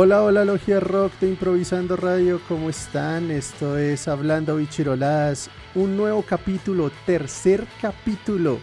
Hola, 0.00 0.22
hola, 0.22 0.44
Logia 0.44 0.78
Rock 0.78 1.18
de 1.18 1.30
Improvisando 1.30 1.96
Radio, 1.96 2.40
¿cómo 2.46 2.70
están? 2.70 3.32
Esto 3.32 3.76
es 3.76 4.06
Hablando 4.06 4.54
Bichiroladas, 4.54 5.50
un 5.74 5.96
nuevo 5.96 6.22
capítulo, 6.22 6.92
tercer 7.04 7.66
capítulo, 7.82 8.60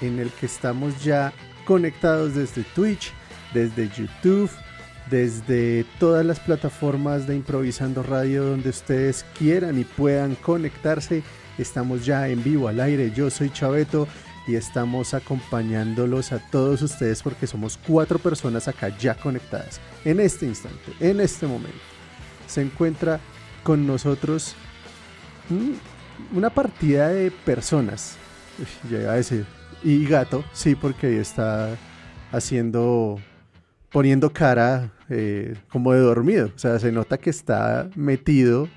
en 0.00 0.20
el 0.20 0.30
que 0.30 0.46
estamos 0.46 1.02
ya 1.02 1.32
conectados 1.64 2.36
desde 2.36 2.62
Twitch, 2.76 3.12
desde 3.52 3.88
YouTube, 3.88 4.48
desde 5.10 5.84
todas 5.98 6.24
las 6.24 6.38
plataformas 6.38 7.26
de 7.26 7.34
Improvisando 7.34 8.04
Radio 8.04 8.44
donde 8.44 8.68
ustedes 8.68 9.26
quieran 9.36 9.80
y 9.80 9.84
puedan 9.84 10.36
conectarse. 10.36 11.24
Estamos 11.58 12.06
ya 12.06 12.28
en 12.28 12.40
vivo 12.44 12.68
al 12.68 12.78
aire. 12.78 13.10
Yo 13.10 13.30
soy 13.30 13.50
Chaveto 13.50 14.06
y 14.46 14.54
estamos 14.54 15.12
acompañándolos 15.12 16.30
a 16.30 16.38
todos 16.38 16.82
ustedes 16.82 17.20
porque 17.20 17.48
somos 17.48 17.80
cuatro 17.84 18.20
personas 18.20 18.68
acá 18.68 18.96
ya 18.96 19.16
conectadas 19.16 19.80
en 20.04 20.20
este 20.20 20.46
instante, 20.46 20.92
en 21.00 21.20
este 21.20 21.46
momento. 21.46 21.78
Se 22.46 22.62
encuentra 22.62 23.20
con 23.62 23.86
nosotros 23.86 24.54
una 26.34 26.50
partida 26.50 27.08
de 27.08 27.30
personas. 27.30 28.16
Llega 28.88 29.18
ese. 29.18 29.44
Y 29.82 30.06
gato, 30.06 30.44
sí, 30.52 30.74
porque 30.74 31.20
está 31.20 31.76
haciendo, 32.30 33.18
poniendo 33.90 34.32
cara 34.32 34.92
eh, 35.08 35.56
como 35.70 35.92
de 35.92 36.00
dormido. 36.00 36.50
O 36.54 36.58
sea, 36.58 36.78
se 36.78 36.92
nota 36.92 37.18
que 37.18 37.30
está 37.30 37.88
metido 37.96 38.68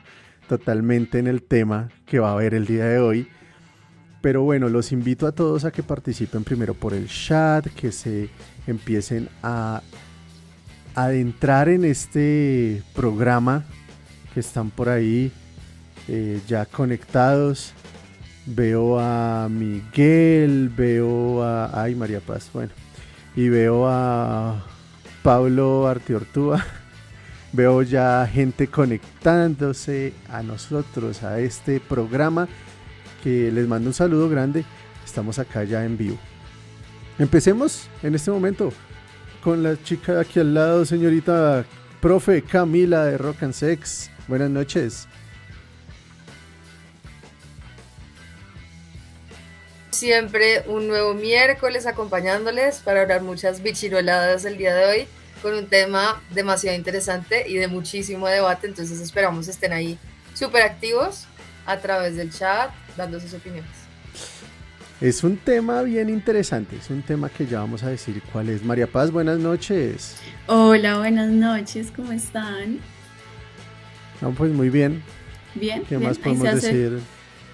totalmente 0.47 1.19
en 1.19 1.27
el 1.27 1.43
tema 1.43 1.89
que 2.05 2.19
va 2.19 2.29
a 2.29 2.33
haber 2.33 2.53
el 2.53 2.65
día 2.65 2.85
de 2.85 2.99
hoy 2.99 3.27
pero 4.25 4.41
bueno, 4.41 4.69
los 4.69 4.91
invito 4.91 5.27
a 5.27 5.33
todos 5.33 5.65
a 5.65 5.71
que 5.71 5.83
participen 5.83 6.43
primero 6.43 6.73
por 6.73 6.95
el 6.95 7.07
chat, 7.07 7.67
que 7.67 7.91
se 7.91 8.31
empiecen 8.65 9.29
a 9.43 9.83
adentrar 10.95 11.69
en 11.69 11.85
este 11.85 12.81
programa, 12.93 13.65
que 14.33 14.39
están 14.39 14.69
por 14.71 14.89
ahí 14.89 15.31
eh, 16.07 16.41
ya 16.47 16.65
conectados. 16.65 17.73
Veo 18.45 18.99
a 18.99 19.47
Miguel, 19.49 20.69
veo 20.69 21.43
a... 21.43 21.81
Ay, 21.81 21.95
María 21.95 22.19
Paz, 22.19 22.49
bueno. 22.53 22.71
Y 23.35 23.49
veo 23.49 23.87
a 23.87 24.63
Pablo 25.23 25.87
Artiortúa. 25.87 26.63
Veo 27.53 27.83
ya 27.83 28.27
gente 28.29 28.67
conectándose 28.67 30.13
a 30.27 30.43
nosotros, 30.43 31.23
a 31.23 31.39
este 31.39 31.79
programa 31.79 32.49
les 33.25 33.67
mando 33.67 33.89
un 33.89 33.93
saludo 33.93 34.29
grande. 34.29 34.63
Estamos 35.03 35.39
acá 35.39 35.63
ya 35.63 35.83
en 35.83 35.97
vivo. 35.97 36.17
Empecemos 37.17 37.87
en 38.03 38.15
este 38.15 38.31
momento 38.31 38.71
con 39.45 39.61
la 39.61 39.79
chica 39.83 40.13
de 40.15 40.21
aquí 40.21 40.39
al 40.39 40.55
lado, 40.55 40.85
señorita 40.85 41.63
profe 42.01 42.41
Camila 42.41 43.05
de 43.05 43.15
Rock 43.15 43.43
and 43.43 43.53
Sex. 43.53 44.09
Buenas 44.27 44.49
noches. 44.49 45.07
Siempre 49.91 50.63
un 50.65 50.87
nuevo 50.87 51.13
miércoles 51.13 51.85
acompañándoles 51.85 52.79
para 52.79 53.03
hablar 53.03 53.21
muchas 53.21 53.61
bichiroladas 53.61 54.45
el 54.45 54.57
día 54.57 54.73
de 54.73 54.85
hoy 54.87 55.07
con 55.43 55.53
un 55.53 55.67
tema 55.67 56.23
demasiado 56.31 56.75
interesante 56.75 57.47
y 57.47 57.57
de 57.57 57.67
muchísimo 57.67 58.27
debate. 58.27 58.65
Entonces 58.65 58.99
esperamos 58.99 59.47
estén 59.47 59.73
ahí 59.73 59.99
súper 60.33 60.63
activos 60.63 61.27
a 61.67 61.77
través 61.77 62.15
del 62.15 62.31
chat, 62.31 62.71
dando 62.97 63.19
sus 63.19 63.35
opiniones. 63.35 63.84
Es 65.01 65.25
un 65.25 65.35
tema 65.35 65.81
bien 65.81 66.09
interesante, 66.09 66.77
es 66.77 66.89
un 66.89 67.01
tema 67.01 67.27
que 67.27 67.45
ya 67.45 67.59
vamos 67.59 67.83
a 67.83 67.89
decir 67.89 68.21
cuál 68.31 68.47
es. 68.47 68.63
María 68.63 68.87
Paz, 68.87 69.11
buenas 69.11 69.39
noches. 69.39 70.15
Hola, 70.47 70.99
buenas 70.99 71.29
noches, 71.31 71.91
¿cómo 71.93 72.13
están? 72.13 72.79
No, 74.21 74.31
pues 74.31 74.53
muy 74.53 74.69
bien. 74.69 75.03
Bien. 75.53 75.83
¿Qué 75.83 75.97
más 75.99 76.17
podemos 76.17 76.61
decir? 76.61 76.99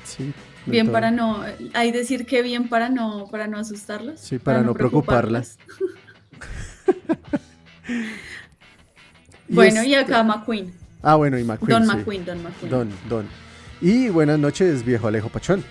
Sí. 0.04 0.32
Bien 0.68 0.92
para 0.92 1.10
no, 1.10 1.44
hay 1.74 1.92
decir 1.92 2.28
que 2.28 2.44
bien 2.44 2.70
para 2.70 2.90
no, 2.90 3.28
para 3.32 3.48
no 3.48 3.58
asustarlos. 3.58 4.20
Sí, 4.20 4.38
para, 4.38 4.62
no, 4.62 4.76
preocuparlas. 4.76 5.58
bueno, 9.50 9.84
y 9.84 9.96
acá 9.96 10.22
McQueen. 10.22 10.72
Ah, 11.02 11.16
bueno, 11.16 11.40
y 11.40 11.44
McQueen. 11.44 11.72
Don 11.72 11.88
McQueen, 11.88 12.24
Don 12.24 12.44
McQueen. 12.44 12.72
Don, 12.72 12.90
Don. 13.10 13.28
Y 13.82 14.10
buenas 14.10 14.38
noches, 14.38 14.86
viejo 14.86 15.08
Alejo 15.08 15.30
Pachón. 15.30 15.64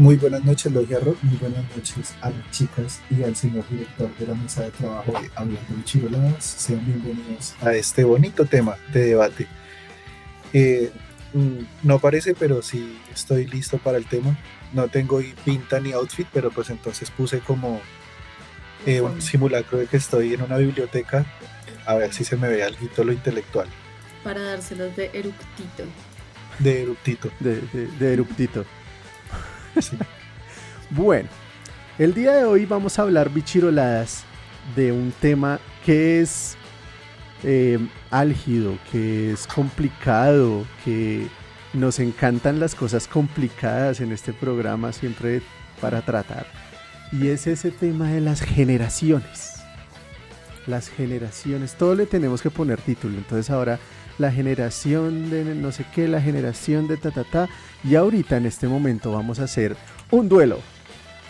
Muy 0.00 0.16
buenas 0.16 0.42
noches, 0.46 0.72
Logia 0.72 0.98
Rock. 0.98 1.18
Muy 1.20 1.36
buenas 1.36 1.62
noches 1.76 2.14
a 2.22 2.30
las 2.30 2.50
chicas 2.50 3.02
y 3.10 3.22
al 3.22 3.36
señor 3.36 3.68
director 3.68 4.08
de 4.16 4.28
la 4.28 4.34
mesa 4.34 4.62
de 4.62 4.70
trabajo 4.70 5.12
de 5.12 5.30
Hablando 5.34 5.76
de 5.76 5.84
Chiroladas. 5.84 6.42
Sean 6.42 6.82
bienvenidos 6.86 7.54
a 7.60 7.74
este 7.74 8.04
bonito 8.04 8.46
tema 8.46 8.78
de 8.94 9.08
debate. 9.08 9.46
Eh, 10.54 10.90
mm, 11.34 11.58
no 11.82 11.98
parece, 11.98 12.32
pero 12.32 12.62
sí 12.62 12.98
estoy 13.12 13.46
listo 13.46 13.76
para 13.76 13.98
el 13.98 14.06
tema. 14.06 14.38
No 14.72 14.88
tengo 14.88 15.20
pinta 15.44 15.78
ni 15.80 15.92
outfit, 15.92 16.26
pero 16.32 16.50
pues 16.50 16.70
entonces 16.70 17.10
puse 17.10 17.40
como 17.40 17.82
eh, 18.86 19.02
un 19.02 19.20
simulacro 19.20 19.76
de 19.76 19.86
que 19.86 19.98
estoy 19.98 20.32
en 20.32 20.40
una 20.40 20.56
biblioteca. 20.56 21.26
A 21.84 21.96
ver 21.96 22.14
si 22.14 22.24
se 22.24 22.38
me 22.38 22.48
ve 22.48 22.64
algo 22.64 23.04
lo 23.04 23.12
intelectual. 23.12 23.68
Para 24.24 24.40
dárselos 24.40 24.96
de 24.96 25.10
eructito. 25.12 25.84
De 26.58 26.84
eruptito. 26.84 27.30
De, 27.38 27.60
de, 27.98 28.12
bueno, 30.90 31.28
el 31.98 32.14
día 32.14 32.32
de 32.32 32.44
hoy 32.44 32.66
vamos 32.66 32.98
a 32.98 33.02
hablar 33.02 33.30
bichiroladas 33.30 34.24
de 34.76 34.92
un 34.92 35.12
tema 35.20 35.60
que 35.84 36.20
es 36.20 36.56
eh, 37.42 37.78
álgido, 38.10 38.78
que 38.90 39.32
es 39.32 39.46
complicado, 39.46 40.64
que 40.84 41.26
nos 41.72 41.98
encantan 41.98 42.60
las 42.60 42.74
cosas 42.74 43.06
complicadas 43.06 44.00
en 44.00 44.12
este 44.12 44.32
programa 44.32 44.92
siempre 44.92 45.42
para 45.80 46.02
tratar. 46.02 46.46
Y 47.12 47.28
es 47.28 47.46
ese 47.46 47.70
tema 47.70 48.08
de 48.10 48.20
las 48.20 48.40
generaciones. 48.40 49.54
Las 50.66 50.88
generaciones, 50.88 51.74
todo 51.74 51.94
le 51.94 52.06
tenemos 52.06 52.42
que 52.42 52.50
poner 52.50 52.80
título. 52.80 53.16
Entonces 53.16 53.50
ahora 53.50 53.78
la 54.20 54.30
generación 54.30 55.30
de 55.30 55.54
no 55.54 55.72
sé 55.72 55.86
qué, 55.94 56.06
la 56.06 56.20
generación 56.20 56.86
de 56.86 56.98
ta 56.98 57.10
ta 57.10 57.24
ta. 57.24 57.48
Y 57.82 57.94
ahorita 57.94 58.36
en 58.36 58.44
este 58.44 58.68
momento 58.68 59.12
vamos 59.12 59.40
a 59.40 59.44
hacer 59.44 59.76
un 60.10 60.28
duelo. 60.28 60.58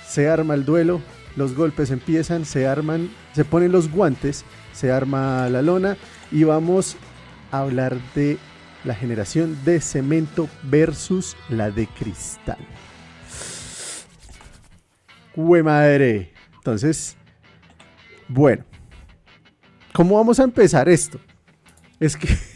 Se 0.08 0.28
arma 0.28 0.54
el 0.54 0.64
duelo, 0.64 1.00
los 1.36 1.54
golpes 1.54 1.92
empiezan, 1.92 2.44
se 2.44 2.66
arman, 2.66 3.08
se 3.32 3.44
ponen 3.44 3.70
los 3.70 3.90
guantes, 3.92 4.44
se 4.72 4.90
arma 4.90 5.48
la 5.48 5.62
lona 5.62 5.96
y 6.32 6.42
vamos 6.42 6.96
a 7.52 7.60
hablar 7.60 7.96
de 8.16 8.38
la 8.82 8.96
generación 8.96 9.56
de 9.64 9.80
cemento 9.80 10.48
versus 10.64 11.36
la 11.48 11.70
de 11.70 11.86
cristal. 11.86 12.58
¡Hue 15.36 15.62
madre! 15.62 16.32
Entonces, 16.56 17.16
bueno, 18.26 18.64
¿cómo 19.92 20.16
vamos 20.16 20.40
a 20.40 20.42
empezar 20.42 20.88
esto? 20.88 21.20
Es 22.00 22.16
que 22.16 22.50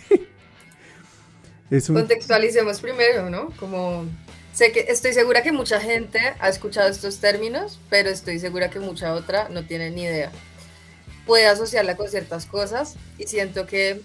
Contextualicemos 1.71 2.81
primero, 2.81 3.31
¿no? 3.31 3.51
Como 3.59 4.07
sé 4.53 4.71
que 4.73 4.87
estoy 4.89 5.13
segura 5.13 5.43
que 5.43 5.51
mucha 5.51 5.81
gente 5.81 6.21
ha 6.39 6.49
escuchado 6.49 6.89
estos 6.89 7.19
términos, 7.19 7.81
pero 7.91 8.11
estoy 8.11 8.39
segura 8.39 8.71
que 8.71 8.81
mucha 8.81 9.15
otra 9.15 9.49
no 9.49 9.65
tiene 9.65 9.91
ni 9.91 10.03
idea. 10.03 10.31
Puede 11.27 11.47
asociarla 11.47 11.97
con 11.97 12.09
ciertas 12.09 12.47
cosas 12.47 12.97
y 13.19 13.27
siento 13.27 13.67
que, 13.67 14.03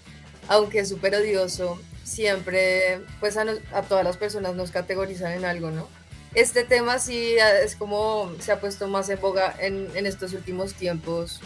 aunque 0.48 0.80
es 0.80 0.88
súper 0.88 1.14
odioso, 1.14 1.78
siempre, 2.02 3.00
pues 3.20 3.36
a, 3.36 3.44
todas 3.88 4.04
las 4.04 4.16
personas 4.16 4.54
nos 4.54 4.70
categorizan 4.70 5.32
en 5.32 5.44
algo, 5.44 5.70
¿no? 5.70 5.88
Este 6.34 6.64
tema 6.64 6.98
sí 6.98 7.36
es 7.64 7.76
como 7.76 8.32
se 8.40 8.52
ha 8.52 8.60
puesto 8.60 8.88
más 8.88 9.08
en 9.08 9.20
boga 9.20 9.54
en, 9.58 10.06
estos 10.06 10.32
últimos 10.32 10.74
tiempos, 10.74 11.40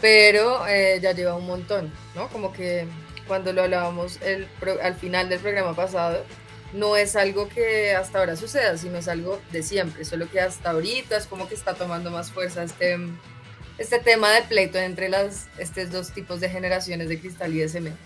pero 0.00 0.66
eh, 0.66 0.98
ya 1.02 1.12
lleva 1.12 1.34
un 1.34 1.46
montón, 1.46 1.92
¿no? 2.14 2.28
Como 2.28 2.52
que 2.52 2.86
cuando 3.26 3.52
lo 3.52 3.62
hablábamos 3.62 4.20
el, 4.22 4.48
al 4.82 4.94
final 4.94 5.28
del 5.28 5.40
programa 5.40 5.74
pasado, 5.74 6.24
no 6.72 6.96
es 6.96 7.16
algo 7.16 7.48
que 7.48 7.94
hasta 7.94 8.18
ahora 8.18 8.36
suceda, 8.36 8.76
sino 8.78 8.98
es 8.98 9.08
algo 9.08 9.40
de 9.52 9.62
siempre, 9.62 10.04
solo 10.04 10.28
que 10.30 10.40
hasta 10.40 10.70
ahorita 10.70 11.16
es 11.16 11.26
como 11.26 11.48
que 11.48 11.54
está 11.54 11.74
tomando 11.74 12.10
más 12.10 12.30
fuerza 12.30 12.62
este, 12.62 12.98
este 13.78 13.98
tema 13.98 14.30
de 14.30 14.42
pleito 14.42 14.78
entre 14.78 15.08
las, 15.08 15.48
estos 15.58 15.90
dos 15.90 16.12
tipos 16.12 16.40
de 16.40 16.48
generaciones 16.48 17.08
de 17.08 17.20
cristal 17.20 17.52
y 17.54 17.58
de 17.58 17.68
cemento. 17.68 17.98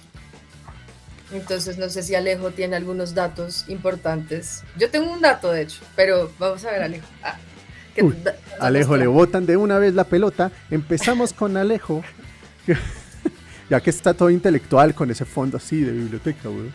Entonces 1.32 1.76
no 1.76 1.88
sé 1.88 2.02
si 2.02 2.14
Alejo 2.14 2.52
tiene 2.52 2.76
algunos 2.76 3.14
datos 3.14 3.64
importantes. 3.68 4.62
Yo 4.76 4.90
tengo 4.90 5.12
un 5.12 5.20
dato, 5.20 5.50
de 5.50 5.62
hecho, 5.62 5.80
pero 5.96 6.30
vamos 6.38 6.64
a 6.64 6.70
ver, 6.70 6.82
Alejo. 6.82 7.06
Ah, 7.22 7.36
Alejo, 8.60 8.96
le 8.96 9.06
botan 9.06 9.46
de 9.46 9.56
una 9.56 9.78
vez 9.78 9.94
la 9.94 10.04
pelota. 10.04 10.52
Empezamos 10.70 11.32
con 11.32 11.56
Alejo. 11.56 12.04
Ya 13.68 13.80
que 13.80 13.90
está 13.90 14.14
todo 14.14 14.30
intelectual 14.30 14.94
con 14.94 15.10
ese 15.10 15.24
fondo 15.24 15.56
así 15.56 15.80
de 15.80 15.92
biblioteca, 15.92 16.48
güey. 16.48 16.70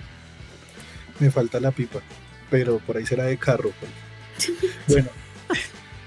Me 1.20 1.32
falta 1.32 1.60
la 1.60 1.72
pipa, 1.72 2.00
pero 2.50 2.80
por 2.80 2.98
ahí 2.98 3.06
será 3.06 3.26
de 3.26 3.38
carro. 3.38 3.72
Pues. 3.80 4.52
bueno, 4.88 5.10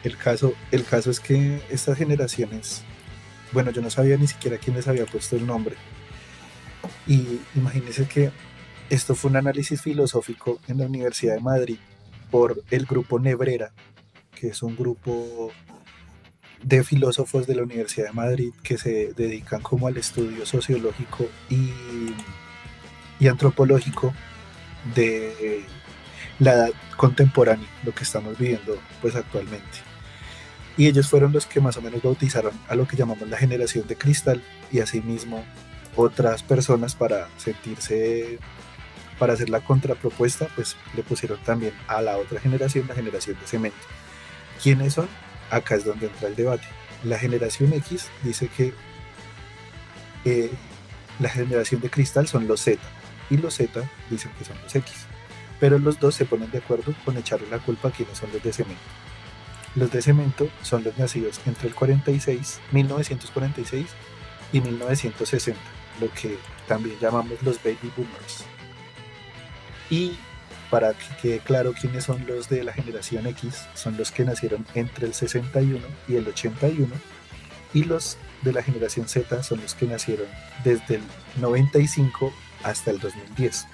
el 0.03 0.17
caso, 0.17 0.55
el 0.71 0.85
caso 0.85 1.11
es 1.11 1.21
que 1.21 1.63
estas 1.71 1.97
generaciones, 1.97 2.83
bueno, 3.53 3.71
yo 3.71 3.81
no 3.81 3.91
sabía 3.91 4.17
ni 4.17 4.27
siquiera 4.27 4.59
quién 4.59 4.77
les 4.77 4.89
había 4.89 5.07
puesto 5.07 5.37
el 5.37 5.47
nombre, 5.47 5.77
Y 7.07 7.41
imagínense 7.55 8.07
que 8.07 8.31
esto 8.91 9.15
fue 9.15 9.31
un 9.31 9.37
análisis 9.37 9.81
filosófico 9.81 10.61
en 10.69 10.79
la 10.79 10.87
Universidad 10.87 11.37
de 11.37 11.41
Madrid 11.41 11.79
por 12.31 12.63
el 12.71 12.85
grupo 12.85 13.19
Nebrera, 13.19 13.73
que 14.35 14.49
es 14.49 14.63
un 14.63 14.77
grupo 14.77 15.51
de 16.65 16.83
filósofos 16.83 17.47
de 17.47 17.55
la 17.55 17.63
Universidad 17.63 18.07
de 18.07 18.13
Madrid 18.13 18.53
que 18.63 18.79
se 18.79 19.13
dedican 19.15 19.61
como 19.61 19.87
al 19.87 19.97
estudio 19.97 20.47
sociológico 20.47 21.29
y, 21.49 21.73
antropológico 23.29 24.13
de 24.95 25.65
la 26.39 26.53
edad 26.53 26.71
contemporánea, 26.97 27.67
lo 27.85 27.95
que 27.95 28.05
estamos 28.05 28.37
viviendo 28.39 28.79
pues 29.01 29.15
actualmente. 29.17 29.79
Y 30.77 30.89
ellos 30.89 31.09
fueron 31.09 31.33
los 31.33 31.47
que 31.47 31.61
más 31.61 31.77
o 31.79 31.83
menos 31.83 32.03
bautizaron 32.03 32.53
a 32.69 32.75
lo 32.75 32.87
que 32.87 32.97
llamamos 32.97 33.29
la 33.29 33.39
generación 33.39 33.87
de 33.87 33.97
cristal 33.97 34.43
y 34.71 34.81
asimismo 34.81 35.43
otras 35.97 36.43
personas 36.43 36.95
para 36.95 37.29
sentirse, 37.39 38.39
para 39.19 39.35
hacer 39.35 39.49
la 39.49 39.61
contrapropuesta, 39.61 40.49
pues 40.55 40.77
le 40.95 41.03
pusieron 41.03 41.39
también 41.45 41.73
a 41.87 42.03
la 42.03 42.19
otra 42.19 42.41
generación, 42.41 42.87
la 42.89 42.95
generación 42.95 43.39
de 43.41 43.47
cemento. 43.47 43.87
¿Quiénes 44.63 44.95
son? 44.95 45.09
Acá 45.51 45.77
es 45.77 45.85
donde 45.85 46.07
entra 46.07 46.29
el 46.29 46.37
debate. 46.37 46.67
La 47.05 47.19
generación 47.19 47.73
X 47.73 48.09
dice 48.23 48.49
que 48.49 48.73
eh, 50.25 50.51
la 51.19 51.29
generación 51.29 51.81
de 51.81 51.91
cristal 51.91 52.27
son 52.27 52.47
los 52.47 52.61
Z 52.61 52.81
y 53.31 53.37
los 53.37 53.55
Z 53.55 53.89
dicen 54.11 54.31
que 54.39 54.45
son 54.45 54.57
los 54.63 54.75
X. 54.75 55.07
Pero 55.61 55.79
los 55.79 56.01
dos 56.01 56.15
se 56.15 56.25
ponen 56.25 56.51
de 56.51 56.59
acuerdo 56.59 56.95
con 57.05 57.17
echarle 57.17 57.49
la 57.49 57.59
culpa 57.59 57.89
a 57.89 57.91
quienes 57.91 58.19
son 58.19 58.31
los 58.33 58.43
de 58.43 58.53
cemento. 58.53 58.83
Los 59.75 59.91
de 59.91 60.03
cemento 60.03 60.49
son 60.63 60.85
los 60.85 60.97
nacidos 60.99 61.41
entre 61.47 61.69
el 61.69 61.75
46, 61.75 62.61
1946 62.73 63.87
y 64.53 64.61
1960, 64.61 65.61
lo 66.01 66.11
que 66.13 66.39
también 66.69 66.97
llamamos 67.01 67.43
los 67.43 67.63
baby 67.63 67.93
boomers. 67.97 68.45
Y 69.91 70.17
para 70.75 70.93
que 70.93 71.07
quede 71.23 71.39
claro 71.39 71.73
quiénes 71.73 72.03
son 72.03 72.27
los 72.27 72.49
de 72.49 72.65
la 72.65 72.73
generación 72.73 73.29
X, 73.29 73.65
son 73.75 73.97
los 73.97 74.11
que 74.11 74.25
nacieron 74.25 74.67
entre 74.75 75.07
el 75.07 75.15
61 75.15 75.81
y 76.09 76.17
el 76.17 76.27
81, 76.27 76.93
y 77.73 77.85
los 77.85 78.19
de 78.43 78.53
la 78.53 78.61
generación 78.61 79.07
Z 79.07 79.45
son 79.45 79.61
los 79.61 79.77
que 79.77 79.87
nacieron 79.87 80.27
desde 80.65 80.97
el 80.97 81.03
95 81.41 82.35
hasta 82.65 82.91
el 82.91 82.99
2010. 82.99 83.69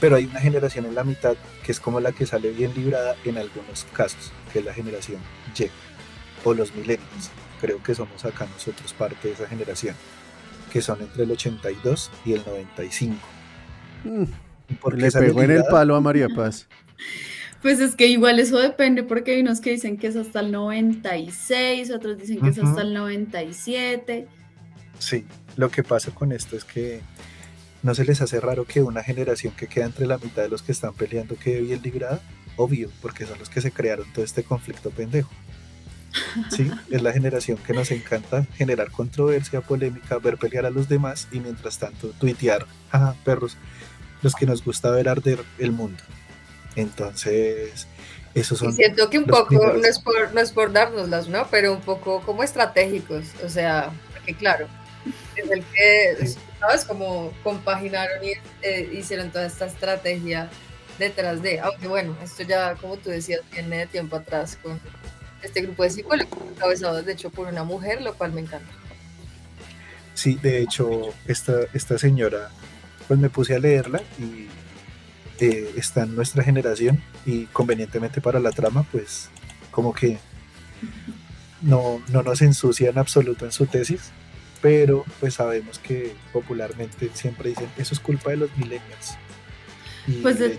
Pero 0.00 0.16
hay 0.16 0.24
una 0.24 0.40
generación 0.40 0.86
en 0.86 0.96
la 0.96 1.04
mitad 1.04 1.36
que 1.62 1.70
es 1.70 1.78
como 1.78 2.00
la 2.00 2.10
que 2.10 2.26
sale 2.26 2.50
bien 2.50 2.74
librada 2.74 3.14
en 3.24 3.38
algunos 3.38 3.86
casos, 3.92 4.32
que 4.52 4.58
es 4.58 4.64
la 4.64 4.74
generación 4.74 5.20
Y 5.56 5.70
o 6.42 6.52
los 6.52 6.74
millennials. 6.74 7.30
Creo 7.60 7.80
que 7.80 7.94
somos 7.94 8.24
acá 8.24 8.48
nosotros 8.52 8.92
parte 8.92 9.28
de 9.28 9.34
esa 9.34 9.46
generación, 9.46 9.94
que 10.72 10.82
son 10.82 11.00
entre 11.00 11.22
el 11.22 11.30
82 11.30 12.10
y 12.24 12.32
el 12.32 12.44
95. 12.44 13.16
Mm, 14.02 14.45
le 14.94 15.10
pegó 15.10 15.42
en 15.42 15.50
el 15.50 15.64
palo 15.70 15.96
a 15.96 16.00
María 16.00 16.28
Paz. 16.28 16.66
Pues 17.62 17.80
es 17.80 17.96
que 17.96 18.06
igual 18.06 18.38
eso 18.38 18.58
depende 18.58 19.02
porque 19.02 19.32
hay 19.32 19.40
unos 19.40 19.60
que 19.60 19.70
dicen 19.70 19.96
que 19.96 20.06
es 20.06 20.14
hasta 20.14 20.38
el 20.38 20.52
96, 20.52 21.90
otros 21.90 22.18
dicen 22.18 22.40
que 22.40 22.50
es 22.50 22.58
hasta 22.58 22.82
el 22.82 22.94
97. 22.94 24.28
Sí, 25.00 25.24
lo 25.56 25.68
que 25.70 25.82
pasa 25.82 26.12
con 26.12 26.30
esto 26.30 26.54
es 26.54 26.64
que 26.64 27.00
¿No 27.86 27.94
se 27.94 28.04
les 28.04 28.20
hace 28.20 28.40
raro 28.40 28.64
que 28.64 28.82
una 28.82 29.04
generación 29.04 29.52
que 29.54 29.68
queda 29.68 29.84
entre 29.84 30.08
la 30.08 30.18
mitad 30.18 30.42
de 30.42 30.48
los 30.48 30.60
que 30.60 30.72
están 30.72 30.92
peleando 30.92 31.36
quede 31.36 31.60
bien 31.60 31.82
librada? 31.82 32.20
Obvio, 32.56 32.90
porque 33.00 33.26
son 33.26 33.38
los 33.38 33.48
que 33.48 33.60
se 33.60 33.70
crearon 33.70 34.12
todo 34.12 34.24
este 34.24 34.42
conflicto 34.42 34.90
pendejo. 34.90 35.30
Sí, 36.50 36.68
es 36.90 37.00
la 37.00 37.12
generación 37.12 37.58
que 37.58 37.74
nos 37.74 37.92
encanta 37.92 38.44
generar 38.56 38.90
controversia, 38.90 39.60
polémica, 39.60 40.18
ver 40.18 40.36
pelear 40.36 40.66
a 40.66 40.70
los 40.70 40.88
demás 40.88 41.28
y 41.30 41.38
mientras 41.38 41.78
tanto 41.78 42.08
tuitear, 42.08 42.66
ajá, 42.90 43.14
perros, 43.24 43.56
los 44.26 44.34
que 44.34 44.46
nos 44.46 44.64
gusta 44.64 44.90
ver 44.90 45.08
arder 45.08 45.38
el 45.58 45.72
mundo. 45.72 46.02
Entonces, 46.74 47.86
esos 48.34 48.58
son. 48.58 48.72
siento 48.72 49.08
que 49.08 49.18
un 49.18 49.24
poco, 49.24 49.54
no 49.54 49.84
es, 49.84 49.98
por, 49.98 50.34
no 50.34 50.40
es 50.40 50.52
por 50.52 50.72
dárnoslas, 50.72 51.28
¿no? 51.28 51.46
Pero 51.50 51.72
un 51.72 51.80
poco 51.80 52.20
como 52.20 52.42
estratégicos, 52.42 53.24
o 53.44 53.48
sea, 53.48 53.90
porque 54.12 54.34
claro, 54.34 54.66
es 55.36 55.50
el 55.50 55.64
que 55.64 56.36
¿sabes? 56.58 56.84
Como 56.84 57.32
compaginaron 57.44 58.24
y 58.24 58.32
eh, 58.62 58.90
hicieron 58.92 59.30
toda 59.30 59.46
esta 59.46 59.66
estrategia 59.66 60.50
detrás 60.98 61.40
de, 61.40 61.60
aunque 61.60 61.86
bueno, 61.86 62.16
esto 62.22 62.42
ya, 62.42 62.74
como 62.74 62.96
tú 62.96 63.10
decías, 63.10 63.40
viene 63.52 63.78
de 63.78 63.86
tiempo 63.86 64.16
atrás 64.16 64.58
con 64.60 64.80
este 65.42 65.62
grupo 65.62 65.84
de 65.84 65.90
psicólogos 65.90 66.38
encabezados 66.50 67.06
de 67.06 67.12
hecho 67.12 67.30
por 67.30 67.46
una 67.46 67.62
mujer, 67.62 68.02
lo 68.02 68.14
cual 68.14 68.32
me 68.32 68.40
encanta. 68.40 68.72
Sí, 70.14 70.38
de 70.42 70.62
hecho, 70.62 71.12
esta, 71.26 71.60
esta 71.74 71.98
señora, 71.98 72.50
pues 73.08 73.20
me 73.20 73.30
puse 73.30 73.54
a 73.54 73.58
leerla 73.58 74.02
y 74.18 74.46
eh, 75.38 75.72
está 75.76 76.02
en 76.02 76.14
nuestra 76.16 76.42
generación 76.42 77.02
y 77.24 77.44
convenientemente 77.46 78.20
para 78.20 78.40
la 78.40 78.52
trama, 78.52 78.86
pues 78.90 79.28
como 79.70 79.92
que 79.92 80.18
no, 81.62 82.02
no 82.08 82.22
nos 82.22 82.42
ensucia 82.42 82.90
en 82.90 82.98
absoluto 82.98 83.44
en 83.44 83.52
su 83.52 83.66
tesis, 83.66 84.10
pero 84.62 85.04
pues 85.20 85.34
sabemos 85.34 85.78
que 85.78 86.14
popularmente 86.32 87.10
siempre 87.14 87.50
dicen 87.50 87.68
eso 87.76 87.94
es 87.94 88.00
culpa 88.00 88.30
de 88.30 88.38
los 88.38 88.56
millennials. 88.56 89.16
pues 90.22 90.38
de, 90.38 90.56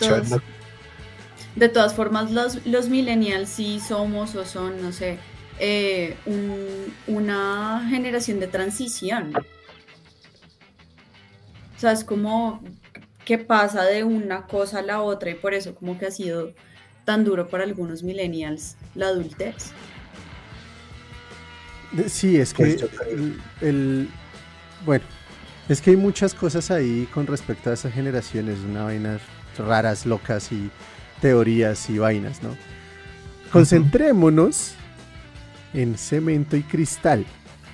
de 1.55 1.69
todas 1.69 1.93
formas 1.93 2.31
los, 2.31 2.65
los 2.65 2.89
millennials 2.89 3.49
sí 3.49 3.79
somos 3.79 4.35
o 4.35 4.45
son, 4.45 4.81
no 4.81 4.91
sé, 4.91 5.17
eh, 5.59 6.15
una 7.07 7.87
generación 7.89 8.39
de 8.39 8.47
transición. 8.47 9.33
O 11.77 11.79
sea, 11.79 11.91
es 11.91 12.03
como 12.03 12.59
que 13.23 13.37
pasa 13.37 13.83
de 13.85 14.03
una 14.03 14.47
cosa 14.47 14.79
a 14.79 14.81
la 14.81 15.01
otra 15.01 15.29
y 15.29 15.35
por 15.35 15.53
eso 15.53 15.75
como 15.75 15.97
que 15.99 16.07
ha 16.07 16.11
sido 16.11 16.53
tan 17.05 17.23
duro 17.23 17.47
para 17.47 17.63
algunos 17.63 18.01
millennials 18.01 18.77
la 18.95 19.07
adultez. 19.07 19.71
Sí, 22.07 22.37
es 22.37 22.53
que 22.53 22.63
pues 22.63 22.85
el, 23.61 24.09
bueno, 24.85 25.05
es 25.69 25.79
que 25.79 25.91
hay 25.91 25.95
muchas 25.95 26.33
cosas 26.33 26.71
ahí 26.71 27.07
con 27.13 27.27
respecto 27.27 27.69
a 27.69 27.73
esas 27.73 27.93
generaciones, 27.93 28.59
una 28.59 28.83
vainas 28.83 29.21
raras, 29.57 30.05
locas 30.05 30.51
y 30.51 30.69
teorías 31.21 31.89
y 31.89 31.99
vainas, 31.99 32.41
¿no? 32.41 32.55
Concentrémonos 33.51 34.73
en 35.73 35.97
cemento 35.97 36.57
y 36.57 36.63
cristal. 36.63 37.25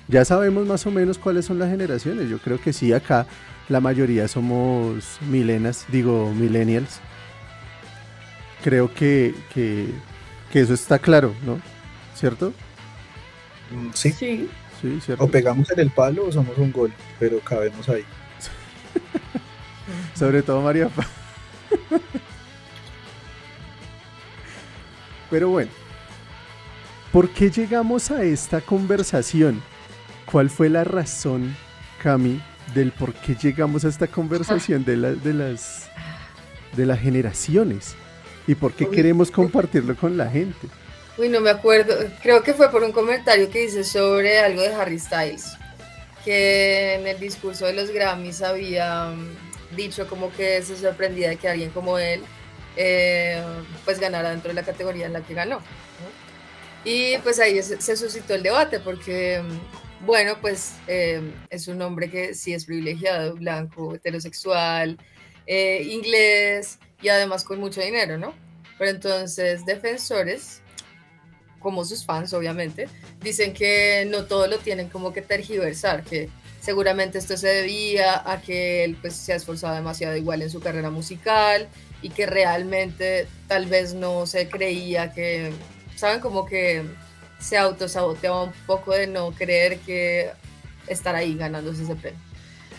Ya 0.08 0.24
sabemos 0.24 0.66
más 0.66 0.86
o 0.86 0.90
menos 0.90 1.18
cuáles 1.18 1.46
son 1.46 1.58
las 1.58 1.70
generaciones. 1.70 2.28
Yo 2.28 2.38
creo 2.38 2.60
que 2.60 2.72
sí, 2.72 2.92
acá 2.92 3.26
la 3.68 3.80
mayoría 3.80 4.28
somos 4.28 5.18
milenas, 5.22 5.86
digo 5.88 6.32
millennials. 6.34 7.00
Creo 8.62 8.92
que, 8.92 9.34
que, 9.52 9.88
que 10.52 10.60
eso 10.60 10.74
está 10.74 10.98
claro, 10.98 11.34
¿no? 11.44 11.60
¿Cierto? 12.14 12.52
Mm, 13.70 13.90
sí. 13.92 14.12
Sí. 14.12 14.48
o 15.18 15.28
pegamos 15.28 15.70
en 15.70 15.80
el 15.80 15.90
palo 15.90 16.26
o 16.26 16.32
somos 16.32 16.58
un 16.58 16.70
gol, 16.70 16.92
pero 17.18 17.40
cabemos 17.40 17.88
ahí. 17.88 18.04
Sobre 20.14 20.42
todo 20.42 20.60
María. 20.60 20.90
pero 25.30 25.48
bueno, 25.48 25.70
¿por 27.12 27.30
qué 27.30 27.50
llegamos 27.50 28.10
a 28.10 28.24
esta 28.24 28.60
conversación? 28.60 29.62
¿Cuál 30.30 30.50
fue 30.50 30.68
la 30.68 30.84
razón, 30.84 31.56
Cami, 32.02 32.42
del 32.72 32.92
por 32.92 33.12
qué 33.14 33.34
llegamos 33.34 33.84
a 33.84 33.88
esta 33.88 34.06
conversación 34.06 34.84
de, 34.84 34.96
de, 35.16 35.34
las, 35.34 35.88
de 36.76 36.86
las 36.86 37.00
generaciones? 37.00 37.96
¿Y 38.46 38.54
por 38.54 38.72
qué 38.72 38.88
queremos 38.88 39.30
compartirlo 39.30 39.96
con 39.96 40.16
la 40.16 40.28
gente? 40.28 40.68
Uy, 41.16 41.28
no 41.28 41.40
me 41.40 41.50
acuerdo. 41.50 41.94
Creo 42.22 42.42
que 42.42 42.54
fue 42.54 42.70
por 42.70 42.82
un 42.82 42.92
comentario 42.92 43.48
que 43.50 43.64
hice 43.64 43.84
sobre 43.84 44.38
algo 44.40 44.62
de 44.62 44.74
Harry 44.74 44.98
Styles, 44.98 45.56
que 46.24 46.94
en 46.94 47.06
el 47.06 47.20
discurso 47.20 47.66
de 47.66 47.72
los 47.72 47.90
Grammys 47.90 48.42
había 48.42 49.06
mm, 49.10 49.76
dicho 49.76 50.06
como 50.08 50.32
que 50.32 50.62
se 50.62 50.76
sorprendía 50.76 51.28
de 51.28 51.36
que 51.36 51.48
alguien 51.48 51.70
como 51.70 51.98
él 51.98 52.22
eh, 52.76 53.42
pues 53.84 54.00
ganara 54.00 54.30
dentro 54.30 54.48
de 54.48 54.54
la 54.54 54.64
categoría 54.64 55.06
en 55.06 55.12
la 55.12 55.20
que 55.20 55.34
ganó. 55.34 55.60
Y 56.84 57.16
pues 57.18 57.38
ahí 57.38 57.62
se, 57.62 57.96
suscitó 57.96 58.34
el 58.34 58.42
debate 58.42 58.80
porque, 58.80 59.42
mm, 59.42 59.93
bueno, 60.04 60.36
pues 60.40 60.74
eh, 60.86 61.20
es 61.50 61.68
un 61.68 61.80
hombre 61.82 62.10
que 62.10 62.34
sí 62.34 62.52
es 62.52 62.64
privilegiado, 62.64 63.34
blanco, 63.34 63.94
heterosexual, 63.94 64.98
eh, 65.46 65.82
inglés 65.90 66.78
y 67.02 67.08
además 67.08 67.44
con 67.44 67.60
mucho 67.60 67.80
dinero, 67.80 68.18
¿no? 68.18 68.34
Pero 68.78 68.90
entonces 68.90 69.64
defensores 69.66 70.62
como 71.64 71.84
sus 71.86 72.04
fans 72.04 72.34
obviamente, 72.34 72.88
dicen 73.20 73.54
que 73.54 74.06
no 74.08 74.26
todo 74.26 74.46
lo 74.46 74.58
tienen 74.58 74.90
como 74.90 75.14
que 75.14 75.22
tergiversar, 75.22 76.04
que 76.04 76.28
seguramente 76.60 77.18
esto 77.18 77.38
se 77.38 77.48
debía 77.48 78.30
a 78.30 78.42
que 78.42 78.84
él 78.84 78.96
pues 79.00 79.16
se 79.16 79.32
ha 79.32 79.36
esforzado 79.36 79.74
demasiado 79.74 80.14
igual 80.14 80.42
en 80.42 80.50
su 80.50 80.60
carrera 80.60 80.90
musical 80.90 81.66
y 82.02 82.10
que 82.10 82.26
realmente 82.26 83.26
tal 83.48 83.64
vez 83.64 83.94
no 83.94 84.26
se 84.26 84.48
creía 84.48 85.12
que, 85.14 85.52
saben, 85.96 86.20
como 86.20 86.44
que 86.44 86.84
se 87.44 87.58
autosaboteaba 87.58 88.44
un 88.44 88.52
poco 88.66 88.92
de 88.92 89.06
no 89.06 89.30
creer 89.32 89.78
que 89.80 90.30
estar 90.86 91.14
ahí 91.14 91.34
ganándose 91.34 91.82
ese 91.82 91.94
premio. 91.94 92.18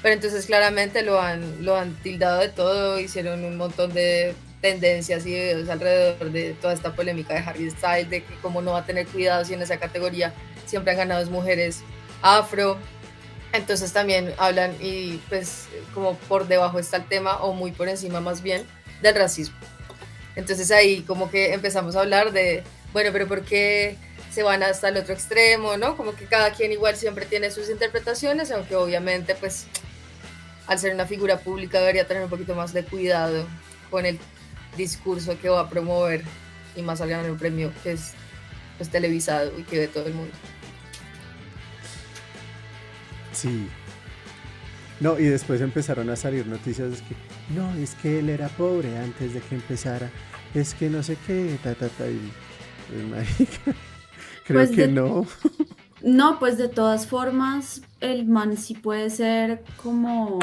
pero 0.02 0.16
entonces 0.16 0.46
claramente 0.48 1.04
lo 1.04 1.22
han, 1.22 1.64
lo 1.64 1.76
han 1.76 1.94
tildado 2.02 2.40
de 2.42 2.50
todo, 2.50 3.00
hicieron 3.00 3.44
un 3.44 3.58
montón 3.58 3.94
de 3.94 4.34
tendencias 4.62 5.24
y 5.28 5.30
videos 5.30 5.70
alrededor 5.70 6.32
de 6.32 6.54
toda 6.54 6.74
esta 6.74 6.96
polémica 6.96 7.36
de 7.36 7.42
Harry 7.42 7.70
Styles, 7.70 8.10
de 8.10 8.24
que 8.24 8.34
cómo 8.42 8.64
no 8.64 8.72
va 8.72 8.80
a 8.80 8.86
tener 8.86 9.06
cuidado 9.08 9.46
si 9.46 9.54
en 9.54 9.62
esa 9.62 9.78
categoría 9.78 10.34
siempre 10.66 10.92
han 10.92 10.98
ganado 10.98 11.30
mujeres 11.30 11.82
afro. 12.24 12.78
Entonces 13.54 13.94
también 13.94 14.34
hablan 14.40 14.76
y 14.82 15.18
pues 15.30 15.68
como 15.94 16.16
por 16.28 16.48
debajo 16.48 16.80
está 16.80 16.98
el 16.98 17.06
tema 17.06 17.38
o 17.38 17.54
muy 17.54 17.72
por 17.72 17.88
encima 17.88 18.20
más 18.20 18.42
bien 18.42 18.66
del 19.04 19.14
racismo. 19.14 19.56
Entonces 20.36 20.72
ahí 20.72 21.02
como 21.02 21.30
que 21.30 21.54
empezamos 21.54 21.96
a 21.96 22.02
hablar 22.02 22.32
de, 22.32 22.64
bueno, 22.94 23.12
pero 23.14 23.28
¿por 23.28 23.44
qué 23.44 23.98
se 24.36 24.44
van 24.44 24.64
hasta 24.64 24.90
el 24.90 24.98
otro 24.98 25.14
extremo, 25.14 25.78
no? 25.78 25.96
Como 25.96 26.14
que 26.14 26.26
cada 26.26 26.52
quien 26.52 26.74
igual 26.74 26.98
siempre 26.98 27.26
tiene 27.26 27.52
sus 27.52 27.70
interpretaciones, 27.70 28.52
aunque 28.52 28.76
obviamente 28.76 29.34
pues 29.34 29.66
al 30.68 30.78
ser 30.78 30.94
una 30.94 31.06
figura 31.06 31.40
pública 31.40 31.80
debería 31.80 32.06
tener 32.06 32.22
un 32.22 32.30
poquito 32.30 32.54
más 32.54 32.74
de 32.74 32.84
cuidado 32.84 33.48
con 33.90 34.06
el 34.06 34.20
discurso 34.76 35.40
que 35.40 35.48
va 35.48 35.62
a 35.62 35.70
promover 35.70 36.22
y 36.76 36.82
más 36.82 37.00
al 37.00 37.08
ganar 37.08 37.32
un 37.32 37.38
premio 37.38 37.72
que 37.82 37.94
es 37.94 38.12
pues, 38.78 38.90
televisado 38.90 39.58
y 39.58 39.64
que 39.64 39.80
ve 39.80 39.88
todo 39.88 40.06
el 40.08 40.14
mundo. 40.14 40.34
Sí. 43.32 43.70
No, 45.00 45.18
y 45.18 45.24
después 45.24 45.62
empezaron 45.62 46.10
a 46.10 46.18
salir 46.18 46.46
noticias 46.46 46.92
de 46.92 46.98
que 46.98 47.16
no, 47.54 47.74
es 47.76 47.96
que 47.96 48.20
él 48.20 48.30
era 48.30 48.50
pobre 48.50 48.98
antes 48.98 49.34
de 49.34 49.40
que 49.40 49.56
empezara, 49.56 50.12
es 50.54 50.74
que 50.74 50.90
no 50.90 51.04
sé 51.04 51.16
qué, 51.26 51.58
ta, 51.64 51.74
ta, 51.74 51.88
ta, 51.88 52.06
y, 52.06 52.34
pues, 52.90 53.50
creo 54.46 54.62
pues 54.62 54.72
que 54.72 54.88
no. 54.88 55.26
No, 56.02 56.38
pues 56.38 56.60
de 56.60 56.68
todas 56.68 57.08
formas, 57.08 57.82
el 58.00 58.28
man 58.28 58.58
sí 58.58 58.76
puede 58.76 59.10
ser 59.10 59.64
como 59.82 60.38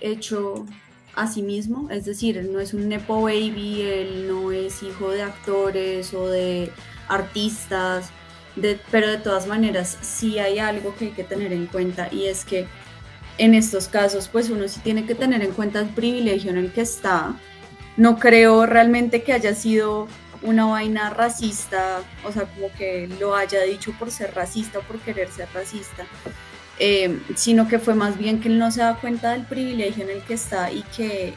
hecho 0.00 0.66
a 1.16 1.26
sí 1.26 1.42
mismo, 1.42 1.90
es 1.90 2.04
decir, 2.04 2.38
él 2.38 2.52
no 2.52 2.60
es 2.60 2.72
un 2.72 2.88
nepo 2.88 3.22
baby, 3.22 3.82
él 3.82 4.28
no 4.28 4.52
es 4.52 4.84
hijo 4.84 5.10
de 5.10 5.22
actores 5.22 6.14
o 6.14 6.28
de 6.28 6.70
artistas, 7.08 8.10
pero 8.92 9.08
de 9.08 9.18
todas 9.18 9.48
maneras 9.48 9.98
sí 10.00 10.38
hay 10.38 10.60
algo 10.60 10.94
que 10.94 11.06
hay 11.06 11.10
que 11.10 11.24
tener 11.24 11.52
en 11.52 11.66
cuenta 11.66 12.08
y 12.12 12.26
es 12.26 12.44
que 12.44 12.66
en 13.38 13.54
estos 13.54 13.88
casos 13.88 14.28
pues 14.28 14.48
uno 14.48 14.68
sí 14.68 14.80
tiene 14.84 15.06
que 15.06 15.14
tener 15.14 15.42
en 15.42 15.52
cuenta 15.52 15.80
el 15.80 15.88
privilegio 15.88 16.50
en 16.50 16.58
el 16.58 16.72
que 16.72 16.82
está. 16.82 17.34
No 17.96 18.18
creo 18.18 18.66
realmente 18.66 19.22
que 19.22 19.32
haya 19.32 19.54
sido 19.54 20.06
una 20.42 20.66
vaina 20.66 21.10
racista, 21.10 22.02
o 22.24 22.32
sea, 22.32 22.44
como 22.44 22.72
que 22.72 23.08
lo 23.20 23.34
haya 23.34 23.62
dicho 23.62 23.92
por 23.98 24.10
ser 24.10 24.34
racista 24.34 24.78
o 24.78 24.82
por 24.82 24.98
querer 25.00 25.30
ser 25.30 25.48
racista, 25.54 26.04
eh, 26.78 27.18
sino 27.34 27.68
que 27.68 27.78
fue 27.78 27.94
más 27.94 28.18
bien 28.18 28.40
que 28.40 28.48
él 28.48 28.58
no 28.58 28.70
se 28.70 28.80
da 28.80 28.96
cuenta 28.96 29.32
del 29.32 29.44
privilegio 29.44 30.04
en 30.04 30.10
el 30.10 30.22
que 30.22 30.34
está 30.34 30.70
y 30.70 30.82
que 30.96 31.34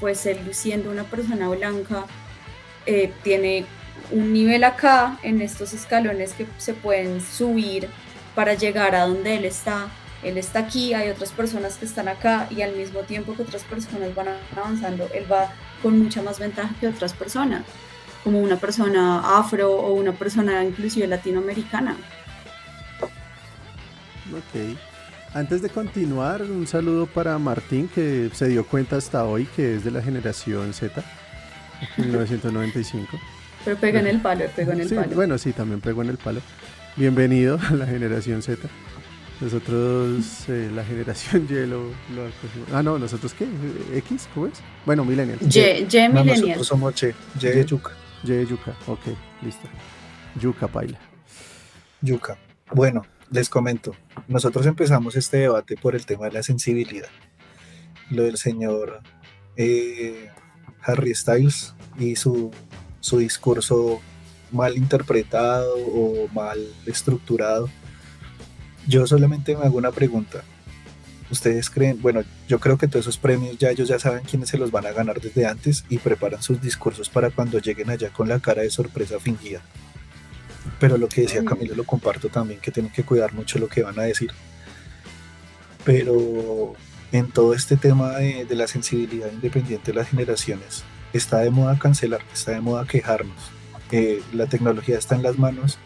pues 0.00 0.26
él 0.26 0.38
siendo 0.52 0.90
una 0.90 1.04
persona 1.04 1.48
blanca 1.48 2.04
eh, 2.84 3.12
tiene 3.22 3.64
un 4.10 4.32
nivel 4.32 4.64
acá 4.64 5.18
en 5.22 5.40
estos 5.40 5.72
escalones 5.72 6.34
que 6.34 6.46
se 6.58 6.74
pueden 6.74 7.20
subir 7.20 7.88
para 8.34 8.54
llegar 8.54 8.94
a 8.94 9.06
donde 9.06 9.36
él 9.36 9.44
está. 9.44 9.88
Él 10.22 10.38
está 10.38 10.60
aquí, 10.60 10.94
hay 10.94 11.08
otras 11.10 11.32
personas 11.32 11.76
que 11.76 11.84
están 11.84 12.08
acá 12.08 12.48
y 12.50 12.62
al 12.62 12.74
mismo 12.74 13.00
tiempo 13.00 13.34
que 13.34 13.42
otras 13.42 13.64
personas 13.64 14.14
van 14.14 14.28
avanzando, 14.56 15.08
él 15.14 15.30
va 15.30 15.52
con 15.82 15.98
mucha 15.98 16.22
más 16.22 16.38
ventaja 16.38 16.74
que 16.80 16.88
otras 16.88 17.12
personas, 17.12 17.62
como 18.26 18.40
una 18.40 18.56
persona 18.56 19.38
afro 19.38 19.70
o 19.70 19.92
una 19.92 20.10
persona 20.10 20.64
inclusive 20.64 21.06
latinoamericana. 21.06 21.96
Ok. 24.32 24.76
Antes 25.32 25.62
de 25.62 25.68
continuar, 25.68 26.42
un 26.42 26.66
saludo 26.66 27.06
para 27.06 27.38
Martín 27.38 27.86
que 27.86 28.28
se 28.32 28.48
dio 28.48 28.66
cuenta 28.66 28.96
hasta 28.96 29.24
hoy 29.24 29.44
que 29.54 29.76
es 29.76 29.84
de 29.84 29.92
la 29.92 30.02
generación 30.02 30.74
Z, 30.74 31.04
1995. 31.98 33.16
Pero 33.64 33.76
pega 33.76 34.00
en 34.00 34.08
el 34.08 34.20
palo, 34.20 34.44
pegó 34.56 34.72
en 34.72 34.80
el 34.80 34.88
palo. 34.88 35.14
Bueno, 35.14 35.38
sí, 35.38 35.52
también 35.52 35.80
pegó 35.80 36.02
en 36.02 36.08
el 36.08 36.18
palo. 36.18 36.40
Bienvenido 36.96 37.60
a 37.70 37.74
la 37.74 37.86
generación 37.86 38.42
Z. 38.42 38.66
Nosotros, 39.40 40.48
eh, 40.48 40.68
la 40.74 40.82
generación 40.82 41.46
Y 41.48 41.64
lo, 41.64 41.92
Ah, 42.72 42.82
no, 42.82 42.98
¿nosotros 42.98 43.32
qué? 43.34 43.46
¿X? 43.98 44.28
¿Cómo 44.34 44.48
es? 44.48 44.54
Bueno, 44.84 45.04
Millennial. 45.04 45.38
Y, 45.42 45.60
y 45.60 46.08
no, 46.08 46.24
nosotros 46.24 46.66
somos 46.66 47.00
Y, 47.04 47.14
Y 47.40 47.64
Yuca. 47.64 47.92
Y 48.22 48.28
de 48.28 48.46
Yuca, 48.46 48.76
ok, 48.86 49.06
listo. 49.42 49.68
Yuca, 50.40 50.68
paila. 50.68 50.98
Yuca. 52.00 52.38
Bueno, 52.72 53.02
les 53.30 53.48
comento. 53.48 53.94
Nosotros 54.28 54.66
empezamos 54.66 55.16
este 55.16 55.38
debate 55.38 55.76
por 55.76 55.94
el 55.94 56.06
tema 56.06 56.26
de 56.26 56.32
la 56.32 56.42
sensibilidad. 56.42 57.08
Lo 58.10 58.22
del 58.24 58.36
señor 58.36 59.00
eh, 59.56 60.30
Harry 60.82 61.14
Styles 61.14 61.74
y 61.98 62.16
su 62.16 62.50
su 63.06 63.18
discurso 63.18 64.00
mal 64.50 64.76
interpretado 64.76 65.72
o 65.76 66.26
mal 66.34 66.58
estructurado. 66.86 67.70
Yo 68.88 69.06
solamente 69.06 69.56
me 69.56 69.64
hago 69.64 69.78
una 69.78 69.92
pregunta. 69.92 70.42
¿Ustedes 71.30 71.70
creen? 71.70 72.00
Bueno, 72.00 72.22
yo 72.48 72.60
creo 72.60 72.78
que 72.78 72.86
todos 72.86 73.04
esos 73.04 73.18
premios 73.18 73.58
ya 73.58 73.70
ellos 73.70 73.88
ya 73.88 73.98
saben 73.98 74.24
quiénes 74.24 74.48
se 74.48 74.58
los 74.58 74.70
van 74.70 74.86
a 74.86 74.92
ganar 74.92 75.20
desde 75.20 75.46
antes 75.46 75.84
y 75.88 75.98
preparan 75.98 76.42
sus 76.42 76.60
discursos 76.60 77.08
para 77.08 77.30
cuando 77.30 77.58
lleguen 77.58 77.90
allá 77.90 78.10
con 78.10 78.28
la 78.28 78.38
cara 78.38 78.62
de 78.62 78.70
sorpresa 78.70 79.18
fingida. 79.18 79.60
Pero 80.78 80.98
lo 80.98 81.08
que 81.08 81.22
decía 81.22 81.44
Camilo 81.44 81.74
lo 81.74 81.84
comparto 81.84 82.28
también, 82.28 82.60
que 82.60 82.70
tienen 82.70 82.92
que 82.92 83.02
cuidar 83.02 83.32
mucho 83.32 83.58
lo 83.58 83.68
que 83.68 83.82
van 83.82 83.98
a 83.98 84.02
decir. 84.02 84.30
Pero 85.84 86.74
en 87.12 87.30
todo 87.30 87.54
este 87.54 87.76
tema 87.76 88.18
de, 88.18 88.44
de 88.44 88.54
la 88.54 88.66
sensibilidad 88.66 89.30
independiente 89.32 89.92
de 89.92 89.98
las 89.98 90.08
generaciones, 90.08 90.84
está 91.12 91.38
de 91.38 91.50
moda 91.50 91.78
cancelar, 91.78 92.20
está 92.32 92.52
de 92.52 92.60
moda 92.60 92.86
quejarnos. 92.86 93.50
Eh, 93.90 94.22
la 94.32 94.46
tecnología 94.46 94.98
está 94.98 95.14
en 95.14 95.22
las 95.22 95.38
manos 95.38 95.78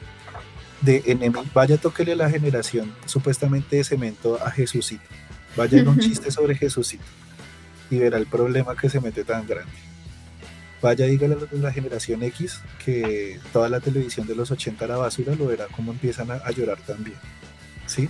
de 0.81 1.03
enemigo. 1.07 1.45
Vaya, 1.55 1.77
toquele 1.77 2.13
a 2.13 2.17
la 2.17 2.31
generación 2.31 2.95
supuestamente 3.07 3.77
de 3.77 3.85
cemento 3.85 4.39
a 4.43 4.51
Jesucito. 4.51 5.05
Vaya 5.57 5.79
en 5.79 5.89
un 5.89 5.99
chiste 5.99 6.31
sobre 6.31 6.55
Jesucito 6.55 7.05
y 7.91 7.99
verá 7.99 8.19
el 8.19 8.27
problema 8.27 8.77
que 8.77 8.89
se 8.89 9.01
mete 9.01 9.25
tan 9.25 9.47
grande. 9.47 9.73
Vaya, 10.81 11.07
dígale 11.07 11.35
a 11.35 11.57
la 11.57 11.73
generación 11.73 12.23
X 12.23 12.61
que 12.85 13.39
toda 13.53 13.69
la 13.69 13.81
televisión 13.81 14.27
de 14.27 14.35
los 14.35 14.51
80 14.51 14.85
era 14.85 14.97
basura, 14.97 15.35
lo 15.35 15.47
verá 15.47 15.67
como 15.67 15.93
empiezan 15.93 16.31
a, 16.31 16.51
llorar 16.53 16.79
también. 16.87 17.19
¿Sí? 17.87 18.09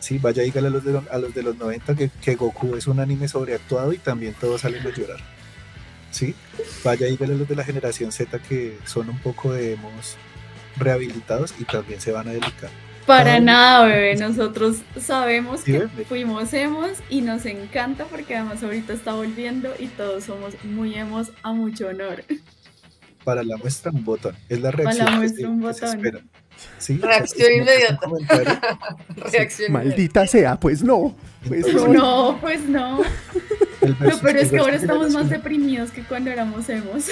Sí, 0.00 0.18
vaya, 0.18 0.42
dígale 0.42 0.68
a 0.68 0.70
los 0.70 0.84
de, 0.84 1.00
a 1.10 1.18
los, 1.18 1.34
de 1.34 1.42
los 1.42 1.56
90 1.56 1.94
que, 1.94 2.10
que 2.22 2.34
Goku 2.34 2.76
es 2.76 2.86
un 2.86 3.00
anime 3.00 3.28
sobreactuado 3.28 3.92
y 3.92 3.98
también 3.98 4.34
todos 4.34 4.62
salen 4.62 4.86
a 4.86 4.90
llorar. 4.90 5.20
¿sí? 6.10 6.34
Vaya 6.84 7.08
y 7.08 7.16
vele 7.16 7.36
los 7.36 7.48
de 7.48 7.56
la 7.56 7.64
generación 7.64 8.12
Z 8.12 8.38
que 8.40 8.76
son 8.84 9.08
un 9.08 9.18
poco 9.18 9.52
de 9.52 9.74
hemos 9.74 10.16
rehabilitados 10.76 11.54
y 11.58 11.64
también 11.64 12.00
se 12.00 12.12
van 12.12 12.28
a 12.28 12.32
dedicar. 12.32 12.70
Para 13.10 13.40
nada, 13.40 13.86
bebé. 13.86 14.14
Nosotros 14.16 14.76
sabemos 15.00 15.62
que 15.64 15.88
fuimos 16.08 16.54
hemos 16.54 16.90
y 17.08 17.22
nos 17.22 17.44
encanta 17.44 18.04
porque 18.04 18.36
además 18.36 18.62
ahorita 18.62 18.92
está 18.92 19.14
volviendo 19.14 19.70
y 19.78 19.86
todos 19.88 20.24
somos 20.24 20.54
muy 20.64 20.94
hemos 20.94 21.32
a 21.42 21.52
mucho 21.52 21.88
honor. 21.88 22.24
Para 23.24 23.42
la 23.42 23.56
muestra 23.56 23.90
un 23.90 24.04
botón. 24.04 24.36
Es 24.48 24.60
la 24.60 24.70
reacción. 24.70 25.04
Para 25.04 25.10
la 25.10 25.16
muestra 25.18 25.48
un 25.48 25.60
botón. 25.60 26.22
Reacción 27.00 27.52
inmediata. 27.56 28.08
Maldita 29.70 30.26
sea, 30.26 30.58
pues 30.58 30.82
no. 30.82 31.16
Pues 31.48 31.74
no. 31.74 31.88
no, 31.88 32.38
pues 32.40 32.68
no 32.68 33.00
pero 34.22 34.38
es 34.38 34.50
que 34.50 34.58
ahora 34.58 34.76
estamos 34.76 35.12
más 35.12 35.30
deprimidos 35.30 35.90
que 35.90 36.02
cuando 36.02 36.30
éramos 36.30 36.68
hemos. 36.68 37.06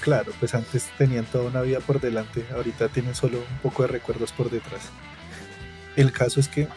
Claro, 0.00 0.32
pues 0.40 0.54
antes 0.54 0.90
tenían 0.96 1.26
toda 1.26 1.44
una 1.44 1.60
vida 1.60 1.80
por 1.80 2.00
delante, 2.00 2.46
ahorita 2.54 2.88
tienen 2.88 3.14
solo 3.14 3.38
un 3.38 3.58
poco 3.58 3.82
de 3.82 3.88
recuerdos 3.88 4.32
por 4.32 4.50
detrás. 4.50 4.90
El 5.96 6.12
caso 6.12 6.40
es 6.40 6.48
que 6.48 6.68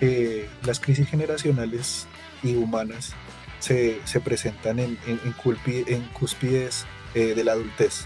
eh, 0.00 0.48
las 0.64 0.78
crisis 0.78 1.08
generacionales 1.08 2.06
y 2.42 2.54
humanas 2.56 3.14
se, 3.58 4.00
presentan 4.22 4.78
en, 4.78 4.98
en, 5.06 6.02
cúspides 6.12 6.84
eh, 7.14 7.34
de 7.34 7.44
la 7.44 7.52
adultez, 7.52 8.04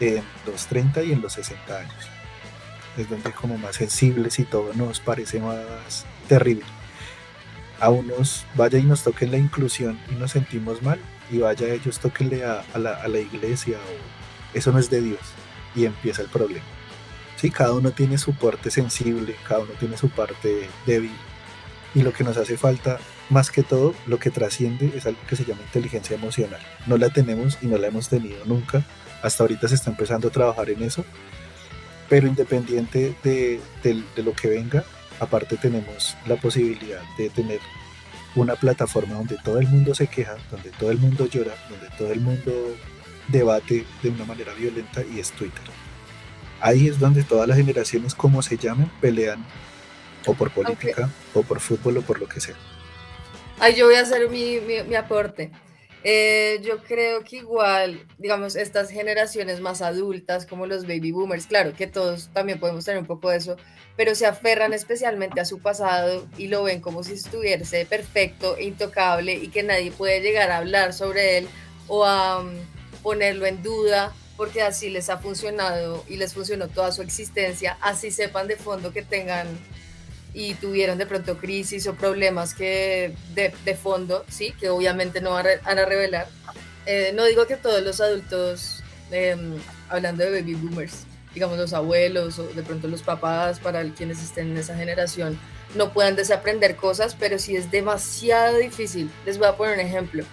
en 0.00 0.24
los 0.46 0.66
30 0.66 1.02
y 1.02 1.12
en 1.12 1.20
los 1.20 1.34
60 1.34 1.78
años. 1.78 2.08
Es 2.96 3.08
donde 3.08 3.32
como 3.32 3.58
más 3.58 3.76
sensibles 3.76 4.38
y 4.38 4.44
todo 4.44 4.72
nos 4.74 4.98
parece 5.00 5.40
más 5.40 6.06
terrible 6.26 6.64
a 7.80 7.88
unos 7.88 8.44
vaya 8.54 8.78
y 8.78 8.82
nos 8.82 9.02
toquen 9.02 9.30
la 9.30 9.38
inclusión 9.38 9.98
y 10.10 10.14
nos 10.14 10.32
sentimos 10.32 10.82
mal 10.82 10.98
y 11.30 11.38
vaya 11.38 11.68
ellos 11.72 11.98
toquenle 11.98 12.44
a, 12.44 12.64
la, 12.76 13.18
iglesia 13.18 13.78
o 13.78 14.56
eso 14.56 14.72
no 14.72 14.78
es 14.78 14.90
de 14.90 15.00
Dios 15.00 15.20
y 15.74 15.84
empieza 15.84 16.22
el 16.22 16.28
problema. 16.28 16.64
Sí, 17.36 17.50
cada 17.50 17.72
uno 17.72 17.92
tiene 17.92 18.18
su 18.18 18.34
parte 18.34 18.70
sensible, 18.70 19.36
cada 19.48 19.60
uno 19.60 19.72
tiene 19.78 19.96
su 19.96 20.10
parte 20.10 20.68
débil 20.86 21.12
y 21.94 22.02
lo 22.02 22.12
que 22.12 22.24
nos 22.24 22.36
hace 22.36 22.56
falta 22.56 22.98
más 23.30 23.50
que 23.50 23.62
todo 23.62 23.94
lo 24.06 24.18
que 24.18 24.30
trasciende 24.30 24.92
es 24.94 25.06
algo 25.06 25.20
que 25.28 25.36
se 25.36 25.44
llama 25.44 25.62
inteligencia 25.62 26.16
emocional. 26.16 26.60
No 26.86 26.96
la 26.96 27.10
tenemos 27.10 27.58
y 27.62 27.66
no 27.66 27.78
la 27.78 27.86
hemos 27.86 28.08
tenido 28.08 28.44
nunca. 28.44 28.84
Hasta 29.22 29.44
ahorita 29.44 29.68
se 29.68 29.76
está 29.76 29.90
empezando 29.90 30.28
a 30.28 30.30
trabajar 30.32 30.68
en 30.70 30.82
eso. 30.82 31.04
Pero 32.08 32.26
independiente 32.26 33.14
de, 33.22 33.60
de 33.82 34.22
lo 34.22 34.32
que 34.32 34.48
venga, 34.48 34.84
aparte 35.20 35.56
tenemos 35.56 36.16
la 36.26 36.36
posibilidad 36.36 37.02
de 37.16 37.30
tener 37.30 37.60
una 38.36 38.56
plataforma 38.56 39.14
donde 39.14 39.36
todo 39.36 39.58
el 39.58 39.68
mundo 39.68 39.94
se 39.94 40.06
queja, 40.06 40.36
donde 40.50 40.70
todo 40.70 40.90
el 40.90 40.98
mundo 40.98 41.26
llora, 41.26 41.54
donde 41.68 41.88
todo 41.96 42.12
el 42.12 42.20
mundo 42.20 42.52
debate 43.28 43.84
de 44.02 44.08
una 44.08 44.24
manera 44.24 44.52
violenta 44.54 45.02
y 45.02 45.20
es 45.20 45.32
Twitter. 45.32 45.64
Ahí 46.60 46.88
es 46.88 46.98
donde 46.98 47.22
todas 47.22 47.48
las 47.48 47.56
generaciones, 47.56 48.14
como 48.14 48.42
se 48.42 48.56
llamen, 48.56 48.90
pelean 49.00 49.44
o 50.26 50.34
por 50.34 50.50
política, 50.50 51.08
o 51.34 51.42
por 51.42 51.60
fútbol, 51.60 51.98
o 51.98 52.02
por 52.02 52.20
lo 52.20 52.28
que 52.28 52.40
sea. 52.40 52.54
Ahí 53.58 53.74
yo 53.74 53.86
voy 53.86 53.94
a 53.94 54.02
hacer 54.02 54.28
mi, 54.28 54.58
mi, 54.86 54.94
aporte. 54.94 55.50
Eh, 56.02 56.60
yo 56.62 56.78
creo 56.82 57.24
que 57.24 57.36
igual, 57.36 58.06
digamos, 58.18 58.56
estas 58.56 58.90
generaciones 58.90 59.60
más 59.60 59.82
adultas, 59.82 60.46
como 60.46 60.66
los 60.66 60.84
baby 60.84 61.12
boomers, 61.12 61.46
claro 61.46 61.74
que 61.74 61.86
todos 61.86 62.30
también 62.32 62.58
podemos 62.58 62.84
tener 62.86 63.00
un 63.00 63.06
poco 63.06 63.28
de 63.28 63.36
eso, 63.36 63.56
pero 63.96 64.14
se 64.14 64.24
aferran 64.24 64.72
especialmente 64.72 65.40
a 65.40 65.44
su 65.44 65.58
pasado 65.60 66.26
y 66.38 66.48
lo 66.48 66.62
ven 66.62 66.80
como 66.80 67.02
si 67.02 67.12
estuviese 67.14 67.84
perfecto, 67.84 68.58
intocable 68.58 69.34
y 69.34 69.48
que 69.48 69.62
nadie 69.62 69.92
puede 69.92 70.20
llegar 70.22 70.50
a 70.50 70.58
hablar 70.58 70.94
sobre 70.94 71.38
él 71.38 71.48
o 71.86 72.06
a 72.06 72.40
um, 72.40 72.48
ponerlo 73.02 73.44
en 73.44 73.62
duda 73.62 74.14
porque 74.38 74.62
así 74.62 74.88
les 74.88 75.10
ha 75.10 75.18
funcionado 75.18 76.02
y 76.08 76.16
les 76.16 76.32
funcionó 76.32 76.68
toda 76.68 76.92
su 76.92 77.02
existencia, 77.02 77.76
así 77.82 78.10
sepan 78.10 78.48
de 78.48 78.56
fondo 78.56 78.90
que 78.90 79.02
tengan 79.02 79.46
y 80.34 80.54
tuvieron 80.54 80.98
de 80.98 81.06
pronto 81.06 81.38
crisis 81.38 81.86
o 81.86 81.94
problemas 81.94 82.54
que 82.54 83.14
de, 83.34 83.52
de 83.64 83.74
fondo, 83.74 84.24
sí, 84.28 84.52
que 84.58 84.68
obviamente 84.68 85.20
no 85.20 85.30
van 85.30 85.46
a, 85.64 85.84
revelar. 85.84 86.28
Eh, 86.86 87.12
no 87.14 87.24
digo 87.24 87.46
que 87.46 87.56
todos 87.56 87.82
los 87.82 88.00
adultos, 88.00 88.82
em, 89.10 89.54
hablando 89.88 90.24
de 90.24 90.40
baby 90.40 90.54
boomers, 90.54 91.04
digamos 91.34 91.58
los 91.58 91.72
abuelos 91.72 92.38
o 92.38 92.44
de 92.44 92.62
pronto 92.62 92.88
los 92.88 93.02
papás, 93.02 93.60
para 93.60 93.84
quienes 93.94 94.22
estén 94.22 94.50
en 94.50 94.58
esa 94.58 94.76
generación, 94.76 95.38
no 95.74 95.92
puedan 95.92 96.16
desaprender 96.16 96.76
cosas, 96.76 97.16
pero 97.18 97.38
sí 97.38 97.56
es 97.56 97.70
demasiado 97.70 98.58
difícil. 98.58 99.10
Les 99.24 99.38
voy 99.38 99.48
a 99.48 99.56
poner 99.56 99.74
un 99.74 99.80
ejemplo. 99.80 100.24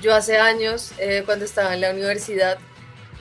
Yo 0.00 0.14
hace 0.14 0.38
años, 0.38 0.92
eh, 0.98 1.22
cuando 1.26 1.44
estaba 1.44 1.74
en 1.74 1.80
la 1.80 1.90
universidad, 1.90 2.58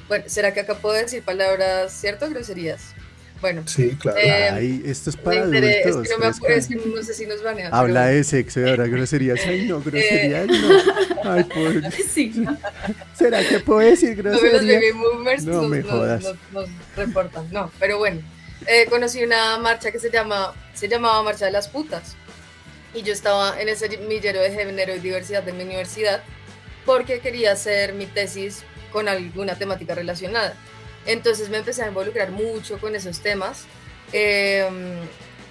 bueno, 0.08 0.26
¿será 0.28 0.54
que 0.54 0.62
acá 0.62 0.76
puedo 0.76 0.96
decir 0.96 1.24
palabras, 1.24 1.92
cierto? 1.92 2.30
Groserías. 2.30 2.94
Bueno. 3.42 3.64
Sí, 3.66 3.96
claro. 4.00 4.18
Eh, 4.18 4.82
esto 4.86 5.10
es 5.10 5.18
para 5.18 5.42
adultos. 5.42 5.64
Es 5.64 5.96
que 5.96 6.10
no 6.10 6.20
me 6.20 6.26
acuerdo, 6.28 6.56
es 6.56 6.68
que 6.68 6.76
no 6.76 7.04
sé 7.04 7.14
si 7.14 7.26
nos 7.26 7.44
van 7.44 7.60
a... 7.60 7.68
Habla 7.70 8.08
de 8.08 8.24
sexo 8.24 8.62
y 8.62 8.70
ahora 8.70 8.88
groserías. 8.88 9.40
Ay, 9.48 9.68
no, 9.68 9.82
groserías 9.82 10.48
eh, 10.50 10.84
no. 11.24 11.32
Ay, 11.32 11.44
por... 11.44 11.92
Sí. 12.14 12.46
¿Será 13.14 13.48
que 13.48 13.60
puedo 13.60 13.80
decir 13.80 14.16
groserías? 14.16 14.62
No, 14.64 14.68
los 14.68 14.76
baby 14.76 14.92
boomers 14.92 15.46
no, 15.46 15.54
nos, 15.62 15.70
me 15.70 15.84
jodas. 15.84 16.36
Nos, 16.52 16.70
reportan. 16.96 17.48
No, 17.52 17.72
pero 17.80 17.98
bueno. 17.98 18.22
Eh, 18.66 18.88
conocí 18.90 19.24
una 19.24 19.58
marcha 19.60 19.92
que 19.92 20.00
se, 20.00 20.10
llama, 20.10 20.54
se 20.74 20.88
llamaba 20.88 21.22
Marcha 21.24 21.46
de 21.46 21.52
las 21.52 21.68
Putas. 21.68 22.16
Y 22.94 23.04
yo 23.04 23.14
estaba 23.14 23.62
en 23.62 23.70
ese 23.70 23.96
millero 23.98 24.42
de 24.42 24.52
género 24.52 24.96
y 24.96 25.00
diversidad 25.00 25.44
de 25.44 25.54
mi 25.54 25.64
universidad 25.64 26.24
porque 26.86 27.20
quería 27.20 27.52
hacer 27.52 27.94
mi 27.94 28.08
tesis 28.08 28.64
con 28.92 29.08
alguna 29.08 29.56
temática 29.56 29.94
relacionada. 29.94 30.56
Entonces 31.08 31.50
me 31.50 31.58
empecé 31.58 31.84
a 31.84 31.88
involucrar 31.88 32.32
mucho 32.32 32.78
con 32.80 32.96
esos 32.96 33.22
temas. 33.22 33.66
Em, 34.12 35.00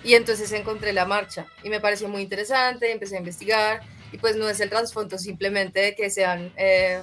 y 0.04 0.14
entonces 0.14 0.52
encontré 0.52 0.92
la 0.92 1.04
marcha 1.04 1.46
y 1.64 1.68
me 1.68 1.80
pareció 1.80 2.08
muy 2.08 2.22
interesante, 2.22 2.92
empecé 2.92 3.16
a 3.16 3.18
investigar 3.18 3.80
y 4.12 4.18
pues 4.18 4.36
no 4.36 4.48
es 4.48 4.60
el 4.60 4.70
trasfondo 4.70 5.18
simplemente 5.18 5.80
de 5.80 5.94
que 5.96 6.10
sean 6.10 6.52
eh, 6.56 7.02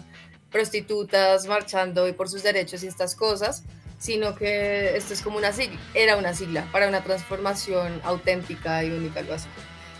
prostitutas 0.52 1.46
marchando 1.48 2.08
y 2.08 2.14
por 2.14 2.30
sus 2.30 2.44
derechos 2.44 2.82
y 2.84 2.88
estas 2.88 3.16
cosas, 3.16 3.64
sino 4.00 4.36
que 4.36 4.96
esto 4.96 5.14
es 5.14 5.22
como 5.22 5.38
una 5.38 5.52
sigla, 5.52 5.80
era 5.94 6.16
una 6.16 6.34
sigla 6.34 6.68
para 6.72 6.88
una 6.88 7.04
transformación 7.04 8.00
auténtica 8.04 8.84
y 8.84 8.92
única, 8.92 9.20
algo 9.20 9.34
así. 9.34 9.50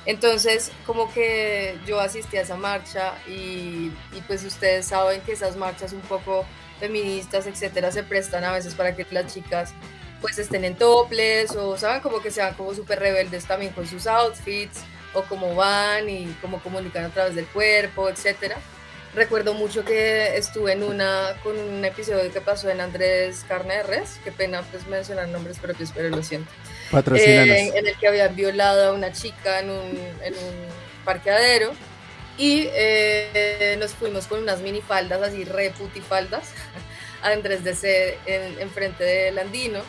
Entonces, 0.06 0.72
como 0.86 1.12
que 1.14 1.78
yo 1.86 2.00
asistí 2.00 2.38
a 2.38 2.42
esa 2.42 2.56
marcha 2.56 3.14
y, 3.28 3.92
y 4.14 4.22
pues 4.28 4.44
ustedes 4.44 4.88
saben 4.88 5.22
que 5.22 5.34
esas 5.34 5.56
marchas 5.56 5.94
un 5.94 6.02
poco 6.02 6.46
feministas, 6.84 7.48
etcétera, 7.48 7.94
se 7.94 8.04
prestan 8.04 8.44
a 8.44 8.52
veces 8.52 8.76
para 8.76 8.94
que 8.94 9.06
las 9.12 9.34
chicas 9.34 9.74
pues 10.20 10.38
estén 10.38 10.66
en 10.66 10.76
toples 10.76 11.52
o 11.52 11.78
saben 11.78 12.02
como 12.02 12.22
que 12.22 12.30
sean 12.30 12.54
como 12.56 12.74
súper 12.74 13.00
rebeldes 13.00 13.46
también 13.46 13.72
con 13.72 13.88
sus 13.88 14.06
outfits 14.06 14.82
o 15.14 15.22
cómo 15.24 15.56
van 15.56 16.10
y 16.10 16.26
cómo 16.42 16.62
comunican 16.62 17.06
a 17.06 17.10
través 17.10 17.36
del 17.36 17.46
cuerpo, 17.46 18.10
etcétera. 18.10 18.58
Recuerdo 19.16 19.54
mucho 19.54 19.86
que 19.86 20.36
estuve 20.36 20.74
en 20.74 20.84
una 20.84 21.36
con 21.42 21.58
un 21.58 21.86
episodio 21.86 22.34
que 22.34 22.42
pasó 22.42 22.70
en 22.70 22.82
Andrés 22.82 23.46
Carne 23.48 23.76
de 23.78 23.84
Res, 23.84 24.20
qué 24.26 24.34
pena 24.34 24.62
pues 24.64 24.86
mencionar 24.88 25.30
nombres 25.30 25.60
propios, 25.60 25.92
pero 25.96 26.10
lo 26.10 26.22
siento. 26.22 26.52
Eh, 27.16 27.72
en 27.76 27.88
el 27.88 27.98
que 27.98 28.08
habían 28.10 28.36
violado 28.36 28.90
a 28.90 28.94
una 28.94 29.14
chica 29.14 29.60
en 29.62 29.70
un, 29.70 29.98
en 30.22 30.34
un 30.34 30.56
parqueadero 31.06 31.72
y 32.38 32.68
eh, 32.72 33.76
nos 33.80 33.92
fuimos 33.92 34.28
con 34.28 34.42
unas 34.42 34.62
minifaldas 34.62 35.22
así 35.22 35.44
re 35.44 35.72
putifaldas 35.72 36.52
a 37.22 37.30
Andrés 37.30 37.64
de 37.64 37.76
C 37.76 38.18
en, 38.26 38.70
frente 38.72 39.04
del 39.04 39.40
Andino 39.40 39.82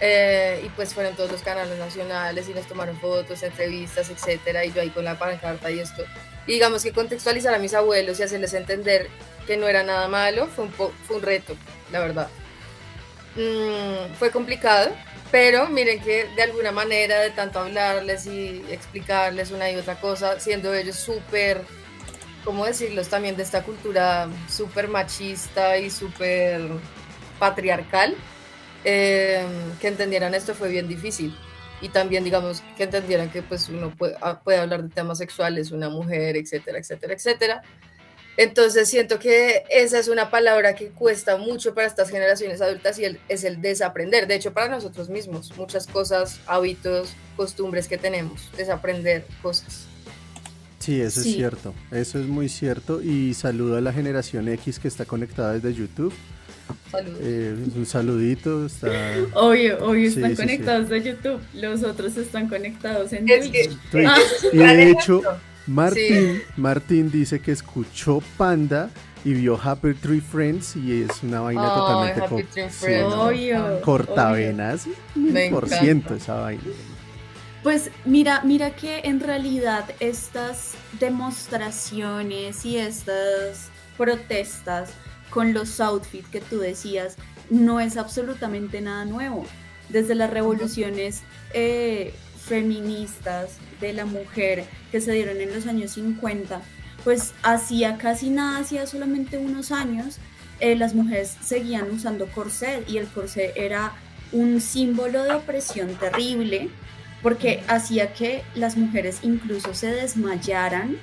eh, 0.00 0.62
y 0.64 0.68
pues 0.70 0.94
fueron 0.94 1.14
todos 1.14 1.30
los 1.30 1.42
canales 1.42 1.78
nacionales 1.78 2.48
y 2.48 2.54
nos 2.54 2.66
tomaron 2.66 2.98
fotos, 2.98 3.42
entrevistas, 3.42 4.10
etcétera 4.10 4.64
y 4.64 4.72
yo 4.72 4.80
ahí 4.80 4.90
con 4.90 5.04
la 5.04 5.18
pancarta 5.18 5.70
y 5.70 5.80
esto 5.80 6.04
y 6.46 6.52
digamos 6.52 6.82
que 6.82 6.92
contextualizar 6.92 7.54
a 7.54 7.58
mis 7.58 7.74
abuelos 7.74 8.20
y 8.20 8.22
hacerles 8.22 8.52
entender 8.54 9.08
que 9.46 9.56
no 9.56 9.68
era 9.68 9.82
nada 9.82 10.08
malo 10.08 10.46
fue 10.46 10.64
un, 10.64 10.72
fue 10.72 11.16
un 11.16 11.22
reto, 11.22 11.56
la 11.90 12.00
verdad. 12.00 12.28
Mm, 13.36 14.14
fue 14.14 14.30
complicado, 14.30 14.90
pero 15.30 15.68
miren 15.68 16.00
que 16.00 16.26
de 16.36 16.42
alguna 16.42 16.72
manera, 16.72 17.20
de 17.20 17.30
tanto 17.30 17.58
hablarles 17.58 18.26
y 18.26 18.64
explicarles 18.70 19.50
una 19.50 19.70
y 19.70 19.76
otra 19.76 20.00
cosa, 20.00 20.38
siendo 20.38 20.72
ellos 20.74 20.96
súper, 20.96 21.62
¿cómo 22.44 22.64
decirlos? 22.66 23.08
También 23.08 23.36
de 23.36 23.42
esta 23.42 23.62
cultura 23.62 24.28
súper 24.48 24.88
machista 24.88 25.78
y 25.78 25.90
súper 25.90 26.60
patriarcal, 27.38 28.14
em, 28.84 29.76
que 29.80 29.88
entendieran 29.88 30.34
esto 30.34 30.54
fue 30.54 30.68
bien 30.68 30.88
difícil. 30.88 31.36
Y 31.80 31.88
también, 31.88 32.24
digamos, 32.24 32.62
que 32.76 32.84
entendieran 32.84 33.30
que 33.30 33.42
pues 33.42 33.68
uno 33.68 33.90
puede, 33.90 34.16
ah, 34.22 34.40
puede 34.40 34.58
hablar 34.58 34.82
de 34.82 34.88
temas 34.88 35.18
sexuales, 35.18 35.70
una 35.72 35.88
mujer, 35.90 36.36
etcétera, 36.36 36.78
etcétera, 36.78 37.14
etcétera 37.14 37.62
entonces 38.36 38.88
siento 38.88 39.18
que 39.18 39.64
esa 39.70 39.98
es 39.98 40.08
una 40.08 40.30
palabra 40.30 40.74
que 40.74 40.88
cuesta 40.88 41.36
mucho 41.36 41.74
para 41.74 41.86
estas 41.86 42.10
generaciones 42.10 42.60
adultas 42.60 42.98
y 42.98 43.04
es 43.28 43.44
el 43.44 43.60
desaprender. 43.60 44.26
De 44.26 44.34
hecho, 44.34 44.52
para 44.52 44.68
nosotros 44.68 45.08
mismos, 45.08 45.56
muchas 45.56 45.86
cosas, 45.86 46.40
hábitos, 46.46 47.14
costumbres 47.36 47.86
que 47.86 47.98
tenemos, 47.98 48.50
desaprender 48.56 49.24
cosas. 49.42 49.86
Sí, 50.80 51.00
eso 51.00 51.20
es 51.20 51.26
cierto, 51.26 51.74
eso 51.92 52.18
es 52.18 52.26
muy 52.26 52.48
cierto 52.50 53.00
y 53.00 53.32
saludo 53.32 53.78
a 53.78 53.80
la 53.80 53.92
generación 53.92 54.48
X 54.48 54.78
que 54.78 54.88
está 54.88 55.06
conectada 55.06 55.54
desde 55.54 55.72
YouTube. 55.72 56.12
Saludos. 56.90 57.18
Eh, 57.22 57.56
un 57.74 57.86
saludito. 57.86 58.66
Está... 58.66 58.88
Obvio, 59.34 59.78
obvio, 59.84 60.08
están 60.08 60.36
conectados 60.36 60.88
de 60.88 61.02
YouTube. 61.02 61.40
Los 61.54 61.82
otros 61.82 62.16
están 62.16 62.48
conectados 62.48 63.12
en 63.12 63.26
Twitch. 63.26 63.78
Y 64.52 64.58
de 64.58 64.90
hecho, 64.90 65.22
Martín, 65.66 66.42
Martín 66.56 67.10
dice 67.10 67.40
que 67.40 67.52
escuchó 67.52 68.22
Panda 68.36 68.90
y 69.24 69.32
vio 69.32 69.58
Happy 69.60 69.94
Tree 69.94 70.20
Friends 70.20 70.76
y 70.76 71.02
es 71.02 71.22
una 71.22 71.40
vaina 71.40 71.74
totalmente 71.74 72.20
cortavenas, 73.82 74.86
por 75.50 75.68
ciento 75.68 76.14
esa 76.14 76.34
vaina. 76.34 76.62
Pues 77.62 77.90
mira, 78.04 78.42
mira 78.44 78.76
que 78.76 79.00
en 79.04 79.20
realidad 79.20 79.86
estas 79.98 80.74
demostraciones 81.00 82.66
y 82.66 82.76
estas 82.76 83.70
protestas 83.96 84.90
con 85.30 85.54
los 85.54 85.80
outfits 85.80 86.28
que 86.28 86.42
tú 86.42 86.58
decías 86.58 87.16
no 87.48 87.80
es 87.80 87.96
absolutamente 87.96 88.82
nada 88.82 89.06
nuevo. 89.06 89.46
Desde 89.88 90.14
las 90.14 90.30
revoluciones 90.30 91.22
eh, 91.54 92.12
feministas 92.44 93.58
de 93.80 93.92
la 93.92 94.04
mujer 94.04 94.64
que 94.90 95.00
se 95.00 95.12
dieron 95.12 95.40
en 95.40 95.52
los 95.52 95.66
años 95.66 95.92
50, 95.92 96.60
pues 97.02 97.34
hacía 97.42 97.98
casi 97.98 98.30
nada, 98.30 98.58
hacía 98.58 98.86
solamente 98.86 99.38
unos 99.38 99.72
años, 99.72 100.18
eh, 100.60 100.76
las 100.76 100.94
mujeres 100.94 101.36
seguían 101.42 101.90
usando 101.90 102.26
corset 102.26 102.88
y 102.88 102.98
el 102.98 103.06
corset 103.08 103.52
era 103.56 103.92
un 104.32 104.60
símbolo 104.60 105.22
de 105.24 105.32
opresión 105.32 105.94
terrible 105.96 106.70
porque 107.22 107.62
hacía 107.68 108.12
que 108.12 108.42
las 108.54 108.76
mujeres 108.76 109.20
incluso 109.22 109.74
se 109.74 109.88
desmayaran 109.88 110.98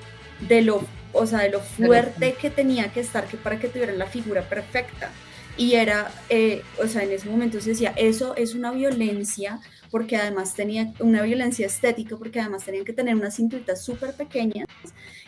de 0.48 0.62
lo, 0.62 0.86
o 1.14 1.26
sea, 1.26 1.40
de 1.40 1.50
lo 1.50 1.60
fuerte 1.60 2.36
que 2.40 2.50
tenía 2.50 2.92
que 2.94 3.00
estar 3.00 3.28
que 3.28 3.38
para 3.38 3.60
que 3.60 3.68
tuvieran 3.68 3.98
la 3.98 4.06
figura 4.06 4.44
perfecta. 4.44 5.10
Y 5.58 5.74
era, 5.74 6.12
eh, 6.30 6.62
o 6.82 6.88
sea, 6.88 7.04
en 7.04 7.12
ese 7.12 7.28
momento 7.28 7.60
se 7.60 7.72
decía, 7.72 7.94
eso 7.96 8.36
es 8.36 8.56
una 8.56 8.72
violencia 8.72 9.60
porque 9.92 10.16
además 10.16 10.56
tenía 10.56 10.94
una 11.00 11.22
violencia 11.22 11.66
estética, 11.68 12.16
porque 12.16 12.40
además 12.40 12.64
tenían 12.64 12.86
que 12.86 12.94
tener 12.94 13.14
unas 13.14 13.36
cinturitas 13.36 13.84
súper 13.84 14.14
pequeñas 14.14 14.68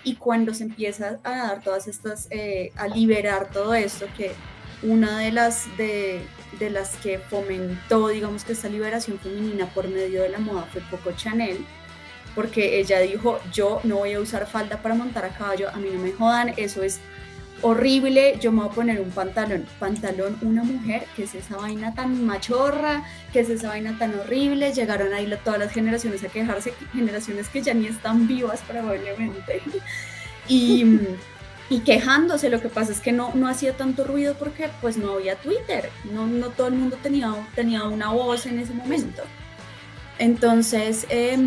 y 0.04 0.16
cuando 0.16 0.54
se 0.54 0.64
empieza 0.64 1.20
a 1.24 1.38
dar 1.38 1.62
todas 1.62 1.88
estas, 1.88 2.28
eh, 2.32 2.72
a 2.76 2.88
liberar 2.88 3.52
todo 3.52 3.74
esto, 3.74 4.08
que 4.18 4.32
una 4.82 5.20
de 5.20 5.32
las, 5.32 5.66
de, 5.78 6.22
de 6.60 6.70
las 6.70 6.96
que 6.98 7.20
fomentó, 7.20 8.08
digamos 8.08 8.44
que 8.44 8.54
esta 8.54 8.70
liberación 8.70 9.20
femenina 9.20 9.68
por 9.68 9.88
medio 9.88 10.22
de 10.22 10.30
la 10.30 10.40
moda 10.40 10.68
fue 10.72 10.82
Coco 10.90 11.12
Chanel, 11.12 11.66
porque 12.36 12.80
ella 12.80 13.00
dijo, 13.00 13.40
yo 13.52 13.80
no 13.84 13.98
voy 13.98 14.14
a 14.14 14.20
usar 14.20 14.48
falda 14.48 14.82
para 14.82 14.96
montar 14.96 15.26
a 15.26 15.30
caballo, 15.30 15.70
a 15.70 15.78
mí 15.78 15.90
no 15.94 16.00
me 16.00 16.12
jodan, 16.12 16.54
eso 16.58 16.84
es 16.84 17.00
horrible, 17.64 18.38
yo 18.40 18.52
me 18.52 18.60
voy 18.60 18.70
a 18.70 18.72
poner 18.72 19.02
un 19.02 19.10
pantalón, 19.10 19.66
pantalón 19.80 20.38
una 20.42 20.64
mujer, 20.64 21.06
que 21.16 21.24
es 21.24 21.34
esa 21.34 21.58
vaina 21.58 21.96
tan 21.96 22.26
machorra, 22.26 23.04
que 23.32 23.40
es 23.40 23.50
esa 23.50 23.70
vaina 23.70 23.98
tan 23.98 24.14
horrible, 24.20 24.74
llegaron 24.74 25.14
ahí 25.14 25.32
todas 25.44 25.60
las 25.60 25.72
generaciones 25.72 26.24
a 26.24 26.28
quejarse, 26.28 26.74
generaciones 26.94 27.48
que 27.48 27.62
ya 27.62 27.74
ni 27.74 27.88
están 27.88 28.28
vivas 28.28 28.62
probablemente, 28.68 29.62
y, 30.48 31.00
y 31.70 31.80
quejándose, 31.80 32.50
lo 32.50 32.62
que 32.62 32.70
pasa 32.70 32.92
es 32.92 33.00
que 33.00 33.14
no, 33.14 33.32
no 33.34 33.48
hacía 33.48 33.76
tanto 33.76 34.04
ruido 34.04 34.36
porque 34.38 34.70
pues 34.82 34.98
no 34.98 35.14
había 35.14 35.36
Twitter, 35.36 35.90
no, 36.12 36.28
no 36.28 36.50
todo 36.50 36.68
el 36.68 36.76
mundo 36.76 36.98
tenía, 37.02 37.34
tenía 37.56 37.86
una 37.86 38.10
voz 38.12 38.46
en 38.46 38.60
ese 38.60 38.74
momento. 38.74 39.24
Entonces, 40.20 41.08
eh, 41.10 41.38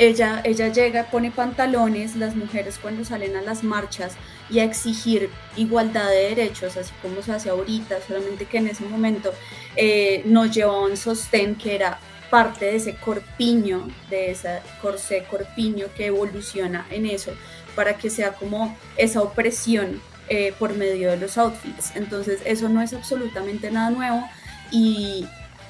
ella, 0.00 0.40
ella 0.44 0.68
llega, 0.68 1.10
pone 1.10 1.30
pantalones, 1.30 2.16
las 2.16 2.34
mujeres 2.34 2.78
cuando 2.80 3.04
salen 3.04 3.36
a 3.36 3.42
las 3.42 3.62
marchas 3.62 4.14
y 4.48 4.60
a 4.60 4.64
exigir 4.64 5.28
igualdad 5.56 6.08
de 6.08 6.34
derechos, 6.34 6.78
así 6.78 6.90
como 7.02 7.20
se 7.20 7.32
hace 7.32 7.50
ahorita, 7.50 7.98
solamente 8.08 8.46
que 8.46 8.56
en 8.56 8.68
ese 8.68 8.82
momento 8.84 9.30
eh, 9.76 10.22
nos 10.24 10.50
llevaba 10.52 10.86
un 10.86 10.96
sostén 10.96 11.54
que 11.54 11.74
era 11.74 12.00
parte 12.30 12.64
de 12.64 12.76
ese 12.76 12.94
corpiño, 12.94 13.88
de 14.08 14.30
ese 14.30 14.60
corsé 14.80 15.24
corpiño 15.30 15.88
que 15.94 16.06
evoluciona 16.06 16.86
en 16.90 17.04
eso, 17.04 17.32
para 17.76 17.98
que 17.98 18.08
sea 18.08 18.32
como 18.32 18.74
esa 18.96 19.20
opresión 19.20 20.00
eh, 20.30 20.54
por 20.58 20.74
medio 20.76 21.10
de 21.10 21.18
los 21.18 21.36
outfits. 21.36 21.94
Entonces 21.94 22.40
eso 22.46 22.70
no 22.70 22.80
es 22.80 22.94
absolutamente 22.94 23.70
nada 23.70 23.90
nuevo 23.90 24.26
y, 24.70 25.26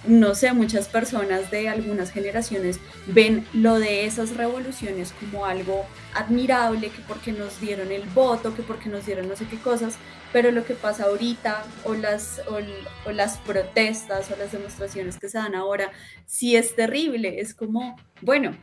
no 0.07 0.35
sé, 0.35 0.53
muchas 0.53 0.89
personas 0.89 1.51
de 1.51 1.69
algunas 1.69 2.11
generaciones 2.11 2.81
ven 3.07 3.47
lo 3.53 3.79
de 3.79 4.07
esas 4.07 4.37
revoluciones 4.37 5.13
como 5.13 5.45
algo 5.45 5.85
admirable, 6.15 6.89
que 6.89 7.03
porque 7.07 7.33
nos 7.33 7.61
dieron 7.61 7.93
el 7.93 8.03
voto, 8.11 8.55
que 8.55 8.63
porque 8.63 8.89
nos 8.89 9.07
dieron 9.07 9.29
no 9.29 9.37
sé 9.37 9.47
qué 9.47 9.59
cosas, 9.59 9.97
pero 10.33 10.51
lo 10.51 10.65
que 10.65 10.75
pasa 10.75 11.05
ahorita 11.05 11.65
o 11.85 11.95
las, 11.95 12.41
o, 12.49 13.11
las 13.11 13.39
protestas 13.39 14.31
o 14.31 14.37
las 14.37 14.53
demostraciones 14.53 15.19
que 15.19 15.29
se 15.29 15.39
dan 15.39 15.55
ahora, 15.55 15.91
sí 16.27 16.57
es 16.57 16.75
terrible, 16.75 17.41
es 17.41 17.55
como, 17.55 17.97
bueno, 18.23 18.57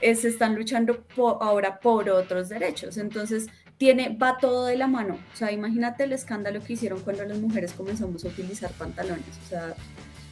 se 0.00 0.28
están 0.28 0.56
luchando 0.56 1.04
ahora 1.40 1.78
por 1.78 2.10
otros 2.10 2.48
derechos, 2.48 2.96
entonces 2.96 3.46
tiene, 3.78 4.16
va 4.16 4.38
todo 4.38 4.66
de 4.66 4.76
la 4.76 4.86
mano, 4.86 5.18
o 5.32 5.36
sea, 5.36 5.52
imagínate 5.52 6.04
el 6.04 6.12
escándalo 6.12 6.60
que 6.60 6.74
hicieron 6.74 7.00
cuando 7.00 7.24
las 7.24 7.38
mujeres 7.38 7.72
comenzamos 7.72 8.24
a 8.24 8.28
utilizar 8.28 8.70
pantalones, 8.72 9.38
o 9.44 9.48
sea, 9.48 9.74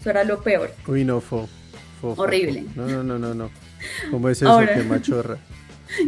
eso 0.03 0.11
era 0.11 0.25
lo 0.25 0.43
peor. 0.43 0.75
Uy, 0.89 1.05
no, 1.05 1.21
fo. 1.21 1.49
Horrible. 2.03 2.65
No, 2.75 2.89
no, 2.89 3.05
no, 3.05 3.21
no, 3.21 3.35
no. 3.35 3.51
¿Cómo 4.11 4.29
es 4.29 4.43
eso? 4.43 4.61
Qué 4.75 4.83
machorra. 4.83 5.39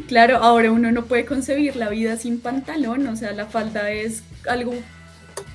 Claro, 0.09 0.39
ahora 0.39 0.73
uno 0.73 0.91
no 0.93 1.05
puede 1.05 1.27
concebir 1.27 1.77
la 1.77 1.91
vida 1.91 2.17
sin 2.17 2.41
pantalón, 2.41 3.07
o 3.07 3.17
sea, 3.17 3.33
la 3.33 3.45
falda 3.45 3.91
es 3.91 4.23
algo 4.49 4.73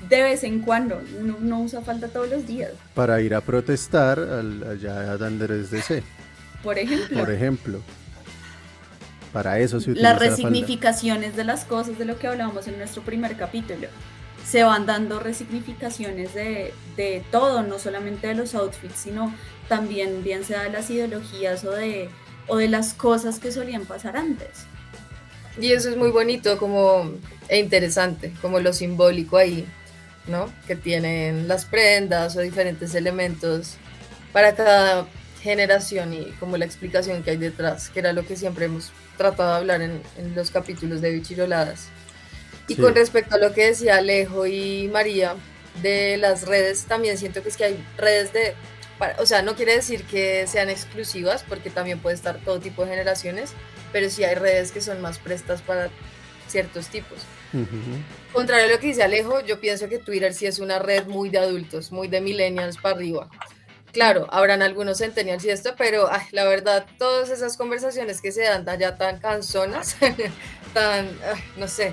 de 0.08 0.22
vez 0.22 0.44
en 0.44 0.60
cuando, 0.60 1.02
uno 1.18 1.36
no 1.40 1.62
usa 1.62 1.80
falda 1.80 2.06
todos 2.06 2.30
los 2.30 2.46
días. 2.46 2.70
Para 2.94 3.20
ir 3.22 3.34
a 3.34 3.40
protestar 3.40 4.20
allá 4.20 5.10
a 5.10 5.26
Andrés 5.26 5.72
DC. 5.72 6.04
Por 6.62 6.78
ejemplo. 6.78 7.18
Por 7.18 7.32
ejemplo. 7.32 7.80
Para 9.32 9.58
eso 9.58 9.80
se 9.80 9.90
utiliza 9.90 10.12
Las 10.12 10.20
resignificaciones 10.20 11.34
de 11.34 11.42
las 11.42 11.64
cosas 11.64 11.98
de 11.98 12.04
lo 12.04 12.16
que 12.16 12.28
hablábamos 12.28 12.68
en 12.68 12.78
nuestro 12.78 13.02
primer 13.02 13.36
capítulo 13.36 13.88
se 14.50 14.64
van 14.64 14.84
dando 14.84 15.20
resignificaciones 15.20 16.34
de, 16.34 16.74
de, 16.96 17.22
todo, 17.30 17.62
no 17.62 17.78
solamente 17.78 18.26
de 18.26 18.34
los 18.34 18.56
outfits, 18.56 18.98
sino 18.98 19.32
también 19.68 20.24
bien 20.24 20.44
sea 20.44 20.64
de 20.64 20.70
las 20.70 20.90
ideologías 20.90 21.64
o 21.64 21.70
de, 21.70 22.10
o 22.48 22.56
de 22.56 22.66
las 22.66 22.92
cosas 22.94 23.38
que 23.38 23.52
solían 23.52 23.86
pasar 23.86 24.16
antes. 24.16 24.66
Y 25.60 25.70
eso 25.70 25.88
es 25.90 25.96
muy 25.96 26.10
bonito 26.10 26.58
como, 26.58 27.12
e 27.48 27.60
interesante, 27.60 28.32
como 28.42 28.58
lo 28.58 28.72
simbólico 28.72 29.36
ahí, 29.36 29.64
¿no? 30.26 30.52
Que 30.66 30.74
tienen 30.74 31.46
las 31.46 31.64
prendas 31.64 32.36
o 32.36 32.40
diferentes 32.40 32.96
elementos 32.96 33.76
para 34.32 34.56
cada 34.56 35.06
generación 35.42 36.12
y 36.12 36.24
como 36.40 36.56
la 36.56 36.64
explicación 36.64 37.22
que 37.22 37.30
hay 37.30 37.36
detrás, 37.36 37.88
que 37.88 38.00
era 38.00 38.12
lo 38.12 38.26
que 38.26 38.34
siempre 38.34 38.64
hemos 38.64 38.90
tratado 39.16 39.50
de 39.50 39.56
hablar 39.58 39.82
en, 39.82 40.02
en 40.18 40.34
los 40.34 40.50
capítulos 40.50 41.00
de 41.00 41.12
Bichiroladas 41.12 41.88
y 42.70 42.76
con 42.76 42.94
respecto 42.94 43.34
a 43.34 43.38
lo 43.38 43.52
que 43.52 43.66
decía 43.66 43.96
Alejo 43.96 44.46
y 44.46 44.88
María 44.92 45.34
de 45.82 46.16
las 46.16 46.46
redes, 46.46 46.84
también 46.84 47.18
siento 47.18 47.42
que 47.42 47.48
es 47.48 47.56
que 47.56 47.64
hay 47.64 47.84
redes 47.96 48.32
de, 48.32 48.54
o 49.18 49.26
sea, 49.26 49.42
no 49.42 49.56
quiere 49.56 49.74
decir 49.74 50.04
que 50.04 50.46
sean 50.46 50.70
exclusivas, 50.70 51.44
porque 51.48 51.68
también 51.68 51.98
puede 51.98 52.14
estar 52.14 52.38
todo 52.38 52.60
tipo 52.60 52.84
de 52.84 52.90
generaciones, 52.90 53.54
pero 53.92 54.08
sí 54.08 54.22
hay 54.22 54.36
redes 54.36 54.70
que 54.70 54.80
son 54.80 55.00
más 55.00 55.18
prestas 55.18 55.62
para 55.62 55.90
ciertos 56.48 56.88
tipos. 56.88 57.18
Contrario 58.32 58.66
a 58.66 58.70
lo 58.70 58.78
que 58.78 58.88
dice 58.88 59.02
Alejo, 59.02 59.40
yo 59.40 59.60
pienso 59.60 59.88
que 59.88 59.98
Twitter 59.98 60.32
sí 60.32 60.46
es 60.46 60.60
una 60.60 60.78
red 60.78 61.06
muy 61.06 61.28
de 61.28 61.38
adultos, 61.38 61.90
muy 61.90 62.06
de 62.06 62.20
millennials 62.20 62.76
para 62.76 62.94
arriba. 62.94 63.28
Claro, 63.92 64.28
habrán 64.30 64.62
algunos 64.62 64.98
centennials 64.98 65.44
y 65.44 65.50
esto, 65.50 65.74
pero 65.76 66.08
la 66.30 66.44
verdad, 66.44 66.86
todas 66.98 67.30
esas 67.30 67.56
conversaciones 67.56 68.20
que 68.20 68.30
se 68.30 68.42
dan 68.42 68.68
allá 68.68 68.96
tan 68.96 69.18
canzonas, 69.18 69.96
tan, 70.74 71.08
no 71.56 71.66
sé, 71.66 71.92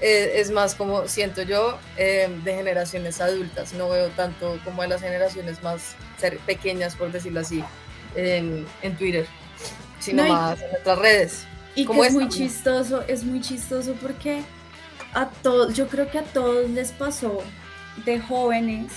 eh, 0.00 0.32
es 0.36 0.50
más 0.50 0.74
como 0.74 1.08
siento 1.08 1.42
yo 1.42 1.78
eh, 1.96 2.28
de 2.44 2.54
generaciones 2.54 3.20
adultas, 3.20 3.72
no 3.72 3.88
veo 3.88 4.08
tanto 4.10 4.60
como 4.64 4.82
a 4.82 4.86
las 4.86 5.00
generaciones 5.00 5.62
más 5.62 5.96
pequeñas, 6.46 6.94
por 6.94 7.10
decirlo 7.10 7.40
así, 7.40 7.64
en, 8.14 8.66
Twitter, 8.96 9.26
sino 9.98 10.26
más 10.26 10.60
en 10.60 10.80
otras 10.80 10.98
redes. 10.98 11.46
Y 11.74 11.86
que 11.86 12.00
es 12.00 12.12
muy 12.12 12.28
chistoso, 12.28 13.02
es 13.08 13.24
muy 13.24 13.40
chistoso 13.40 13.94
porque 14.00 14.42
a 15.14 15.28
todos, 15.28 15.74
yo 15.74 15.88
creo 15.88 16.10
que 16.10 16.18
a 16.18 16.24
todos 16.24 16.68
les 16.70 16.92
pasó 16.92 17.42
de 18.04 18.20
jóvenes 18.20 18.92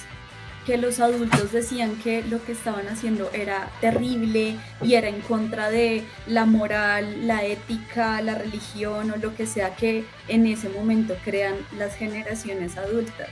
que 0.66 0.78
los 0.78 1.00
adultos 1.00 1.52
decían 1.52 1.96
que 1.98 2.24
lo 2.24 2.44
que 2.44 2.52
estaban 2.52 2.88
haciendo 2.88 3.30
era 3.34 3.70
terrible 3.82 4.58
y 4.82 4.94
era 4.94 5.08
en 5.08 5.22
contra 5.22 5.70
de 5.70 6.04
la 6.28 6.46
moral, 6.46 7.28
la 7.28 7.44
ética, 7.44 8.22
la 8.22 8.36
religión 8.36 9.12
o 9.12 9.18
lo 9.18 9.36
que 9.36 9.48
sea 9.48 9.76
que 9.76 10.06
en 10.28 10.46
ese 10.46 10.70
momento 10.70 11.16
crean 11.24 11.56
las 11.78 11.96
generaciones 11.96 12.78
adultas. 12.78 13.30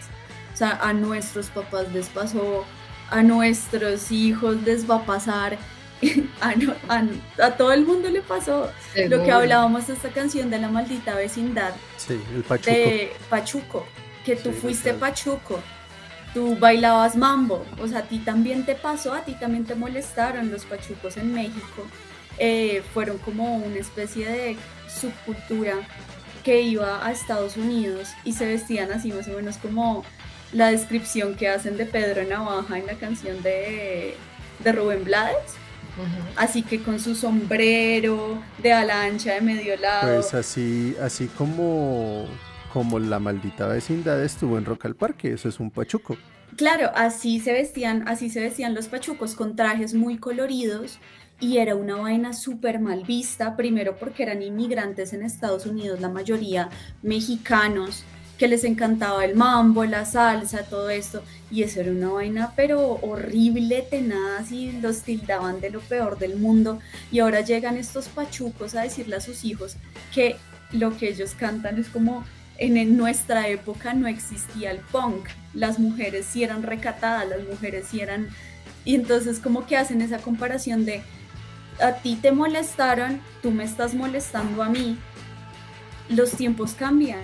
O 0.54 0.58
sea, 0.58 0.80
a 0.82 0.94
nuestros 0.94 1.48
papás 1.48 1.92
les 1.94 2.08
pasó, 2.08 2.66
a 3.12 3.22
nuestros 3.22 4.12
hijos 4.12 4.62
les 4.64 4.90
va 4.90 4.98
a 4.98 5.06
pasar, 5.06 5.58
a, 6.42 7.52
todo 7.52 7.74
el 7.74 7.86
mundo 7.86 8.10
le 8.10 8.22
pasó 8.22 8.72
lo 9.08 9.24
que 9.24 9.32
hablábamos 9.32 9.88
de 9.88 9.94
esta 9.94 10.10
canción 10.10 10.50
de 10.50 10.58
la 10.58 10.70
maldita 10.70 11.14
vecindad. 11.14 11.74
Sí, 11.98 12.20
el 12.34 12.44
Pachuco. 12.44 12.72
De 12.72 13.12
Pachuco, 13.30 13.86
que 14.26 14.36
tú 14.36 14.52
fuiste 14.52 14.94
Pachuco 14.94 15.62
tú 16.34 16.56
bailabas 16.58 17.16
mambo, 17.16 17.66
o 17.82 17.88
sea, 17.88 18.00
a 18.00 18.04
ti 18.04 18.20
también 18.20 18.66
te 18.66 18.76
pasó, 18.76 19.14
a 19.14 19.22
ti 19.22 19.34
también 19.34 19.66
te 19.66 19.76
molestaron 19.76 20.52
los 20.52 20.66
pachucos 20.66 21.18
en 21.18 21.34
México, 21.34 21.86
eh, 22.38 22.84
fueron 22.94 23.18
como 23.18 23.58
una 23.58 23.78
especie 23.78 24.28
de 24.30 24.58
subcultura 24.88 25.76
que 26.44 26.62
iba 26.62 27.06
a 27.06 27.12
Estados 27.12 27.58
Unidos 27.58 28.10
y 28.24 28.34
se 28.34 28.46
vestían 28.46 28.92
así 28.92 29.12
más 29.12 29.28
o 29.28 29.32
menos 29.32 29.58
como 29.58 30.04
la 30.54 30.72
descripción 30.72 31.36
que 31.36 31.48
hacen 31.48 31.78
de 31.78 31.86
Pedro 31.86 32.24
Navaja 32.24 32.78
en 32.78 32.88
la 32.88 32.94
canción 32.94 33.42
de, 33.44 34.16
de 34.60 34.72
Rubén 34.72 35.04
Blades. 35.04 35.56
Así 36.38 36.64
que 36.64 36.82
con 36.82 37.00
su 37.00 37.14
sombrero 37.14 38.42
de 38.64 38.72
ala 38.72 39.04
ancha 39.04 39.34
de 39.34 39.42
medio 39.42 39.76
lado. 39.76 40.16
Pues 40.16 40.34
así, 40.34 40.96
así 41.02 41.28
como 41.28 42.26
como 42.74 43.00
la 43.00 43.20
maldita 43.20 43.68
vecindad 43.68 44.24
estuvo 44.24 44.58
en 44.58 44.66
Rock 44.66 44.86
al 44.86 44.96
Parque, 44.96 45.34
eso 45.34 45.50
es 45.50 45.60
un 45.60 45.72
pachuco. 45.72 46.18
Claro, 46.56 46.92
así 46.96 47.40
se 47.40 47.54
vestían, 47.54 48.08
así 48.08 48.30
se 48.30 48.42
vestían 48.42 48.74
los 48.74 48.88
pachucos 48.88 49.36
con 49.36 49.56
trajes 49.56 49.94
muy 49.94 50.18
coloridos 50.18 51.00
y 51.40 51.58
era 51.58 51.76
una 51.76 51.96
vaina 51.96 52.34
súper 52.34 52.80
mal 52.80 53.04
vista, 53.04 53.56
primero 53.56 53.96
porque 53.96 54.24
eran 54.24 54.42
inmigrantes 54.42 55.14
en 55.14 55.24
Estados 55.24 55.66
Unidos, 55.66 56.02
la 56.02 56.10
mayoría 56.10 56.70
mexicanos, 57.02 58.04
que 58.38 58.48
les 58.48 58.64
encantaba 58.64 59.26
el 59.26 59.36
mambo, 59.36 59.84
la 59.86 60.06
salsa, 60.06 60.64
todo 60.64 60.90
esto, 60.90 61.24
y 61.52 61.64
eso 61.64 61.82
era 61.82 61.92
una 61.92 62.10
vaina 62.10 62.54
pero 62.56 63.00
horrible, 63.02 63.86
tenaz, 63.90 64.52
y 64.52 64.72
los 64.82 65.04
tildaban 65.04 65.62
de 65.62 65.70
lo 65.70 65.82
peor 65.82 66.18
del 66.18 66.38
mundo, 66.38 66.80
y 67.12 67.20
ahora 67.20 67.42
llegan 67.42 67.78
estos 67.78 68.08
pachucos 68.08 68.76
a 68.76 68.82
decirle 68.82 69.18
a 69.18 69.22
sus 69.22 69.44
hijos 69.44 69.76
que 70.14 70.38
lo 70.72 70.98
que 70.98 71.10
ellos 71.10 71.36
cantan 71.38 71.80
es 71.80 71.90
como 71.90 72.24
en 72.60 72.98
nuestra 72.98 73.48
época 73.48 73.94
no 73.94 74.08
existía 74.08 74.72
el 74.72 74.80
punk, 74.80 75.30
las 75.54 75.80
mujeres 75.80 76.26
sí 76.30 76.44
eran 76.44 76.64
recatadas, 76.64 77.28
las 77.28 77.42
mujeres 77.44 77.88
sí 77.90 78.02
eran... 78.02 78.30
Y 78.86 78.96
entonces 78.96 79.40
como 79.40 79.66
que 79.66 79.78
hacen 79.78 80.02
esa 80.02 80.20
comparación 80.20 80.86
de, 80.86 81.02
a 81.82 81.94
ti 81.94 82.18
te 82.22 82.32
molestaron, 82.32 83.22
tú 83.42 83.52
me 83.52 83.64
estás 83.64 83.94
molestando 83.94 84.62
a 84.62 84.70
mí, 84.70 84.98
los 86.10 86.32
tiempos 86.32 86.74
cambian. 86.74 87.22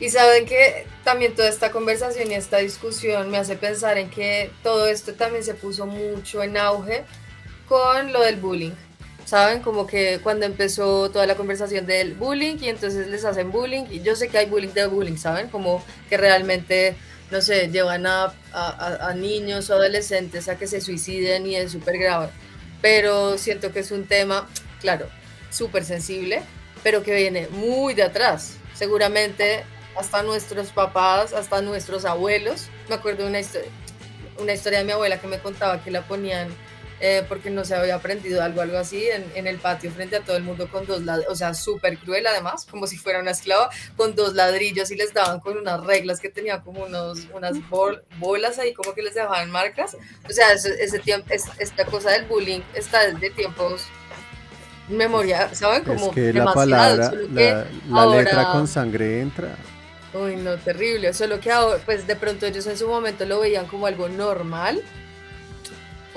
Y 0.00 0.10
saben 0.10 0.46
que 0.46 0.86
también 1.02 1.34
toda 1.34 1.48
esta 1.48 1.72
conversación 1.72 2.30
y 2.30 2.34
esta 2.34 2.58
discusión 2.58 3.30
me 3.30 3.38
hace 3.38 3.56
pensar 3.56 3.98
en 3.98 4.10
que 4.10 4.52
todo 4.62 4.86
esto 4.86 5.14
también 5.14 5.42
se 5.42 5.54
puso 5.54 5.86
mucho 5.86 6.42
en 6.42 6.56
auge 6.56 7.04
con 7.66 8.12
lo 8.12 8.22
del 8.22 8.36
bullying. 8.36 8.70
¿Saben? 9.28 9.60
Como 9.60 9.86
que 9.86 10.20
cuando 10.22 10.46
empezó 10.46 11.10
toda 11.10 11.26
la 11.26 11.34
conversación 11.34 11.84
del 11.84 12.14
bullying 12.14 12.56
y 12.62 12.70
entonces 12.70 13.08
les 13.08 13.26
hacen 13.26 13.52
bullying 13.52 13.84
y 13.90 14.00
yo 14.00 14.16
sé 14.16 14.28
que 14.28 14.38
hay 14.38 14.46
bullying 14.46 14.72
de 14.72 14.86
bullying, 14.86 15.18
¿saben? 15.18 15.50
Como 15.50 15.84
que 16.08 16.16
realmente, 16.16 16.96
no 17.30 17.42
sé, 17.42 17.68
llevan 17.68 18.06
a, 18.06 18.32
a, 18.54 19.08
a 19.08 19.12
niños 19.12 19.68
o 19.68 19.74
adolescentes 19.74 20.48
a 20.48 20.56
que 20.56 20.66
se 20.66 20.80
suiciden 20.80 21.46
y 21.46 21.56
es 21.56 21.72
súper 21.72 21.98
grave. 21.98 22.30
Pero 22.80 23.36
siento 23.36 23.70
que 23.70 23.80
es 23.80 23.90
un 23.90 24.06
tema, 24.06 24.48
claro, 24.80 25.10
súper 25.50 25.84
sensible, 25.84 26.40
pero 26.82 27.02
que 27.02 27.14
viene 27.14 27.48
muy 27.48 27.92
de 27.92 28.04
atrás. 28.04 28.56
Seguramente 28.72 29.62
hasta 29.98 30.22
nuestros 30.22 30.68
papás, 30.68 31.34
hasta 31.34 31.60
nuestros 31.60 32.06
abuelos. 32.06 32.68
Me 32.88 32.94
acuerdo 32.94 33.24
de 33.24 33.28
una 33.28 33.40
historia, 33.40 33.68
una 34.38 34.54
historia 34.54 34.78
de 34.78 34.86
mi 34.86 34.92
abuela 34.92 35.20
que 35.20 35.26
me 35.26 35.38
contaba 35.38 35.84
que 35.84 35.90
la 35.90 36.00
ponían 36.00 36.48
eh, 37.00 37.24
porque 37.28 37.50
no 37.50 37.64
se 37.64 37.74
había 37.74 37.94
aprendido 37.94 38.42
algo, 38.42 38.60
algo 38.60 38.78
así, 38.78 39.06
en, 39.08 39.46
el 39.46 39.58
patio 39.58 39.90
frente 39.90 40.16
a 40.16 40.20
todo 40.20 40.36
el 40.36 40.42
mundo 40.42 40.68
con 40.68 40.86
dos 40.86 41.02
ladrillos, 41.02 41.32
o 41.32 41.36
sea, 41.36 41.54
súper 41.54 41.98
cruel 41.98 42.26
además, 42.26 42.66
como 42.68 42.86
si 42.86 42.96
fuera 42.96 43.20
una 43.20 43.30
esclava, 43.30 43.70
con 43.96 44.14
dos 44.14 44.34
ladrillos 44.34 44.90
y 44.90 44.96
les 44.96 45.14
daban 45.14 45.40
con 45.40 45.56
unas 45.56 45.84
reglas 45.84 46.20
que 46.20 46.28
tenían 46.28 46.60
como 46.62 46.84
unos, 46.84 47.28
unas 47.32 47.56
bolas 48.18 48.58
ahí, 48.58 48.74
como 48.74 48.94
que 48.94 49.02
les 49.02 49.14
dejaban 49.14 49.50
marcas. 49.50 49.96
O 50.28 50.32
sea, 50.32 50.52
ese, 50.52 50.98
tiempo, 50.98 51.28
esta 51.58 51.84
cosa 51.84 52.10
del 52.10 52.26
bullying 52.26 52.60
está 52.74 53.06
desde 53.06 53.30
tiempos 53.30 53.86
memoria, 54.88 55.54
¿saben? 55.54 55.84
Como 55.84 56.06
es 56.06 56.12
que 56.14 56.32
la 56.32 56.52
palabra, 56.52 57.12
la, 57.88 58.06
letra 58.06 58.52
con 58.52 58.66
sangre 58.66 59.20
entra. 59.20 59.54
Uy, 60.14 60.36
no, 60.36 60.56
terrible. 60.56 61.12
Solo 61.12 61.38
que 61.38 61.52
ahora, 61.52 61.80
pues 61.84 62.06
de 62.06 62.16
pronto 62.16 62.46
ellos 62.46 62.66
en 62.66 62.78
su 62.78 62.88
momento 62.88 63.24
lo 63.26 63.40
veían 63.40 63.66
como 63.66 63.86
algo 63.86 64.08
normal. 64.08 64.82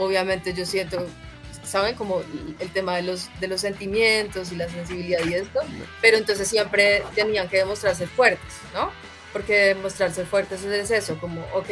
Obviamente 0.01 0.53
yo 0.53 0.65
siento, 0.65 1.05
¿saben? 1.63 1.95
Como 1.95 2.23
el 2.59 2.69
tema 2.71 2.95
de 2.95 3.03
los, 3.03 3.29
de 3.39 3.47
los 3.47 3.61
sentimientos 3.61 4.51
y 4.51 4.55
la 4.55 4.67
sensibilidad 4.67 5.19
y 5.25 5.35
esto. 5.35 5.59
Pero 6.01 6.17
entonces 6.17 6.47
siempre 6.47 7.03
tenían 7.13 7.47
que 7.47 7.57
demostrarse 7.57 8.07
fuertes, 8.07 8.53
¿no? 8.73 8.91
Porque 9.31 9.75
demostrarse 9.75 10.25
fuertes 10.25 10.63
es 10.63 10.89
eso, 10.89 11.19
como, 11.19 11.41
ok, 11.53 11.69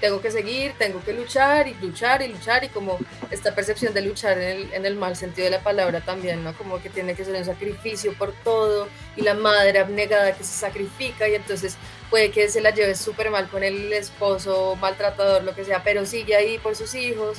tengo 0.00 0.20
que 0.20 0.30
seguir, 0.30 0.74
tengo 0.78 1.02
que 1.02 1.12
luchar 1.12 1.66
y 1.66 1.74
luchar 1.74 2.22
y 2.22 2.28
luchar 2.28 2.62
y 2.64 2.68
como 2.68 2.98
esta 3.30 3.54
percepción 3.54 3.94
de 3.94 4.02
luchar 4.02 4.38
en 4.38 4.48
el, 4.48 4.72
en 4.72 4.86
el, 4.86 4.94
mal 4.94 5.16
sentido 5.16 5.46
de 5.46 5.50
la 5.50 5.60
palabra 5.60 6.00
también, 6.02 6.44
¿no? 6.44 6.56
Como 6.56 6.80
que 6.80 6.90
tiene 6.90 7.14
que 7.14 7.24
ser 7.24 7.34
un 7.34 7.44
sacrificio 7.44 8.12
por 8.14 8.32
todo 8.44 8.88
y 9.16 9.22
la 9.22 9.34
madre 9.34 9.78
abnegada 9.78 10.32
que 10.32 10.44
se 10.44 10.52
sacrifica 10.52 11.28
y 11.28 11.34
entonces 11.34 11.76
puede 12.10 12.30
que 12.30 12.48
se 12.48 12.60
la 12.60 12.70
lleve 12.70 12.94
súper 12.94 13.30
mal 13.30 13.48
con 13.48 13.62
el 13.62 13.92
esposo 13.92 14.76
maltratador, 14.80 15.44
lo 15.44 15.54
que 15.54 15.64
sea, 15.64 15.82
pero 15.82 16.06
sigue 16.06 16.36
ahí 16.36 16.58
por 16.58 16.76
sus 16.76 16.94
hijos. 16.94 17.38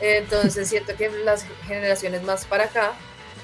Entonces 0.00 0.68
siento 0.68 0.96
que 0.96 1.10
las 1.24 1.46
generaciones 1.66 2.22
más 2.22 2.44
para 2.44 2.64
acá, 2.64 2.92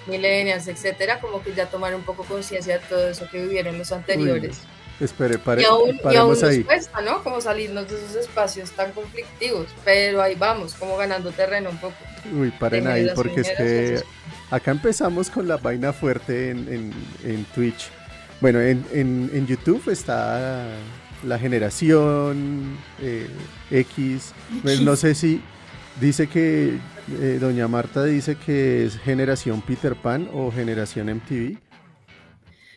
millennials, 0.07 0.69
etcétera, 0.69 1.21
como 1.21 1.43
que 1.43 1.55
ya 1.55 1.67
tomaron 1.67 2.01
un 2.01 2.07
poco 2.07 2.25
conciencia 2.25 2.79
de 2.79 2.85
todo 2.87 3.09
eso 3.09 3.29
que 3.31 3.41
vivieron 3.43 3.79
los 3.79 3.93
anteriores. 3.93 4.61
Espere, 5.01 5.37
pare, 5.39 5.63
y 5.63 5.65
aún, 5.65 6.01
y 6.11 6.17
aún 6.17 6.39
nos 6.41 6.65
cuesta, 6.65 7.01
¿no? 7.01 7.25
Como 7.25 7.41
salirnos 7.41 7.89
de 7.89 7.97
esos 7.97 8.15
espacios 8.15 8.71
tan 8.71 8.93
conflictivos, 8.93 9.67
pero 9.85 10.23
ahí 10.23 10.37
vamos, 10.37 10.75
como 10.75 10.97
ganando 10.97 11.33
terreno 11.33 11.71
un 11.71 11.79
poco. 11.79 11.97
Uy, 12.33 12.53
paren 12.53 12.87
ahí, 12.87 13.09
porque 13.15 13.41
es 13.41 13.51
que 13.51 14.03
acá 14.51 14.71
empezamos 14.71 15.29
con 15.29 15.49
la 15.49 15.57
vaina 15.57 15.93
fuerte 15.93 16.51
en, 16.51 16.93
en, 17.25 17.45
Twitch. 17.47 17.91
Bueno, 18.43 18.61
en, 18.61 18.85
en, 18.93 19.47
YouTube 19.47 19.89
está 19.89 20.67
la 21.25 21.39
generación 21.39 22.77
eh, 23.01 23.29
X. 23.71 24.33
Pues 24.63 24.81
no 24.81 24.97
sé 24.97 25.15
si 25.15 25.41
dice 26.01 26.27
que 26.27 26.77
eh, 27.21 27.39
Doña 27.41 27.69
Marta 27.69 28.03
dice 28.03 28.35
que 28.35 28.85
es 28.85 28.99
generación 28.99 29.63
Peter 29.63 29.95
Pan 29.95 30.29
o 30.33 30.51
generación 30.51 31.07
MTV. 31.07 31.57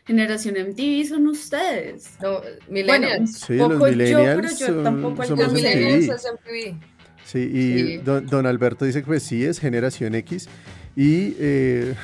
Generación 0.06 0.54
MTV 0.70 1.08
son 1.10 1.28
ustedes. 1.30 2.12
No, 2.22 2.42
millennials. 2.70 3.40
sí, 3.40 3.56
los 3.56 3.80
millennials 3.80 4.60
yo, 4.60 4.66
pero 4.68 4.78
yo 4.78 4.84
tampoco 4.84 5.24
somos 5.24 5.52
MTV. 5.52 6.76
Sí, 7.24 7.40
y 7.40 7.98
Don, 7.98 8.46
Alberto 8.46 8.86
dice 8.86 9.00
que 9.00 9.08
pues 9.08 9.24
sí, 9.24 9.44
es 9.44 9.60
generación 9.60 10.14
X. 10.14 10.48
Y 10.96 11.36
eh, 11.40 11.96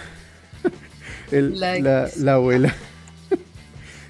la, 1.31 2.09
la, 2.17 2.33
abuela, 2.33 2.75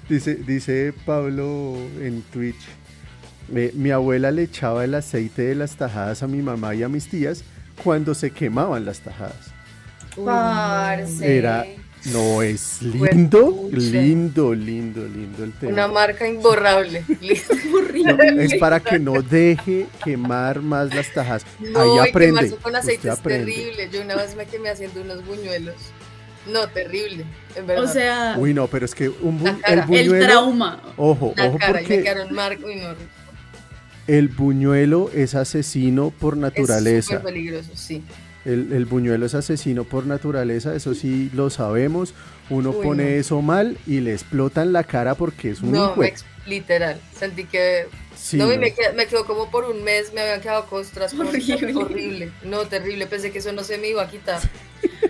dice, 0.08 0.34
dice 0.36 0.92
Pablo 1.04 1.76
en 2.00 2.22
Twitch, 2.32 2.60
eh, 3.54 3.72
mi 3.74 3.90
abuela 3.90 4.30
le 4.30 4.44
echaba 4.44 4.84
el 4.84 4.94
aceite 4.94 5.42
de 5.42 5.54
las 5.54 5.76
tajadas 5.76 6.22
a 6.22 6.26
mi 6.26 6.42
mamá 6.42 6.74
y 6.74 6.82
a 6.82 6.88
mis 6.88 7.08
tías 7.08 7.44
cuando 7.82 8.14
se 8.14 8.30
quemaban 8.30 8.84
las 8.84 9.00
tajadas. 9.00 9.52
Era 11.20 11.64
no, 12.06 12.42
es 12.42 12.82
lindo, 12.82 13.68
lindo, 13.70 14.54
lindo, 14.54 15.06
lindo 15.06 15.44
el 15.44 15.52
tema. 15.52 15.72
Una 15.72 15.88
marca 15.88 16.26
imborrable. 16.26 17.04
es 18.38 18.54
para 18.58 18.80
que 18.80 18.98
no 18.98 19.22
deje 19.22 19.86
quemar 20.02 20.60
más 20.62 20.92
las 20.92 21.12
tajas. 21.12 21.46
Ahí 21.60 22.10
aprende. 22.10 22.50
con 22.56 22.74
aceite 22.74 23.08
es 23.08 23.20
terrible. 23.20 23.88
Yo 23.92 24.02
una 24.02 24.16
vez 24.16 24.34
me 24.34 24.46
quemé 24.46 24.70
haciendo 24.70 25.00
unos 25.00 25.24
buñuelos. 25.24 25.76
No, 26.46 26.66
terrible, 26.68 27.24
en 27.54 27.66
verdad. 27.66 27.84
O 27.84 27.88
sea. 27.88 28.36
Uy, 28.38 28.52
no, 28.52 28.66
pero 28.66 28.84
es 28.84 28.94
que 28.94 29.08
un 29.08 29.40
el 29.66 29.82
buñuelo. 29.82 30.16
El 30.16 30.26
trauma. 30.26 30.82
Ojo, 30.96 31.34
ojo, 31.38 31.58
porque. 31.66 32.04
El 34.08 34.28
buñuelo 34.28 35.10
es 35.14 35.34
asesino 35.34 36.10
por 36.10 36.36
naturaleza. 36.36 37.16
Es 37.16 37.20
peligroso, 37.20 37.70
sí. 37.74 38.02
El, 38.44 38.86
buñuelo 38.86 39.26
es 39.26 39.34
asesino 39.36 39.84
por 39.84 40.06
naturaleza, 40.06 40.74
eso 40.74 40.94
sí 40.94 41.30
lo 41.32 41.48
sabemos. 41.50 42.12
Uno 42.50 42.72
pone 42.72 43.18
eso 43.18 43.40
mal 43.40 43.78
y 43.86 44.00
le 44.00 44.12
explotan 44.12 44.72
la 44.72 44.82
cara 44.82 45.14
porque 45.14 45.50
es 45.50 45.60
un 45.60 45.72
No, 45.72 45.94
literal. 46.46 47.00
Sentí 47.16 47.44
que. 47.44 47.86
No, 48.32 48.46
Me, 48.46 48.72
quedó, 48.72 49.26
como 49.26 49.50
por 49.50 49.64
un 49.64 49.82
mes, 49.82 50.12
me 50.12 50.20
habían 50.20 50.40
quedado 50.40 50.66
costras. 50.66 51.12
Horrible. 51.18 51.74
horrible. 51.74 52.32
No, 52.42 52.66
terrible. 52.66 53.06
Pensé 53.06 53.30
que 53.32 53.38
eso 53.38 53.52
no 53.52 53.64
se 53.64 53.78
me 53.78 53.88
iba 53.88 54.02
a 54.02 54.08
quitar. 54.08 54.40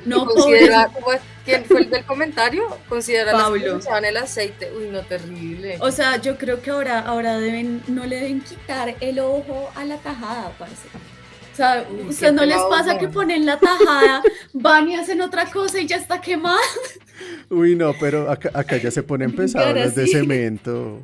No, 0.04 0.26
Considera, 0.26 0.90
¿Quién 1.44 1.64
fue 1.64 1.82
el 1.82 1.90
del 1.90 2.04
comentario? 2.04 2.76
Considera 2.88 3.32
Pablo. 3.32 3.78
las 3.78 4.04
el 4.04 4.16
aceite. 4.16 4.72
Uy, 4.76 4.88
no, 4.88 5.02
terrible. 5.02 5.76
O 5.80 5.92
sea, 5.92 6.16
yo 6.16 6.36
creo 6.36 6.60
que 6.60 6.70
ahora, 6.70 6.98
ahora 7.00 7.38
deben, 7.38 7.82
no 7.86 8.04
le 8.04 8.16
deben 8.16 8.40
quitar 8.40 8.96
el 9.00 9.20
ojo 9.20 9.70
a 9.76 9.84
la 9.84 9.98
tajada, 9.98 10.50
parece. 10.58 10.88
O 11.52 11.54
sea, 11.54 11.86
¿usted 12.08 12.32
no 12.32 12.44
les 12.44 12.60
pasa 12.70 12.96
que 12.98 13.08
ponen 13.08 13.44
la 13.44 13.58
tajada, 13.58 14.22
van 14.54 14.88
y 14.88 14.94
hacen 14.94 15.20
otra 15.20 15.46
cosa 15.50 15.78
y 15.80 15.86
ya 15.86 15.96
está 15.96 16.20
quemada? 16.20 16.58
Uy, 17.50 17.76
no, 17.76 17.92
pero 18.00 18.30
acá, 18.30 18.76
ya 18.78 18.90
se 18.90 19.02
ponen 19.02 19.32
pesados 19.36 19.74
los 19.74 19.94
de 19.94 20.06
cemento. 20.06 21.02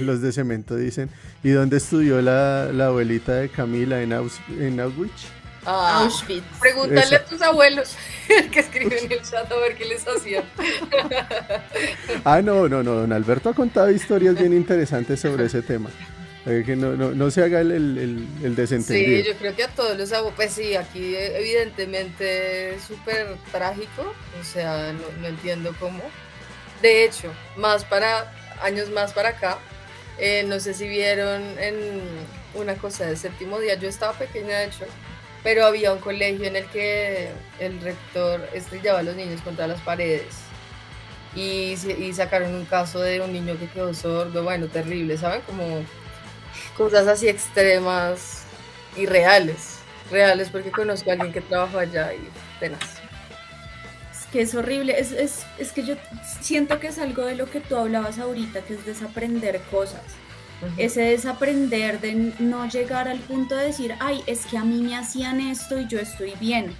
Los 0.00 0.20
de 0.20 0.32
cemento 0.32 0.76
dicen. 0.76 1.08
¿Y 1.42 1.50
dónde 1.50 1.78
estudió 1.78 2.20
la, 2.20 2.68
abuelita 2.86 3.36
de 3.36 3.48
Camila 3.48 4.02
en, 4.02 4.12
en 4.12 4.80
Auschwitz? 4.80 5.28
Ah, 5.64 6.02
Auschwitz. 6.02 6.44
Pregúntale 6.60 7.16
a 7.16 7.24
tus 7.24 7.40
abuelos 7.42 7.96
que 8.52 8.60
escriben 8.60 8.98
en 9.04 9.12
el 9.12 9.22
chat 9.22 9.50
a 9.50 9.56
ver 9.56 9.76
qué 9.76 9.84
les 9.86 10.06
hacían. 10.06 10.44
ah, 12.24 12.40
no, 12.42 12.68
no, 12.68 12.82
no. 12.82 12.92
Don 12.92 13.12
Alberto 13.12 13.48
ha 13.48 13.54
contado 13.54 13.90
historias 13.90 14.38
bien 14.38 14.52
interesantes 14.52 15.20
sobre 15.20 15.46
ese 15.46 15.62
tema. 15.62 15.90
Que 16.46 16.76
no, 16.76 16.92
no, 16.92 17.10
no, 17.10 17.28
se 17.32 17.42
haga 17.42 17.60
el, 17.60 17.72
el, 17.72 18.54
desentendido. 18.54 19.20
Sí, 19.20 19.28
yo 19.28 19.36
creo 19.36 19.56
que 19.56 19.64
a 19.64 19.68
todos 19.68 19.98
los 19.98 20.12
hago, 20.12 20.30
pues 20.30 20.52
sí, 20.52 20.76
aquí 20.76 21.16
evidentemente 21.16 22.76
es 22.76 22.84
súper 22.84 23.34
trágico, 23.50 24.14
o 24.40 24.44
sea, 24.44 24.92
no, 24.92 25.26
entiendo 25.26 25.74
cómo. 25.80 26.04
De 26.82 27.04
hecho, 27.04 27.32
más 27.56 27.84
para, 27.84 28.32
años 28.62 28.90
más 28.90 29.12
para 29.12 29.30
acá, 29.30 29.58
eh, 30.18 30.44
no 30.46 30.60
sé 30.60 30.72
si 30.74 30.86
vieron 30.86 31.42
en 31.58 31.74
una 32.54 32.76
cosa 32.76 33.06
de 33.06 33.16
séptimo 33.16 33.58
día, 33.58 33.74
yo 33.74 33.88
estaba 33.88 34.12
pequeña 34.12 34.58
de 34.58 34.66
hecho, 34.66 34.84
pero 35.42 35.66
había 35.66 35.92
un 35.92 35.98
colegio 35.98 36.44
en 36.44 36.54
el 36.54 36.66
que 36.66 37.30
el 37.58 37.80
rector 37.80 38.48
estrellaba 38.54 39.00
a 39.00 39.02
los 39.02 39.16
niños 39.16 39.40
contra 39.40 39.66
las 39.66 39.80
paredes. 39.80 40.36
Y, 41.34 41.74
y 41.98 42.12
sacaron 42.12 42.54
un 42.54 42.66
caso 42.66 43.00
de 43.00 43.20
un 43.20 43.32
niño 43.32 43.58
que 43.58 43.66
quedó 43.66 43.92
sordo, 43.92 44.44
bueno, 44.44 44.68
terrible, 44.68 45.18
¿saben? 45.18 45.40
Como 45.40 45.84
cosas 46.76 47.06
así 47.06 47.28
extremas 47.28 48.42
y 48.96 49.06
reales. 49.06 49.78
Reales 50.10 50.50
porque 50.50 50.70
conozco 50.70 51.10
a 51.10 51.14
alguien 51.14 51.32
que 51.32 51.40
trabaja 51.40 51.80
allá 51.80 52.14
y 52.14 52.20
tenaz. 52.60 53.00
Es 54.12 54.26
que 54.32 54.42
es 54.42 54.54
horrible. 54.54 54.98
Es, 54.98 55.12
es, 55.12 55.46
es, 55.58 55.72
que 55.72 55.84
yo 55.84 55.96
siento 56.40 56.78
que 56.78 56.88
es 56.88 56.98
algo 56.98 57.24
de 57.24 57.34
lo 57.34 57.50
que 57.50 57.60
tú 57.60 57.76
hablabas 57.76 58.18
ahorita, 58.18 58.62
que 58.62 58.74
es 58.74 58.86
desaprender 58.86 59.60
cosas. 59.70 60.02
Ese 60.78 61.02
desaprender 61.02 62.00
de 62.00 62.32
no 62.38 62.66
llegar 62.66 63.08
al 63.08 63.18
punto 63.18 63.54
de 63.54 63.66
decir, 63.66 63.94
ay, 64.00 64.22
es 64.26 64.46
que 64.46 64.56
a 64.56 64.64
mí 64.64 64.80
me 64.80 64.96
hacían 64.96 65.40
esto 65.40 65.78
y 65.78 65.86
yo 65.86 65.98
estoy 65.98 66.32
bien. 66.40 66.74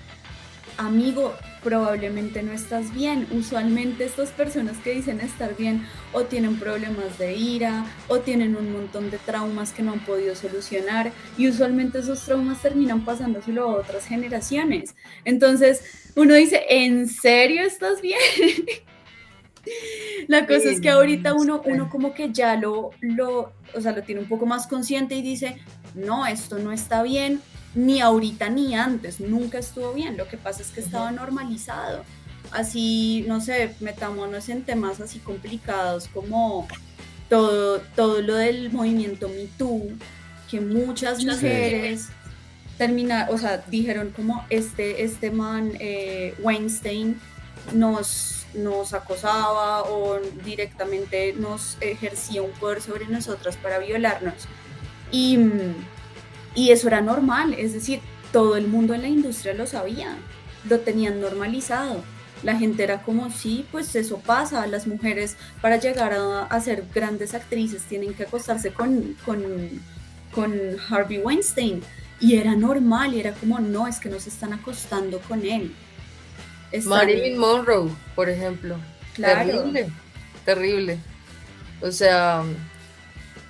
Amigo, 0.78 1.34
probablemente 1.66 2.44
no 2.44 2.52
estás 2.52 2.94
bien. 2.94 3.26
Usualmente 3.32 4.04
estas 4.04 4.30
personas 4.30 4.76
que 4.78 4.92
dicen 4.92 5.18
estar 5.18 5.56
bien 5.56 5.84
o 6.12 6.22
tienen 6.22 6.60
problemas 6.60 7.18
de 7.18 7.34
ira 7.34 7.84
o 8.06 8.20
tienen 8.20 8.54
un 8.54 8.72
montón 8.72 9.10
de 9.10 9.18
traumas 9.18 9.72
que 9.72 9.82
no 9.82 9.92
han 9.92 10.04
podido 10.04 10.36
solucionar 10.36 11.10
y 11.36 11.48
usualmente 11.48 11.98
esos 11.98 12.24
traumas 12.24 12.62
terminan 12.62 13.04
pasándoselo 13.04 13.64
a 13.64 13.76
otras 13.78 14.06
generaciones. 14.06 14.94
Entonces 15.24 16.12
uno 16.14 16.34
dice, 16.34 16.62
¿en 16.68 17.08
serio 17.08 17.62
estás 17.62 18.00
bien? 18.00 18.20
La 20.28 20.46
cosa 20.46 20.70
es 20.70 20.80
que 20.80 20.90
ahorita 20.90 21.34
uno, 21.34 21.62
uno 21.64 21.90
como 21.90 22.14
que 22.14 22.30
ya 22.30 22.54
lo, 22.54 22.90
lo, 23.00 23.52
o 23.74 23.80
sea, 23.80 23.90
lo 23.90 24.04
tiene 24.04 24.20
un 24.20 24.28
poco 24.28 24.46
más 24.46 24.68
consciente 24.68 25.16
y 25.16 25.22
dice, 25.22 25.56
no, 25.96 26.28
esto 26.28 26.60
no 26.60 26.70
está 26.70 27.02
bien, 27.02 27.40
ni 27.76 28.00
ahorita 28.00 28.48
ni 28.48 28.74
antes, 28.74 29.20
nunca 29.20 29.58
estuvo 29.58 29.92
bien. 29.92 30.16
Lo 30.16 30.26
que 30.26 30.38
pasa 30.38 30.62
es 30.62 30.70
que 30.70 30.80
estaba 30.80 31.12
normalizado. 31.12 32.04
Así, 32.50 33.24
no 33.28 33.40
sé, 33.40 33.74
metámonos 33.80 34.48
en 34.48 34.64
temas 34.64 35.00
así 35.00 35.18
complicados 35.18 36.08
como 36.08 36.66
todo, 37.28 37.80
todo 37.94 38.22
lo 38.22 38.34
del 38.34 38.72
movimiento 38.72 39.28
Me 39.28 39.46
Too, 39.58 39.90
que 40.50 40.60
muchas 40.60 41.22
mujeres 41.22 42.08
terminaron, 42.78 43.34
o 43.34 43.38
sea, 43.38 43.58
dijeron 43.68 44.10
como 44.14 44.44
este, 44.48 45.02
este 45.04 45.30
man 45.30 45.72
eh, 45.78 46.34
Weinstein 46.40 47.20
nos, 47.74 48.46
nos 48.54 48.94
acosaba 48.94 49.82
o 49.82 50.18
directamente 50.44 51.34
nos 51.34 51.76
ejercía 51.80 52.40
un 52.42 52.52
poder 52.52 52.80
sobre 52.80 53.06
nosotras 53.06 53.56
para 53.58 53.78
violarnos. 53.78 54.46
Y 55.10 55.36
mm, 55.36 55.74
y 56.56 56.70
eso 56.70 56.88
era 56.88 57.00
normal, 57.00 57.54
es 57.54 57.74
decir, 57.74 58.00
todo 58.32 58.56
el 58.56 58.66
mundo 58.66 58.94
en 58.94 59.02
la 59.02 59.08
industria 59.08 59.54
lo 59.54 59.66
sabía, 59.66 60.16
lo 60.68 60.80
tenían 60.80 61.20
normalizado. 61.20 62.02
La 62.42 62.56
gente 62.56 62.82
era 62.82 63.02
como, 63.02 63.30
sí, 63.30 63.66
pues 63.70 63.94
eso 63.94 64.18
pasa, 64.18 64.66
las 64.66 64.86
mujeres 64.86 65.36
para 65.60 65.76
llegar 65.78 66.12
a, 66.12 66.60
ser 66.60 66.84
grandes 66.94 67.34
actrices 67.34 67.82
tienen 67.82 68.14
que 68.14 68.24
acostarse 68.24 68.72
con, 68.72 69.16
con, 69.24 69.42
con 70.32 70.52
Harvey 70.88 71.18
Weinstein. 71.18 71.82
Y 72.18 72.36
era 72.36 72.56
normal, 72.56 73.14
y 73.14 73.20
era 73.20 73.32
como, 73.32 73.60
no, 73.60 73.86
es 73.86 74.00
que 74.00 74.08
no 74.08 74.18
se 74.18 74.30
están 74.30 74.52
acostando 74.52 75.20
con 75.20 75.44
él. 75.44 75.74
Marilyn 76.84 77.38
Monroe, 77.38 77.90
por 78.14 78.28
ejemplo. 78.28 78.76
Claro. 79.14 79.50
Terrible, 79.50 79.90
terrible. 80.44 80.98
O 81.80 81.90
sea, 81.90 82.42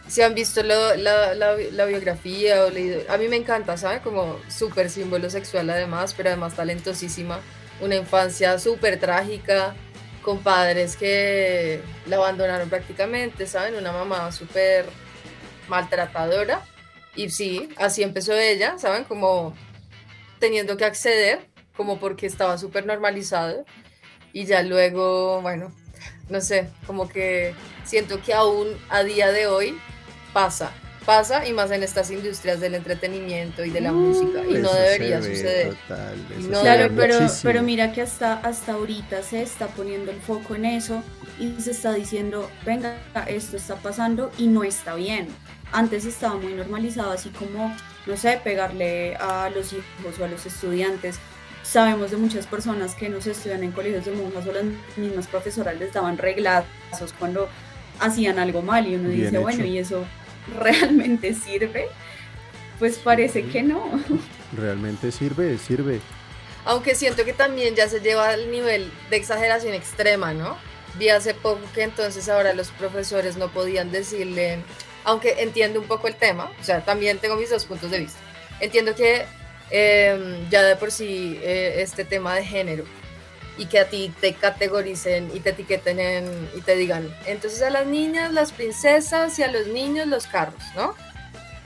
si 0.09 0.23
han 0.23 0.35
visto 0.35 0.63
la, 0.63 0.97
la, 1.35 1.85
biografía 1.87 2.65
o 2.65 2.71
leído, 2.71 3.01
a 3.09 3.17
mí 3.19 3.29
me 3.29 3.37
encanta, 3.37 3.77
¿sabe? 3.77 4.01
Como 4.01 4.39
súper 4.49 4.89
símbolo 4.89 5.31
sexual 5.31 5.69
además, 5.71 6.15
pero 6.17 6.31
además 6.31 6.55
talentosísima. 6.55 7.41
Una 7.81 7.97
infancia 7.97 8.59
súper 8.59 8.99
trágica, 8.99 9.75
con 10.23 10.43
padres 10.43 10.97
que 10.97 11.81
la 12.07 12.17
abandonaron 12.17 12.69
prácticamente, 12.69 13.47
¿saben? 13.47 13.75
Una 13.75 13.93
mamá 13.93 14.33
súper 14.33 14.87
maltratadora. 15.69 16.63
Y 17.15 17.31
sí, 17.31 17.69
así 17.77 18.03
empezó 18.03 18.33
ella, 18.35 18.79
¿saben? 18.79 19.05
Como 19.05 19.55
teniendo 20.39 20.77
que 20.77 20.85
acceder, 20.85 21.49
como 21.77 21.99
porque 21.99 22.27
estaba 22.27 22.59
súper 22.59 22.87
normalizado. 22.87 23.65
Y 24.33 24.47
ya 24.47 24.63
luego, 24.63 25.41
bueno, 25.43 25.73
no 26.29 26.41
sé, 26.41 26.69
como 26.87 27.09
que 27.09 27.55
siento 27.85 28.21
que 28.21 28.35
aún 28.35 28.69
a 28.89 29.03
día 29.03 29.33
de 29.33 29.47
hoy 29.47 29.79
pasa, 30.37 30.71
pasa 31.07 31.49
y 31.49 31.55
más 31.55 31.71
en 31.71 31.83
estas 31.83 32.11
industrias 32.11 32.61
del 32.61 32.75
entretenimiento 32.75 33.65
y 33.65 33.71
de 33.71 33.81
la 33.81 33.91
música 33.91 34.45
y 34.47 34.53
no 34.59 34.71
debería 34.71 35.23
suceder. 35.23 35.75
claro, 36.51 36.93
pero, 36.95 37.19
pero 37.43 37.63
mira 37.63 37.91
que 37.95 38.03
hasta, 38.03 38.35
hasta 38.41 38.75
ahorita 38.75 39.23
se 39.23 39.41
está 39.41 39.69
poniendo 39.69 40.11
el 40.11 40.21
foco 40.21 40.55
en 40.55 40.67
eso 40.67 41.03
y 41.41 41.59
se 41.59 41.71
está 41.71 41.95
diciendo, 41.95 42.51
venga, 42.67 42.99
esto 43.29 43.57
está 43.57 43.77
pasando 43.77 44.31
y 44.37 44.49
no 44.49 44.63
está 44.63 44.95
bien. 44.95 45.29
Antes 45.73 46.05
estaba 46.05 46.37
muy 46.37 46.53
normalizado, 46.53 47.13
así 47.13 47.31
como, 47.31 47.75
no 48.05 48.17
sé, 48.19 48.39
pegarle 48.45 49.17
a 49.17 49.49
los 49.49 49.73
hijos 49.73 50.19
o 50.21 50.25
a 50.25 50.29
los 50.29 50.45
estudiantes. 50.45 51.19
Sabemos 51.63 52.11
de 52.11 52.19
muchas 52.19 52.47
personas 52.47 52.95
que 52.95 53.09
no 53.09 53.23
se 53.23 53.31
estudian 53.31 53.63
en 53.65 53.73
colegios 53.73 54.05
de 54.05 54.13
monjas 54.13 54.47
o 54.47 54.53
las 54.53 54.65
mismas 54.99 55.29
profesoras 55.29 55.79
les 55.79 55.95
daban 55.95 56.19
reglazos 56.19 57.15
cuando 57.19 57.49
hacían 58.01 58.39
algo 58.39 58.61
mal 58.61 58.87
y 58.87 58.97
uno 58.97 59.09
dice, 59.09 59.39
bueno, 59.39 59.65
¿y 59.65 59.79
eso 59.79 60.05
realmente 60.59 61.35
sirve? 61.35 61.89
Pues 62.79 62.99
parece 62.99 63.45
que 63.47 63.63
no. 63.63 64.03
Realmente 64.57 65.11
sirve, 65.11 65.59
sirve. 65.59 66.01
Aunque 66.65 66.95
siento 66.95 67.25
que 67.25 67.33
también 67.33 67.75
ya 67.75 67.89
se 67.89 68.01
lleva 68.01 68.31
al 68.31 68.51
nivel 68.51 68.91
de 69.09 69.17
exageración 69.17 69.73
extrema, 69.75 70.35
¿no? 70.35 70.57
Vi 70.99 71.09
hace 71.09 71.33
poco 71.35 71.61
que 71.75 71.83
entonces 71.83 72.29
ahora 72.29 72.53
los 72.55 72.71
profesores 72.71 73.37
no 73.37 73.49
podían 73.49 73.93
decirle, 73.93 74.59
aunque 75.05 75.43
entiendo 75.43 75.81
un 75.81 75.87
poco 75.87 76.09
el 76.09 76.17
tema, 76.17 76.51
o 76.61 76.65
sea, 76.65 76.85
también 76.85 77.19
tengo 77.19 77.37
mis 77.37 77.51
dos 77.51 77.65
puntos 77.65 77.91
de 77.91 78.01
vista. 78.01 78.19
Entiendo 78.61 78.95
que 78.95 79.25
em, 79.71 80.49
ya 80.51 80.63
de 80.63 80.77
por 80.77 80.91
sí 80.91 81.39
eh, 81.43 81.77
este 81.79 82.05
tema 82.05 82.35
de 82.35 82.45
género 82.45 82.85
y 83.59 83.67
que 83.67 83.79
a 83.79 83.89
ti 83.89 84.13
te 84.21 84.35
categoricen 84.35 85.31
y 85.35 85.41
te 85.41 85.51
etiqueten 85.51 85.99
y 86.55 86.61
te 86.61 86.77
digan, 86.77 87.09
entonces 87.27 87.63
a 87.63 87.71
las 87.71 87.87
niñas 87.87 88.33
las 88.33 88.53
princesas 88.53 89.39
y 89.39 89.43
a 89.43 89.51
los 89.51 89.67
niños 89.69 90.07
los 90.07 90.27
carros, 90.27 90.63
¿no? 90.75 90.95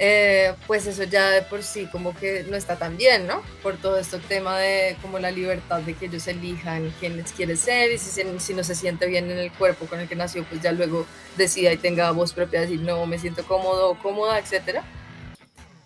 Eh, 0.02 0.54
pues 0.66 0.86
eso 0.86 1.04
ya 1.04 1.28
de 1.28 1.42
por 1.42 1.62
sí 1.62 1.86
como 1.92 2.16
que 2.16 2.46
no 2.48 2.56
está 2.56 2.76
tan 2.76 2.96
bien, 2.96 3.26
¿no? 3.26 3.42
Por 3.62 3.76
todo 3.76 3.98
este 3.98 4.18
tema 4.18 4.58
de 4.58 4.96
como 5.02 5.18
la 5.18 5.30
libertad 5.30 5.82
de 5.82 5.92
que 5.92 6.06
ellos 6.06 6.26
elijan 6.26 6.90
quién 7.00 7.18
les 7.18 7.32
quiere 7.32 7.54
ser 7.54 7.92
y 7.92 7.98
si, 7.98 8.22
si 8.38 8.54
no 8.54 8.64
se 8.64 8.74
siente 8.74 9.06
bien 9.08 9.30
en 9.30 9.36
el 9.36 9.52
cuerpo 9.52 9.84
con 9.84 10.00
el 10.00 10.08
que 10.08 10.16
nació, 10.16 10.44
pues 10.44 10.62
ya 10.62 10.72
luego 10.72 11.04
decida 11.36 11.70
y 11.70 11.76
tenga 11.76 12.10
voz 12.12 12.32
propia, 12.32 12.62
decir, 12.62 12.80
no, 12.80 13.04
me 13.04 13.18
siento 13.18 13.44
cómodo 13.44 13.90
o 13.90 13.98
cómoda, 13.98 14.38
etcétera. 14.38 14.84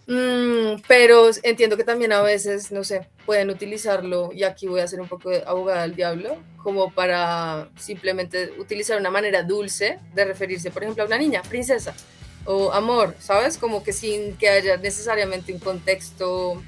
Mm, 0.07 0.83
pero 0.87 1.31
entiendo 1.43 1.77
que 1.77 1.85
también 1.85 2.13
a 2.13 2.21
veces, 2.23 2.71
no 2.73 2.85
sé, 2.85 3.09
pueden 3.25 3.51
utilizarlo, 3.51 4.31
y 4.33 4.45
aquí 4.45 4.67
voy 4.67 4.81
a 4.81 4.89
ser 4.89 5.01
un 5.01 5.09
poco 5.09 5.31
de 5.31 5.43
abogada 5.47 5.83
del 5.83 5.95
diablo, 5.95 6.37
como 6.63 6.93
para 6.93 7.69
simplemente 7.79 8.53
utilizar 8.59 8.99
una 8.99 9.11
manera 9.11 9.43
dulce 9.43 9.99
de 10.15 10.25
referirse, 10.25 10.71
por 10.71 10.83
ejemplo, 10.83 11.05
a 11.05 11.07
una 11.07 11.19
niña, 11.19 11.43
princesa 11.43 11.95
o 12.47 12.73
amor, 12.73 13.15
¿sabes? 13.19 13.57
Como 13.57 13.83
que 13.83 13.93
sin 13.93 14.37
que 14.37 14.49
haya 14.49 14.77
necesariamente 14.77 15.53
un 15.53 15.59
contexto 15.59 16.63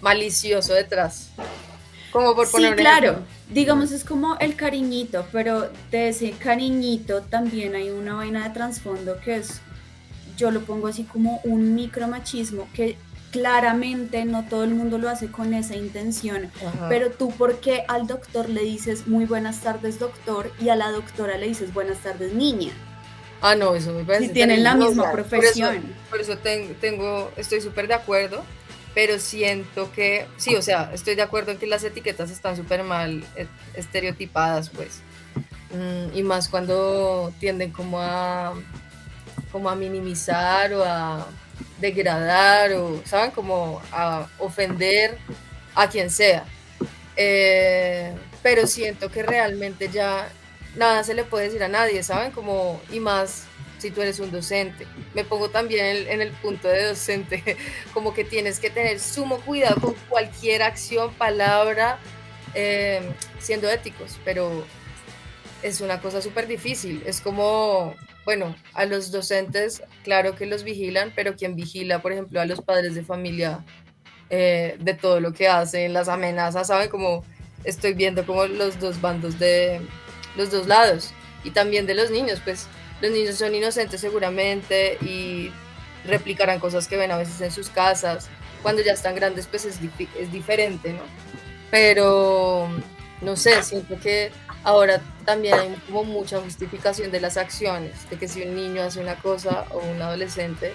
malicioso 0.00 0.74
detrás. 0.74 1.30
Como 2.10 2.34
por 2.34 2.50
poner 2.50 2.70
sí, 2.70 2.76
claro. 2.76 3.20
Digamos, 3.48 3.92
es 3.92 4.04
como 4.04 4.36
el 4.38 4.56
cariñito, 4.56 5.26
pero 5.32 5.70
de 5.90 6.08
ese 6.08 6.32
cariñito 6.32 7.22
también 7.22 7.74
hay 7.74 7.90
una 7.90 8.14
vaina 8.14 8.48
de 8.48 8.54
trasfondo 8.54 9.18
que 9.20 9.36
es 9.36 9.60
yo 10.42 10.50
lo 10.50 10.62
pongo 10.62 10.88
así 10.88 11.04
como 11.04 11.40
un 11.44 11.76
micromachismo 11.76 12.68
que 12.74 12.96
claramente 13.30 14.24
no 14.24 14.44
todo 14.44 14.64
el 14.64 14.74
mundo 14.74 14.98
lo 14.98 15.08
hace 15.08 15.28
con 15.30 15.54
esa 15.54 15.76
intención, 15.76 16.50
pero 16.88 17.12
tú 17.12 17.30
por 17.30 17.60
qué 17.60 17.84
al 17.86 18.08
doctor 18.08 18.48
le 18.48 18.62
dices 18.62 19.06
muy 19.06 19.24
buenas 19.24 19.60
tardes 19.60 20.00
doctor 20.00 20.52
y 20.60 20.68
a 20.70 20.74
la 20.74 20.90
doctora 20.90 21.38
le 21.38 21.46
dices 21.46 21.72
buenas 21.72 21.98
tardes 21.98 22.34
niña. 22.34 22.72
Ah, 23.40 23.54
no, 23.54 23.76
eso 23.76 23.92
me 23.92 24.04
parece. 24.04 24.26
Si 24.26 24.32
tienen 24.32 24.64
la 24.64 24.74
misma 24.74 25.12
profesión. 25.12 25.82
Por 26.10 26.20
eso, 26.20 26.36
tengo, 26.38 27.30
estoy 27.36 27.60
súper 27.60 27.86
de 27.86 27.94
acuerdo, 27.94 28.42
pero 28.94 29.20
siento 29.20 29.92
que, 29.92 30.26
sí, 30.36 30.56
o 30.56 30.62
sea, 30.62 30.90
estoy 30.92 31.14
de 31.14 31.22
acuerdo 31.22 31.52
en 31.52 31.58
que 31.58 31.68
las 31.68 31.84
etiquetas 31.84 32.30
están 32.32 32.56
súper 32.56 32.82
mal 32.82 33.24
eh, 33.36 33.46
estereotipadas, 33.74 34.70
pues. 34.70 35.02
Mm, 35.72 36.16
y 36.16 36.22
más 36.24 36.48
cuando 36.48 37.32
tienden 37.38 37.70
como 37.70 38.00
a 38.00 38.54
como 39.52 39.68
a 39.68 39.76
minimizar 39.76 40.72
o 40.72 40.82
a 40.82 41.28
degradar 41.78 42.72
o, 42.72 43.02
¿saben? 43.04 43.30
Como 43.30 43.80
a 43.92 44.26
ofender 44.38 45.18
a 45.74 45.88
quien 45.88 46.10
sea. 46.10 46.44
Eh, 47.16 48.14
pero 48.42 48.66
siento 48.66 49.10
que 49.10 49.22
realmente 49.22 49.88
ya 49.88 50.28
nada 50.74 51.04
se 51.04 51.14
le 51.14 51.24
puede 51.24 51.44
decir 51.46 51.62
a 51.62 51.68
nadie, 51.68 52.02
¿saben? 52.02 52.32
Como, 52.32 52.80
y 52.90 52.98
más 52.98 53.44
si 53.78 53.90
tú 53.90 54.00
eres 54.00 54.20
un 54.20 54.30
docente. 54.30 54.86
Me 55.12 55.24
pongo 55.24 55.50
también 55.50 56.06
en, 56.08 56.22
el 56.22 56.30
punto 56.30 56.68
de 56.68 56.84
docente, 56.84 57.56
como 57.94 58.14
que 58.14 58.24
tienes 58.24 58.58
que 58.60 58.70
tener 58.70 59.00
sumo 59.00 59.40
cuidado 59.40 59.80
con 59.80 59.94
cualquier 60.08 60.62
acción, 60.62 61.12
palabra, 61.14 61.98
eh, 62.54 63.02
siendo 63.40 63.68
éticos, 63.68 64.18
pero 64.24 64.64
es 65.62 65.80
una 65.80 66.00
cosa 66.00 66.22
súper 66.22 66.46
difícil. 66.46 67.02
Es 67.04 67.20
como 67.20 67.96
bueno, 68.24 68.54
a 68.74 68.84
los 68.84 69.10
docentes, 69.10 69.82
claro 70.04 70.36
que 70.36 70.46
los 70.46 70.62
vigilan, 70.62 71.12
pero 71.14 71.34
quien 71.36 71.56
vigila, 71.56 72.00
por 72.00 72.12
ejemplo, 72.12 72.40
a 72.40 72.46
los 72.46 72.60
padres 72.60 72.94
de 72.94 73.02
familia 73.02 73.64
eh, 74.30 74.76
de 74.78 74.94
todo 74.94 75.20
lo 75.20 75.32
que 75.32 75.48
hacen, 75.48 75.92
las 75.92 76.08
amenazas, 76.08 76.68
¿saben? 76.68 76.88
Como 76.88 77.24
estoy 77.64 77.94
viendo 77.94 78.24
como 78.24 78.46
los 78.46 78.78
dos 78.80 79.00
bandos 79.00 79.38
de 79.38 79.80
los 80.36 80.50
dos 80.50 80.66
lados 80.66 81.12
y 81.44 81.50
también 81.50 81.86
de 81.86 81.94
los 81.94 82.10
niños, 82.10 82.40
pues 82.44 82.66
los 83.00 83.10
niños 83.10 83.36
son 83.36 83.54
inocentes 83.54 84.00
seguramente 84.00 84.96
y 85.02 85.50
replicarán 86.04 86.60
cosas 86.60 86.88
que 86.88 86.96
ven 86.96 87.10
a 87.10 87.16
veces 87.16 87.40
en 87.40 87.50
sus 87.50 87.68
casas. 87.68 88.28
Cuando 88.62 88.82
ya 88.82 88.92
están 88.92 89.16
grandes, 89.16 89.48
pues 89.48 89.64
es, 89.64 89.78
es 90.18 90.32
diferente, 90.32 90.92
¿no? 90.92 91.02
Pero 91.70 92.68
no 93.20 93.36
sé, 93.36 93.62
siento 93.64 93.98
que 93.98 94.30
ahora 94.64 95.00
también 95.24 95.54
hay 95.58 95.76
como 95.86 96.04
mucha 96.04 96.40
justificación 96.40 97.10
de 97.10 97.20
las 97.20 97.36
acciones, 97.36 98.08
de 98.10 98.16
que 98.16 98.28
si 98.28 98.42
un 98.42 98.54
niño 98.54 98.82
hace 98.82 99.00
una 99.00 99.16
cosa 99.16 99.66
o 99.70 99.78
un 99.78 100.00
adolescente 100.00 100.72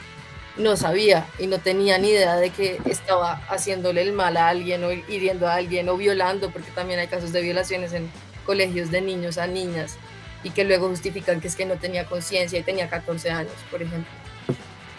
no 0.58 0.76
sabía 0.76 1.28
y 1.38 1.48
no 1.48 1.60
tenía 1.60 1.98
ni 1.98 2.10
idea 2.10 2.36
de 2.36 2.50
que 2.50 2.80
estaba 2.86 3.42
haciéndole 3.48 4.02
el 4.02 4.14
mal 4.14 4.38
a 4.38 4.50
alguien 4.50 4.84
o 4.84 4.92
hiriendo 4.92 5.48
a 5.48 5.56
alguien 5.56 5.88
o 5.90 5.98
violando, 5.98 6.50
porque 6.52 6.72
también 6.72 7.00
hay 7.00 7.08
casos 7.08 7.32
de 7.32 7.42
violaciones 7.42 7.94
en 7.94 8.10
colegios 8.46 8.90
de 8.90 9.02
niños 9.02 9.38
a 9.38 9.46
niñas 9.46 9.98
y 10.44 10.50
que 10.52 10.64
luego 10.64 10.90
justifican 10.90 11.42
que 11.42 11.48
es 11.48 11.56
que 11.56 11.66
no 11.66 11.76
tenía 11.76 12.06
conciencia 12.06 12.58
y 12.60 12.64
tenía 12.64 12.90
14 12.90 13.30
años, 13.30 13.54
por 13.70 13.82
ejemplo. 13.82 14.12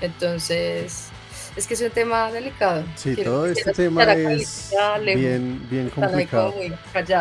Entonces, 0.01 1.09
es 1.57 1.67
que 1.67 1.75
es 1.75 1.81
un 1.81 1.91
tema 1.91 2.31
delicado. 2.31 2.85
Sí, 2.97 3.17
todo 3.17 3.47
este 3.47 3.73
tema 3.73 4.05
es 4.05 4.73
bien, 5.05 5.67
bien 5.71 5.91
complicado. 5.91 6.55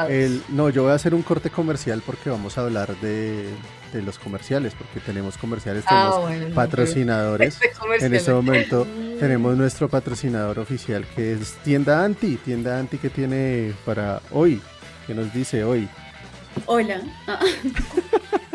El, 0.10 0.42
no, 0.50 0.70
yo 0.70 0.84
voy 0.84 0.92
a 0.92 0.96
hacer 0.96 1.14
un 1.14 1.24
corte 1.24 1.50
comercial 1.50 2.02
porque 2.06 2.30
vamos 2.30 2.58
a 2.58 2.62
hablar 2.62 2.96
de, 2.98 3.50
de 3.94 4.02
los 4.02 4.20
comerciales, 4.20 4.74
porque 4.76 5.00
tenemos 5.00 5.38
comerciales, 5.38 5.84
ah, 5.88 6.22
tenemos 6.28 6.54
patrocinadores. 6.54 7.60
en 8.00 8.14
este 8.14 8.32
momento 8.32 8.86
tenemos 9.20 9.58
nuestro 9.58 9.90
patrocinador 9.90 10.60
oficial 10.60 11.06
que 11.16 11.34
es 11.34 11.54
Tienda 11.64 12.04
Anti, 12.04 12.38
Tienda 12.38 12.80
Anti 12.80 12.98
que 12.98 13.10
tiene 13.10 13.74
para 13.86 14.22
hoy, 14.32 14.62
que 15.06 15.14
nos 15.14 15.34
dice 15.34 15.64
hoy. 15.64 15.88
Hola. 16.66 17.02
Ah. 17.28 17.40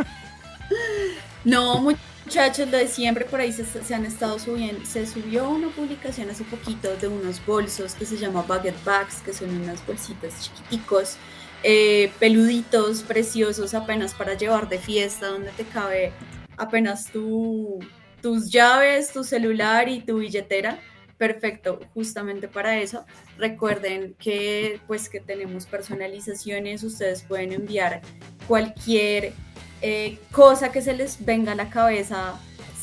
no, 1.45 1.95
muchachos, 2.33 2.70
lo 2.70 2.78
de 2.78 2.89
siempre 2.89 3.26
por 3.26 3.41
ahí 3.41 3.53
se, 3.53 3.95
han 3.95 4.07
estado 4.07 4.39
subiendo. 4.39 4.87
Se 4.87 5.07
subió 5.07 5.51
una 5.51 5.68
publicación 5.68 6.30
hace 6.30 6.45
poquito 6.45 6.97
de 6.97 7.07
unos 7.07 7.45
bolsos 7.45 7.95
que 7.95 8.07
se 8.07 8.16
llama 8.16 8.41
Baguette 8.49 8.83
Bags, 8.87 9.20
que 9.20 9.35
son 9.35 9.51
unas 9.51 9.87
bolsitas 9.87 10.43
chiquiticos, 10.43 11.18
eh, 11.62 12.11
peluditos, 12.18 13.03
preciosos, 13.03 13.74
apenas 13.74 14.14
para 14.14 14.33
llevar 14.33 14.70
de 14.70 14.78
fiesta, 14.78 15.26
donde 15.26 15.51
te 15.51 15.64
cabe 15.64 16.11
apenas 16.57 17.12
tu, 17.12 17.80
tus 18.22 18.51
llaves, 18.51 19.12
tu 19.12 19.24
celular 19.24 19.91
y 19.91 20.01
tu 20.01 20.20
billetera 20.20 20.78
perfecto 21.18 21.80
justamente 21.93 22.49
para 22.49 22.78
eso. 22.78 23.05
Recuerden 23.37 24.14
que 24.18 24.80
pues 24.87 25.11
que 25.11 25.20
tenemos 25.20 25.66
personalizaciones, 25.66 26.83
ustedes 26.83 27.24
pueden 27.24 27.53
enviar 27.53 28.01
cualquier 28.49 29.35
eh, 29.83 30.18
cosa 30.30 30.72
que 30.72 30.80
se 30.80 30.95
les 30.95 31.24
venga 31.24 31.53
a 31.53 31.55
la 31.55 31.68
cabeza, 31.68 32.35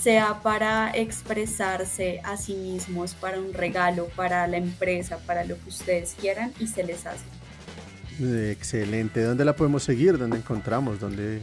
sea 0.02 0.42
para 0.42 0.92
expresarse 0.92 2.22
a 2.24 2.38
sí 2.38 2.54
mismos, 2.54 3.14
para 3.14 3.40
un 3.40 3.54
regalo, 3.54 4.08
para 4.16 4.46
la 4.48 4.58
empresa, 4.58 5.18
para 5.26 5.44
lo 5.44 5.56
que 5.60 5.70
ustedes 5.70 6.16
quieran 6.20 6.54
y 6.60 6.68
se 6.68 6.84
les 6.84 7.06
hace. 7.06 7.26
Excelente. 8.52 9.24
¿Dónde 9.24 9.46
la 9.46 9.56
podemos 9.56 9.84
seguir? 9.84 10.18
¿Dónde 10.18 10.38
encontramos? 10.38 11.00
¿Dónde 11.00 11.42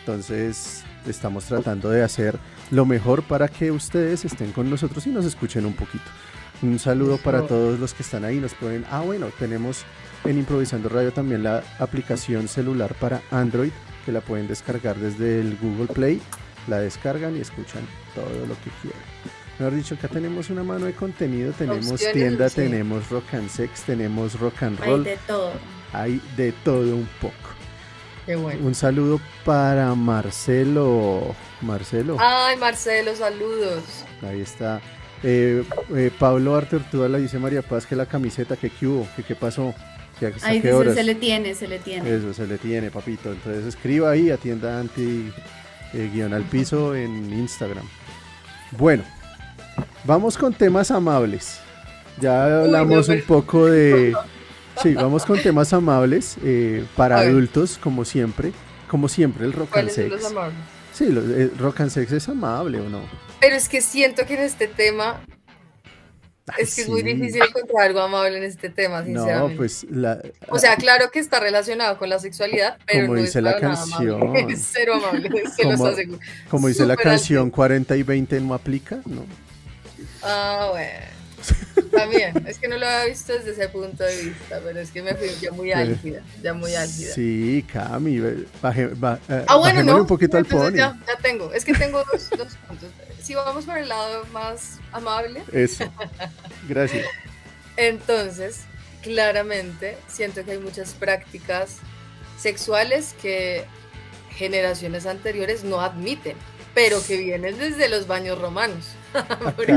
Entonces 0.00 0.82
estamos 1.06 1.44
tratando 1.44 1.90
de 1.90 2.02
hacer 2.02 2.38
lo 2.70 2.86
mejor 2.86 3.22
para 3.22 3.48
que 3.48 3.70
ustedes 3.70 4.24
estén 4.24 4.52
con 4.52 4.68
nosotros 4.70 5.06
y 5.06 5.10
nos 5.10 5.24
escuchen 5.24 5.66
un 5.66 5.74
poquito. 5.74 6.04
Un 6.62 6.78
saludo 6.78 7.18
para 7.18 7.42
todos 7.42 7.80
los 7.80 7.92
que 7.92 8.02
están 8.02 8.24
ahí. 8.24 8.38
Nos 8.38 8.54
pueden. 8.54 8.84
Ah, 8.90 9.00
bueno, 9.00 9.30
tenemos 9.38 9.84
en 10.24 10.38
Improvisando 10.38 10.88
Radio 10.88 11.12
también 11.12 11.42
la 11.42 11.62
aplicación 11.78 12.46
celular 12.46 12.94
para 12.94 13.20
Android 13.30 13.72
que 14.06 14.12
la 14.12 14.20
pueden 14.20 14.46
descargar 14.48 14.96
desde 14.96 15.40
el 15.40 15.56
Google 15.60 15.88
Play. 15.88 16.20
La 16.68 16.78
descargan 16.78 17.36
y 17.36 17.40
escuchan 17.40 17.82
todo 18.14 18.46
lo 18.46 18.54
que 18.54 18.70
quieran. 18.80 19.00
Mejor 19.58 19.74
dicho, 19.74 19.94
acá 19.96 20.08
tenemos 20.08 20.50
una 20.50 20.62
mano 20.62 20.86
de 20.86 20.92
contenido, 20.92 21.52
tenemos 21.52 22.00
tienda, 22.12 22.48
tenemos 22.48 23.10
rock 23.10 23.34
and 23.34 23.48
sex, 23.50 23.82
tenemos 23.82 24.38
rock 24.38 24.62
and 24.62 24.78
roll. 24.78 25.00
Hay 25.00 25.12
de 25.12 25.18
todo. 25.26 25.52
Hay 25.92 26.22
de 26.36 26.52
todo 26.64 26.96
un 26.96 27.08
poco. 27.20 27.34
Qué 28.26 28.36
bueno. 28.36 28.64
Un 28.64 28.74
saludo 28.74 29.20
para 29.44 29.94
Marcelo. 29.94 31.34
Marcelo. 31.60 32.16
Ay, 32.20 32.56
Marcelo, 32.56 33.14
saludos. 33.16 33.82
Ahí 34.22 34.40
está. 34.40 34.80
Eh, 35.22 35.62
eh, 35.94 36.10
Pablo 36.18 36.56
Arturtúa 36.56 37.08
le 37.08 37.20
dice 37.20 37.38
María 37.38 37.62
Paz 37.62 37.86
que 37.86 37.94
la 37.94 38.06
camiseta, 38.06 38.56
que 38.56 38.70
qué 38.70 38.86
hubo, 38.86 39.06
que 39.14 39.22
qué 39.22 39.34
pasó. 39.34 39.74
Que 40.18 40.32
ahí 40.42 40.60
dice, 40.60 40.94
se 40.94 41.02
le 41.02 41.14
tiene, 41.14 41.54
se 41.54 41.66
le 41.66 41.78
tiene. 41.78 42.14
Eso, 42.14 42.32
se 42.32 42.46
le 42.46 42.58
tiene, 42.58 42.90
papito. 42.90 43.32
Entonces 43.32 43.66
escriba 43.66 44.10
ahí, 44.10 44.30
atienda 44.30 44.78
anti 44.78 45.32
eh, 45.94 46.10
guion 46.12 46.32
al 46.34 46.44
piso 46.44 46.94
en 46.94 47.32
Instagram. 47.32 47.84
Bueno, 48.72 49.04
vamos 50.04 50.36
con 50.36 50.52
temas 50.54 50.90
amables. 50.90 51.60
Ya 52.20 52.60
hablamos 52.62 53.08
un 53.08 53.22
poco 53.22 53.66
de... 53.66 54.14
Sí, 54.82 54.94
vamos 54.94 55.24
con 55.24 55.40
temas 55.40 55.72
amables 55.72 56.36
para 56.96 57.18
adultos, 57.18 57.78
como 57.78 58.04
siempre. 58.04 58.52
Como 58.88 59.08
siempre, 59.08 59.46
el 59.46 59.52
rock 59.52 59.76
and 59.78 59.90
sex. 59.90 60.32
Sí, 60.92 61.04
el 61.04 61.56
rock 61.58 61.80
and 61.80 61.90
sex 61.90 62.12
es 62.12 62.28
amable 62.28 62.80
o 62.80 62.88
no. 62.88 63.00
Pero 63.40 63.56
es 63.56 63.68
que 63.68 63.80
siento 63.80 64.26
que 64.26 64.34
en 64.34 64.40
este 64.40 64.68
tema 64.68 65.20
es 66.58 66.74
que 66.74 66.82
es 66.82 66.88
muy 66.88 67.02
difícil 67.02 67.40
encontrar 67.42 67.86
algo 67.86 68.00
amable 68.00 68.36
en 68.36 68.42
este 68.42 68.68
tema, 68.68 69.04
sinceramente. 69.04 69.52
No, 69.52 69.56
pues 69.56 69.86
O 70.48 70.58
sea, 70.58 70.76
claro 70.76 71.10
que 71.10 71.20
está 71.20 71.38
relacionado 71.38 71.98
con 71.98 72.08
la 72.08 72.18
sexualidad, 72.18 72.78
pero 72.86 73.06
como 73.06 73.16
no 73.16 73.22
dice 73.22 73.40
la 73.40 73.58
canción. 73.58 74.36
Es 74.50 74.68
cero 74.72 74.94
amable, 74.94 75.30
se 75.54 75.62
como, 75.62 75.72
los 75.72 75.92
aseguro. 75.92 76.18
Como 76.50 76.68
dice 76.68 76.84
la 76.84 76.96
canción, 76.96 77.50
40 77.50 77.96
y 77.96 78.02
20 78.02 78.40
no 78.40 78.54
aplica, 78.54 79.00
¿no? 79.06 79.24
Ah, 80.22 80.68
bueno. 80.72 81.21
También, 81.90 82.46
es 82.46 82.58
que 82.58 82.68
no 82.68 82.78
lo 82.78 82.86
había 82.86 83.06
visto 83.06 83.32
desde 83.32 83.52
ese 83.52 83.68
punto 83.68 84.04
de 84.04 84.16
vista, 84.22 84.60
pero 84.64 84.80
es 84.80 84.90
que 84.90 85.02
me 85.02 85.14
fui 85.14 85.28
ya 85.40 85.52
muy 85.52 85.72
álgida, 85.72 86.22
ya 86.42 86.54
muy 86.54 86.74
álgida. 86.74 87.14
Sí, 87.14 87.64
Cami, 87.72 88.20
baje, 88.60 88.82
eh, 89.28 89.44
ah, 89.46 89.56
bueno, 89.56 89.82
no, 89.82 89.98
un 89.98 90.06
poquito 90.06 90.36
al 90.36 90.44
pony. 90.44 90.76
Ya, 90.76 90.98
ya, 91.06 91.16
tengo, 91.20 91.52
es 91.52 91.64
que 91.64 91.74
tengo 91.74 92.02
dos, 92.10 92.30
dos 92.30 92.54
puntos. 92.66 92.88
Si 93.22 93.34
vamos 93.34 93.64
por 93.66 93.78
el 93.78 93.88
lado 93.88 94.24
más 94.32 94.78
amable. 94.90 95.42
Eso, 95.52 95.84
gracias. 96.68 97.06
Entonces, 97.76 98.62
claramente, 99.02 99.96
siento 100.08 100.44
que 100.44 100.52
hay 100.52 100.58
muchas 100.58 100.94
prácticas 100.94 101.78
sexuales 102.38 103.14
que 103.20 103.64
generaciones 104.30 105.06
anteriores 105.06 105.62
no 105.64 105.80
admiten, 105.80 106.36
pero 106.74 107.04
que 107.04 107.16
vienen 107.16 107.58
desde 107.58 107.88
los 107.88 108.06
baños 108.06 108.40
romanos. 108.40 108.94
Ah, 109.14 109.52
por, 109.56 109.68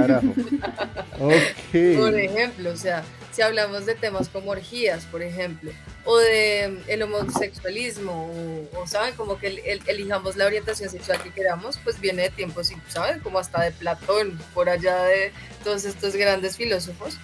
ejemplo. 2.20 2.72
o 2.72 2.78
sea, 2.78 3.04
si 3.32 3.42
hablamos 3.42 3.86
de 3.86 3.96
temas 3.96 4.30
como 4.30 4.52
orgías, 4.52 5.06
por 5.06 5.22
ejemplo, 5.22 5.72
o 6.06 6.18
de 6.18 6.70
mm, 6.70 6.90
el 6.90 7.04
homosexualismo, 7.04 8.68
o, 8.74 8.88
saben, 8.88 9.16
como 9.16 9.38
que 9.38 9.80
elijamos 9.88 10.36
la 10.36 10.46
orientación 10.46 10.90
sexual 10.90 11.22
que 11.22 11.32
queramos, 11.32 11.80
pues 11.84 12.00
viene 12.00 12.24
de 12.24 12.30
tiempos, 12.30 12.72
¿saben? 12.88 13.20
Como 13.20 13.40
hasta 13.40 13.62
de 13.64 13.72
Platón, 13.72 14.40
por 14.54 14.70
allá 14.70 15.04
de 15.04 15.32
todos 15.64 15.86
estos 15.86 16.16
grandes 16.16 16.58
filósofos. 16.58 17.18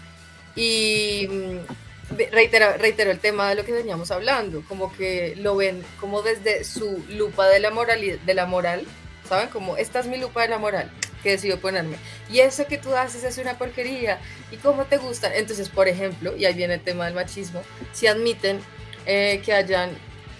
Y 0.55 1.27
mm, 1.29 2.17
reitero, 2.31 2.77
reitero 2.77 3.11
el 3.11 3.19
tema 3.19 3.49
de 3.49 3.55
lo 3.55 3.65
que 3.65 3.71
veníamos 3.71 4.11
hablando, 4.11 4.63
como 4.67 4.93
que 4.93 5.35
lo 5.37 5.55
ven 5.55 5.83
como 5.99 6.21
desde 6.21 6.63
su 6.63 7.03
lupa 7.09 7.47
de 7.47 7.59
la, 7.59 7.71
moral, 7.71 8.01
de 8.25 8.33
la 8.33 8.45
moral, 8.45 8.85
¿saben? 9.31 9.47
Como 9.47 9.77
esta 9.77 10.01
es 10.01 10.07
mi 10.07 10.17
lupa 10.17 10.41
de 10.41 10.49
la 10.49 10.57
moral 10.57 10.91
que 11.23 11.31
decidió 11.31 11.57
ponerme. 11.57 11.95
Y 12.29 12.39
eso 12.39 12.67
que 12.67 12.77
tú 12.77 12.93
haces 12.93 13.23
es 13.23 13.37
una 13.37 13.57
porquería. 13.57 14.19
¿Y 14.51 14.57
cómo 14.57 14.83
te 14.83 14.97
gusta? 14.97 15.33
Entonces, 15.33 15.69
por 15.69 15.87
ejemplo, 15.87 16.35
y 16.35 16.43
ahí 16.43 16.53
viene 16.53 16.73
el 16.73 16.81
tema 16.81 17.05
del 17.05 17.13
machismo, 17.13 17.61
si 17.93 18.07
admiten 18.07 18.59
eh, 19.05 19.41
que 19.45 19.53
hayan, 19.53 19.91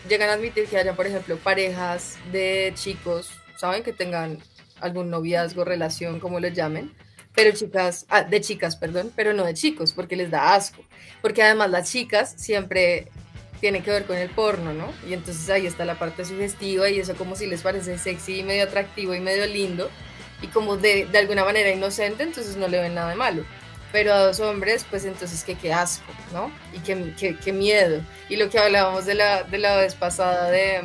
llegan 0.10 0.30
a 0.30 0.34
admitir 0.34 0.66
que 0.68 0.78
hayan, 0.78 0.98
por 0.98 1.08
ejemplo, 1.08 1.38
parejas 1.38 2.18
de 2.34 2.74
chicos, 2.76 3.32
¿saben? 3.56 3.82
Que 3.82 3.94
tengan 3.94 4.40
algún 4.82 5.10
noviazgo, 5.10 5.64
relación, 5.64 6.20
como 6.20 6.42
lo 6.42 6.50
llamen, 6.50 6.94
pero 7.34 7.52
chicas, 7.52 8.06
ah, 8.10 8.24
de 8.24 8.42
chicas, 8.42 8.76
perdón, 8.76 9.14
pero 9.16 9.32
no 9.32 9.46
de 9.46 9.54
chicos, 9.54 9.94
porque 9.94 10.18
les 10.18 10.30
da 10.30 10.54
asco. 10.54 10.84
Porque 11.22 11.44
además 11.44 11.70
las 11.70 11.90
chicas 11.90 12.34
siempre 12.36 13.08
tienen 13.62 13.84
que 13.84 13.92
ver 13.92 14.06
con 14.06 14.18
el 14.18 14.30
porno, 14.30 14.74
¿no? 14.74 14.92
Y 15.08 15.14
entonces 15.14 15.50
ahí 15.50 15.68
está 15.68 15.86
la 15.86 15.98
parte 15.98 16.26
sugestiva 16.26 16.90
y 16.90 17.00
eso 17.00 17.16
como 17.16 17.36
si 17.36 17.46
les 17.46 17.62
parece 17.62 17.98
sexy 17.98 18.40
y 18.40 18.44
medio 18.44 18.64
atractivo 18.64 19.14
y 19.14 19.22
medio 19.22 19.46
lindo 19.46 19.90
y 20.42 20.48
como 20.48 20.76
de, 20.76 21.06
de 21.06 21.18
alguna 21.20 21.46
manera 21.46 21.70
inocente, 21.70 22.24
entonces 22.24 22.58
no 22.58 22.68
le 22.68 22.82
ven 22.82 22.96
nada 22.96 23.12
de 23.12 23.16
malo. 23.16 23.46
Pero 23.92 24.14
a 24.14 24.20
dos 24.20 24.40
hombres, 24.40 24.86
pues 24.90 25.06
entonces 25.06 25.44
que 25.44 25.56
qué 25.56 25.74
asco, 25.74 26.12
¿no? 26.34 26.52
Y 26.74 26.80
qué, 26.80 27.38
qué, 27.38 27.54
miedo. 27.54 28.02
Y 28.30 28.38
lo 28.38 28.50
que 28.50 28.58
hablábamos 28.58 29.06
de 29.06 29.16
la, 29.16 29.44
de 29.44 29.58
la 29.58 29.76
vez 29.78 29.96
pasada 29.96 30.50
de, 30.50 30.82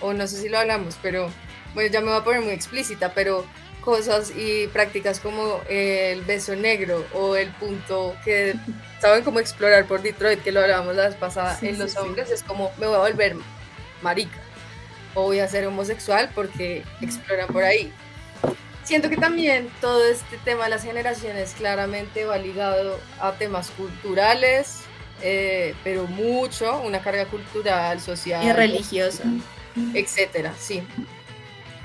o 0.00 0.12
no 0.12 0.26
sé 0.26 0.40
si 0.40 0.48
lo 0.48 0.58
hablamos, 0.58 0.96
pero 1.02 1.28
bueno, 1.74 1.90
ya 1.92 2.00
me 2.00 2.06
voy 2.06 2.16
a 2.16 2.24
poner 2.24 2.42
muy 2.42 2.52
explícita, 2.52 3.12
pero 3.12 3.44
cosas 3.86 4.32
y 4.36 4.66
prácticas 4.66 5.20
como 5.20 5.62
el 5.68 6.20
beso 6.22 6.56
negro 6.56 7.06
o 7.14 7.36
el 7.36 7.50
punto 7.52 8.16
que 8.24 8.54
saben 9.00 9.22
cómo 9.22 9.38
explorar 9.38 9.86
por 9.86 10.02
Detroit, 10.02 10.42
que 10.42 10.50
lo 10.50 10.60
hablábamos 10.60 10.96
la 10.96 11.06
vez 11.06 11.14
pasada 11.14 11.56
en 11.62 11.78
los 11.78 11.96
hombres, 11.96 12.30
es 12.30 12.42
como 12.42 12.72
me 12.78 12.86
voy 12.86 12.96
a 12.96 12.98
volver 12.98 13.36
marica 14.02 14.38
o 15.14 15.22
voy 15.22 15.38
a 15.38 15.46
ser 15.46 15.66
homosexual 15.66 16.30
porque 16.34 16.82
exploran 17.00 17.46
por 17.46 17.62
ahí 17.62 17.92
siento 18.86 19.10
que 19.10 19.16
también 19.16 19.68
todo 19.80 20.06
este 20.06 20.38
tema 20.38 20.64
de 20.64 20.70
las 20.70 20.84
generaciones 20.84 21.54
claramente 21.54 22.24
va 22.24 22.38
ligado 22.38 22.98
a 23.20 23.32
temas 23.32 23.70
culturales, 23.70 24.80
eh, 25.22 25.74
pero 25.82 26.06
mucho, 26.06 26.80
una 26.82 27.00
carga 27.00 27.26
cultural, 27.26 28.00
social. 28.00 28.44
Y 28.44 28.52
religiosa. 28.52 29.24
Etcétera, 29.94 30.54
sí. 30.58 30.82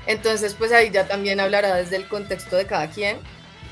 Entonces, 0.06 0.54
pues 0.54 0.72
ahí 0.72 0.90
ya 0.90 1.06
también 1.06 1.40
hablará 1.40 1.74
desde 1.76 1.96
el 1.96 2.08
contexto 2.08 2.56
de 2.56 2.66
cada 2.66 2.88
quien, 2.88 3.18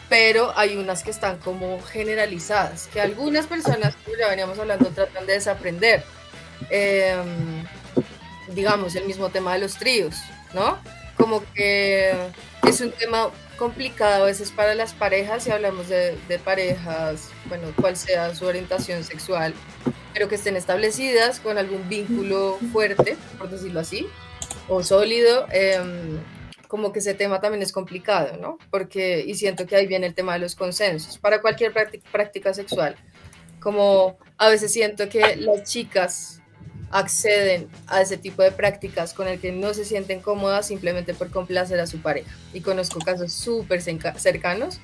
pero 0.08 0.52
hay 0.56 0.76
unas 0.76 1.02
que 1.02 1.10
están 1.10 1.38
como 1.38 1.80
generalizadas, 1.82 2.88
que 2.92 3.00
algunas 3.00 3.46
personas, 3.46 3.94
como 4.04 4.16
ya 4.16 4.28
veníamos 4.28 4.58
hablando, 4.58 4.88
tratan 4.90 5.26
de 5.26 5.34
desaprender. 5.34 6.04
Em, 6.68 7.64
digamos, 8.48 8.94
el 8.96 9.06
mismo 9.06 9.30
tema 9.30 9.54
de 9.54 9.60
los 9.60 9.76
tríos, 9.76 10.16
¿no? 10.52 10.78
Como 11.16 11.42
que 11.54 12.12
es 12.66 12.80
un 12.80 12.90
tema 12.92 13.30
complicado 13.56 14.24
a 14.24 14.26
veces 14.26 14.50
para 14.50 14.74
las 14.74 14.94
parejas, 14.94 15.44
si 15.44 15.50
hablamos 15.50 15.88
de, 15.88 16.18
parejas, 16.44 17.28
bueno, 17.44 17.68
cual 17.76 17.96
sea 17.96 18.34
su 18.34 18.46
orientación 18.46 19.04
sexual, 19.04 19.54
pero 20.14 20.28
que 20.28 20.36
estén 20.36 20.56
establecidas 20.56 21.40
con 21.40 21.58
algún 21.58 21.88
vínculo 21.88 22.58
fuerte, 22.72 23.16
por 23.38 23.50
decirlo 23.50 23.80
así, 23.80 24.08
o 24.68 24.82
sólido, 24.82 25.46
em, 25.50 26.18
como 26.68 26.92
que 26.92 27.00
ese 27.00 27.14
tema 27.14 27.40
también 27.40 27.62
es 27.62 27.72
complicado, 27.72 28.36
¿no? 28.36 28.58
Porque, 28.70 29.24
y 29.26 29.34
siento 29.34 29.66
que 29.66 29.76
ahí 29.76 29.86
viene 29.86 30.06
el 30.06 30.14
tema 30.14 30.34
de 30.34 30.38
los 30.38 30.54
consensos, 30.54 31.18
para 31.18 31.40
cualquier 31.40 31.72
práctica 32.12 32.54
sexual, 32.54 32.94
como 33.60 34.18
a 34.38 34.48
veces 34.48 34.72
siento 34.72 35.08
que 35.08 35.36
las 35.36 35.64
chicas 35.64 36.40
acceden 36.90 37.68
a 37.86 38.00
ese 38.02 38.16
tipo 38.16 38.42
de 38.42 38.50
prácticas 38.52 39.14
con 39.14 39.28
el 39.28 39.40
que 39.40 39.52
no 39.52 39.74
se 39.74 39.84
sienten 39.84 40.20
cómodas 40.20 40.66
simplemente 40.66 41.14
por 41.14 41.30
complacer 41.30 41.78
a 41.80 41.86
su 41.86 42.00
pareja. 42.00 42.30
Y 42.52 42.60
conozco 42.60 42.98
casos 43.00 43.32
súper 43.32 43.80
cercanos 43.82 44.80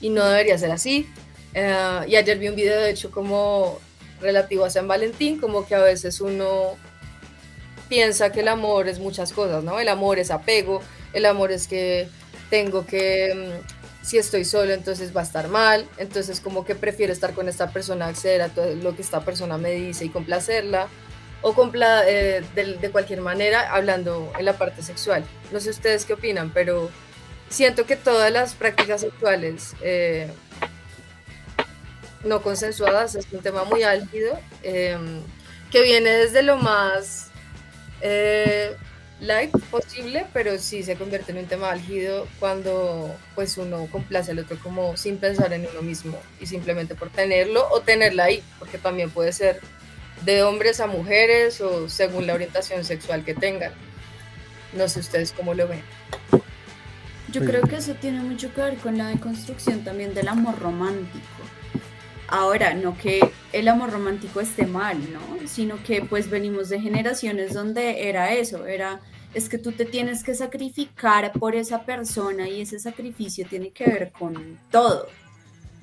y 0.00 0.10
no 0.10 0.24
debería 0.24 0.58
ser 0.58 0.72
así. 0.72 1.08
Eh, 1.54 2.00
y 2.08 2.16
ayer 2.16 2.38
vi 2.38 2.48
un 2.48 2.56
video, 2.56 2.80
de 2.80 2.90
hecho, 2.90 3.10
como 3.10 3.78
relativo 4.20 4.64
a 4.64 4.70
San 4.70 4.88
Valentín, 4.88 5.40
como 5.40 5.66
que 5.66 5.74
a 5.74 5.82
veces 5.82 6.20
uno 6.20 6.76
piensa 7.88 8.32
que 8.32 8.40
el 8.40 8.48
amor 8.48 8.88
es 8.88 8.98
muchas 8.98 9.32
cosas, 9.32 9.64
¿no? 9.64 9.78
El 9.78 9.88
amor 9.88 10.18
es 10.18 10.30
apego, 10.30 10.82
el 11.12 11.26
amor 11.26 11.52
es 11.52 11.66
que 11.68 12.08
tengo 12.50 12.86
que, 12.86 13.34
mm, 13.34 14.06
si 14.06 14.18
estoy 14.18 14.44
solo, 14.44 14.72
entonces 14.72 15.16
va 15.16 15.20
a 15.20 15.24
estar 15.24 15.48
mal, 15.48 15.88
entonces 15.98 16.40
como 16.40 16.64
que 16.64 16.74
prefiero 16.74 17.12
estar 17.12 17.32
con 17.34 17.48
esta 17.48 17.70
persona, 17.70 18.06
acceder 18.06 18.42
a 18.42 18.48
todo 18.48 18.74
lo 18.76 18.94
que 18.94 19.02
esta 19.02 19.24
persona 19.24 19.58
me 19.58 19.72
dice 19.72 20.04
y 20.04 20.08
complacerla 20.10 20.88
o 21.42 21.54
compla, 21.54 22.02
eh, 22.06 22.42
de, 22.54 22.90
cualquier 22.90 23.20
manera, 23.20 23.72
hablando 23.72 24.32
en 24.38 24.44
la 24.44 24.54
parte 24.54 24.82
sexual. 24.82 25.24
No 25.52 25.60
sé 25.60 25.70
ustedes 25.70 26.04
qué 26.04 26.14
opinan, 26.14 26.50
pero 26.52 26.90
siento 27.48 27.86
que 27.86 27.96
todas 27.96 28.32
las 28.32 28.54
prácticas 28.54 29.02
sexuales 29.02 29.74
eh, 29.80 30.28
no 32.24 32.42
consensuadas 32.42 33.14
es 33.14 33.26
un 33.30 33.40
tema 33.40 33.64
muy 33.64 33.82
álgido, 33.82 34.38
em, 34.62 35.20
que 35.70 35.82
viene 35.82 36.10
desde 36.10 36.42
lo 36.42 36.56
más 36.56 37.25
eh, 38.00 38.76
light 39.20 39.50
posible, 39.70 40.26
pero 40.32 40.58
sí 40.58 40.82
se 40.82 40.96
convierte 40.96 41.32
en 41.32 41.38
un 41.38 41.46
tema 41.46 41.70
álgido 41.70 42.26
cuando 42.38 43.14
pues 43.34 43.56
uno 43.56 43.88
complace 43.90 44.32
al 44.32 44.40
otro 44.40 44.58
como 44.58 44.96
sin 44.96 45.18
pensar 45.18 45.52
en 45.52 45.66
uno 45.70 45.82
mismo 45.82 46.18
y 46.40 46.46
simplemente 46.46 46.94
por 46.94 47.10
tenerlo 47.10 47.66
o 47.70 47.80
tenerla 47.80 48.24
ahí, 48.24 48.42
porque 48.58 48.78
también 48.78 49.10
puede 49.10 49.32
ser 49.32 49.60
de 50.24 50.42
hombres 50.42 50.80
a 50.80 50.86
mujeres 50.86 51.60
o 51.60 51.88
según 51.88 52.26
la 52.26 52.34
orientación 52.34 52.84
sexual 52.84 53.24
que 53.24 53.34
tengan. 53.34 53.72
No 54.72 54.88
sé 54.88 55.00
ustedes 55.00 55.32
cómo 55.32 55.54
lo 55.54 55.68
ven. 55.68 55.82
Yo 57.32 57.44
creo 57.44 57.62
que 57.62 57.76
eso 57.76 57.94
tiene 57.94 58.20
mucho 58.20 58.52
que 58.54 58.60
ver 58.60 58.76
con 58.76 58.96
la 58.96 59.08
deconstrucción 59.08 59.84
también 59.84 60.14
del 60.14 60.28
amor 60.28 60.58
romántico. 60.58 61.24
Ahora, 62.28 62.74
no 62.74 62.96
que 62.98 63.20
el 63.52 63.68
amor 63.68 63.90
romántico 63.90 64.40
esté 64.40 64.66
mal, 64.66 64.98
¿no? 65.12 65.46
Sino 65.46 65.82
que 65.82 66.02
pues 66.02 66.28
venimos 66.28 66.68
de 66.68 66.80
generaciones 66.80 67.54
donde 67.54 68.08
era 68.08 68.32
eso, 68.32 68.66
era 68.66 69.00
es 69.34 69.48
que 69.48 69.58
tú 69.58 69.72
te 69.72 69.84
tienes 69.84 70.24
que 70.24 70.34
sacrificar 70.34 71.32
por 71.32 71.54
esa 71.54 71.84
persona 71.84 72.48
y 72.48 72.62
ese 72.62 72.78
sacrificio 72.78 73.46
tiene 73.46 73.70
que 73.70 73.84
ver 73.84 74.12
con 74.12 74.58
todo 74.70 75.08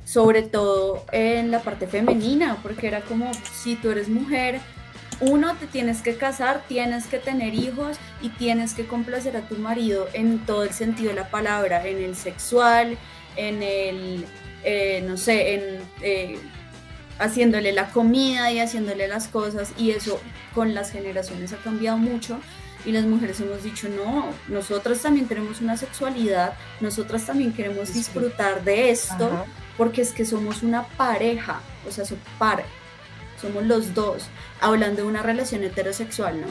sobre 0.06 0.42
todo 0.42 1.06
en 1.12 1.52
la 1.52 1.62
parte 1.62 1.88
femenina, 1.88 2.58
porque 2.62 2.88
era 2.88 3.02
como 3.02 3.32
si 3.54 3.76
tú 3.76 3.92
eres 3.92 4.10
mujer, 4.10 4.60
uno, 5.20 5.56
te 5.56 5.68
tienes 5.68 6.02
que 6.02 6.16
casar, 6.16 6.64
tienes 6.68 7.08
que 7.08 7.20
tener 7.20 7.54
hijos 7.54 7.98
y 8.22 8.30
tienes 8.30 8.74
que 8.74 8.86
complacer 8.86 9.38
a 9.38 9.48
tu 9.48 9.56
marido 9.56 10.08
en 10.14 10.40
todo 10.40 10.64
el 10.64 10.72
sentido 10.72 11.10
de 11.10 11.16
la 11.16 11.30
palabra, 11.30 11.88
en 11.88 12.04
el 12.04 12.16
sexual, 12.16 12.98
en 13.36 13.64
el, 13.64 14.26
eh, 14.64 15.04
no 15.06 15.18
sé, 15.18 15.56
en 15.56 15.80
eh, 16.02 16.38
haciéndole 17.20 17.72
la 17.72 17.90
comida 17.90 18.52
y 18.52 18.60
haciéndole 18.60 19.08
las 19.08 19.28
cosas 19.28 19.72
y 19.78 19.92
eso 19.92 20.20
con 20.54 20.74
las 20.74 20.92
generaciones 20.92 21.54
ha 21.54 21.58
cambiado 21.58 21.98
mucho 21.98 22.40
y 22.86 22.92
las 22.92 23.06
mujeres 23.06 23.40
hemos 23.40 23.64
dicho, 23.64 23.88
no, 23.88 24.30
nosotras 24.48 25.02
también 25.02 25.28
tenemos 25.28 25.62
una 25.62 25.78
sexualidad, 25.78 26.54
nosotras 26.82 27.26
también 27.26 27.54
queremos 27.54 27.94
disfrutar 27.94 28.64
de 28.64 28.90
esto 28.90 29.46
porque 29.78 30.02
es 30.02 30.12
que 30.12 30.26
somos 30.26 30.64
una 30.64 30.84
pareja, 30.84 31.62
o 31.88 31.92
sea, 31.92 32.04
son 32.04 32.20
par, 32.38 32.64
somos 33.42 33.64
los 33.64 33.94
dos, 33.94 34.28
hablando 34.60 35.04
de 35.04 35.08
una 35.08 35.24
relación 35.24 35.64
heterosexual, 35.64 36.42
¿no? 36.42 36.48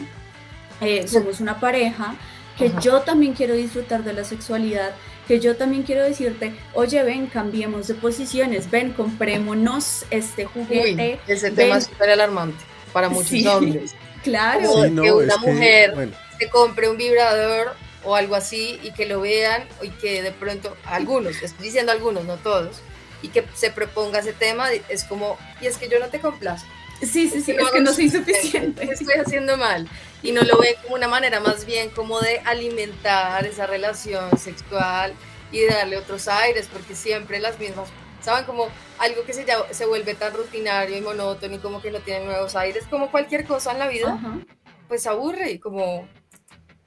Eh, 0.81 1.07
somos 1.07 1.41
una 1.41 1.61
pareja 1.61 2.15
que 2.57 2.73
yo 2.81 3.01
también 3.01 3.35
quiero 3.35 3.55
disfrutar 3.55 4.03
de 4.03 4.13
la 4.13 4.25
sexualidad, 4.25 4.93
que 5.33 5.41
yo 5.41 5.57
también 5.57 5.83
quiero 5.83 6.03
decirte, 6.03 6.53
oye, 6.75 7.03
ven, 7.05 7.27
cambiemos 7.27 7.89
de 7.89 7.95
posiciones, 7.95 8.71
ven, 8.71 8.93
comprémonos 8.93 10.05
este 10.11 10.45
juguete. 10.45 11.21
ese 11.27 11.51
tema 11.51 11.79
es 11.79 11.85
súper 11.85 12.11
alarmante 12.11 12.63
para 12.93 13.09
muchos 13.09 13.47
hombres. 13.47 13.95
Claro, 14.23 14.83
que 14.83 15.11
una 15.11 15.37
mujer 15.39 16.11
se 16.39 16.51
compre 16.51 16.89
un 16.91 16.99
vibrador 16.99 17.75
o 18.05 18.15
algo 18.15 18.35
así 18.35 18.79
y 18.83 18.93
que 18.93 19.07
lo 19.07 19.23
vean 19.23 19.65
y 19.81 19.89
que 19.89 20.21
de 20.21 20.33
pronto, 20.33 20.77
algunos, 20.85 21.43
estoy 21.43 21.65
diciendo 21.65 21.93
algunos, 21.93 22.27
no 22.27 22.37
todos, 22.37 22.83
y 23.23 23.29
que 23.29 23.43
se 23.55 23.71
proponga 23.71 24.19
ese 24.19 24.35
tema, 24.35 24.71
es 24.71 25.05
como, 25.05 25.39
y 25.63 25.67
es 25.67 25.79
que 25.79 25.89
yo 25.89 25.99
no 25.99 26.09
te 26.09 26.21
complazco. 26.21 26.69
Sí, 27.03 27.29
sí, 27.29 27.41
sí, 27.43 27.53
es 27.53 27.71
que 27.71 27.81
no 27.81 27.93
soy 27.93 28.09
suficiente. 28.11 28.85
Estoy 28.91 29.15
haciendo 29.15 29.57
mal. 29.57 29.89
Y 30.23 30.33
no 30.33 30.43
lo 30.43 30.59
ven 30.59 30.75
como 30.83 30.95
una 30.95 31.09
manera 31.09 31.41
más 31.41 31.67
bien 31.67 31.91
como 31.91 32.21
de 32.21 32.39
alimentar 32.45 33.45
esa 33.45 33.67
relación 33.67 34.39
sexual 34.39 35.13
y 35.51 35.61
de 35.61 35.67
darle 35.69 35.97
otros 35.99 36.29
aires, 36.29 36.69
porque 36.73 36.95
siempre 36.95 37.41
las 37.41 37.59
mismas 37.59 37.89
¿saben? 38.21 38.45
Como 38.45 38.69
algo 39.01 39.25
que 39.25 39.33
se, 39.33 39.45
ya, 39.45 39.57
se 39.73 39.85
vuelve 39.85 40.15
tan 40.15 40.33
rutinario 40.33 40.97
y 40.97 41.01
monótono 41.01 41.57
y 41.57 41.59
como 41.59 41.83
que 41.83 41.91
no 41.91 41.99
tiene 41.99 42.25
nuevos 42.25 42.55
aires, 42.55 42.85
como 42.89 43.11
cualquier 43.11 43.45
cosa 43.45 43.73
en 43.73 43.81
la 43.81 43.89
vida, 43.89 44.13
Ajá. 44.15 44.39
pues 44.87 45.09
aburre 45.09 45.51
y 45.51 45.59
como, 45.59 46.07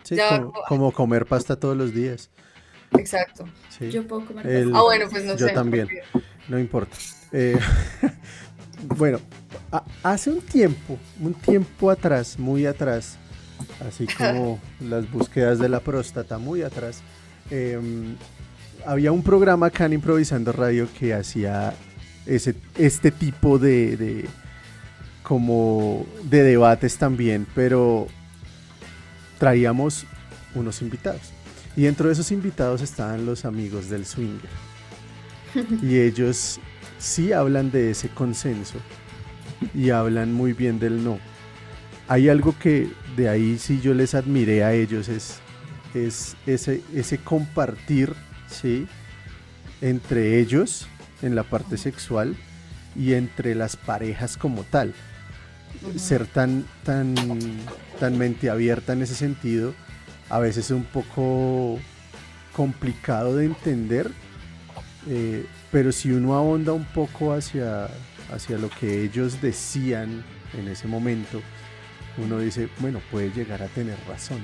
Sí, 0.03 0.15
Ya, 0.15 0.41
como, 0.69 0.93
comer 0.93 1.25
pasta 1.25 1.59
todos 1.59 1.75
los 1.75 1.93
días. 1.93 2.29
exacto. 2.97 3.43
Sí, 3.69 3.91
Yo 3.91 4.07
puedo 4.07 4.25
comer 4.25 4.47
El- 4.47 4.73
Ah, 4.73 4.83
bueno, 4.83 5.07
pues 5.11 5.25
no 5.25 5.35
Yo 5.35 5.47
sé. 5.47 5.53
también. 5.53 5.87
porque- 5.87 6.25
no 6.47 6.57
importa. 6.57 6.95
Eh, 7.33 7.59
bueno, 8.97 9.19
hace 10.03 10.29
un 10.31 10.41
tiempo, 10.41 10.97
un 11.19 11.33
tiempo 11.33 11.89
atrás, 11.91 12.37
muy 12.39 12.65
atrás, 12.65 13.17
así 13.87 14.05
como 14.07 14.59
las 14.79 15.09
búsquedas 15.11 15.59
de 15.59 15.69
la 15.69 15.79
próstata, 15.79 16.37
muy 16.37 16.61
atrás, 16.61 17.01
em, 17.49 18.15
había 18.85 19.11
un 19.11 19.23
programa 19.23 19.67
acá 19.67 19.85
en 19.85 19.93
Improvisando 19.93 20.51
Radio 20.51 20.87
que 20.99 21.13
hacía 21.13 21.73
ese, 22.25 22.55
este 22.77 23.11
tipo 23.11 23.57
de, 23.59 23.97
de- 23.97 24.25
como 25.23 26.05
de 26.23 26.43
debates 26.43 26.97
también, 26.97 27.47
pero 27.55 28.07
traíamos 29.39 30.05
unos 30.53 30.81
invitados. 30.81 31.21
Y 31.75 31.81
dentro 31.83 32.07
de 32.07 32.13
esos 32.13 32.31
invitados 32.31 32.81
estaban 32.81 33.25
los 33.25 33.43
amigos 33.45 33.89
del 33.89 34.05
swinger. 34.05 34.49
Y 35.81 35.99
ellos 35.99 36.59
sí 36.97 37.33
hablan 37.33 37.71
de 37.71 37.91
ese 37.91 38.09
consenso 38.09 38.79
y 39.73 39.89
hablan 39.89 40.33
muy 40.33 40.53
bien 40.53 40.79
del 40.79 41.03
no. 41.03 41.19
Hay 42.07 42.29
algo 42.29 42.55
que 42.59 42.87
de 43.15 43.29
ahí 43.29 43.57
sí 43.57 43.79
yo 43.81 43.93
les 43.93 44.13
admiré 44.13 44.63
a 44.63 44.73
ellos, 44.73 45.09
es, 45.09 45.39
es 45.93 46.35
ese, 46.45 46.81
ese 46.93 47.17
compartir, 47.17 48.13
¿sí? 48.47 48.87
Entre 49.81 50.39
ellos 50.39 50.87
en 51.21 51.35
la 51.35 51.43
parte 51.43 51.77
sexual 51.77 52.35
y 52.95 53.13
entre 53.13 53.55
las 53.55 53.75
parejas 53.75 54.37
como 54.37 54.63
tal. 54.63 54.93
Ser 55.97 56.25
tan, 56.25 56.65
tan, 56.83 57.15
tan 57.99 58.17
mente 58.17 58.49
abierta 58.49 58.93
en 58.93 59.01
ese 59.01 59.15
sentido, 59.15 59.73
a 60.29 60.39
veces 60.39 60.65
es 60.65 60.71
un 60.71 60.83
poco 60.85 61.79
complicado 62.53 63.35
de 63.35 63.45
entender, 63.45 64.11
eh, 65.07 65.45
pero 65.71 65.91
si 65.91 66.11
uno 66.11 66.35
ahonda 66.35 66.73
un 66.73 66.85
poco 66.85 67.33
hacia, 67.33 67.89
hacia 68.33 68.57
lo 68.57 68.69
que 68.69 69.03
ellos 69.03 69.41
decían 69.41 70.23
en 70.57 70.67
ese 70.67 70.87
momento, 70.87 71.41
uno 72.17 72.39
dice, 72.39 72.69
bueno, 72.79 73.01
puede 73.11 73.31
llegar 73.31 73.61
a 73.61 73.67
tener 73.67 73.97
razón. 74.07 74.39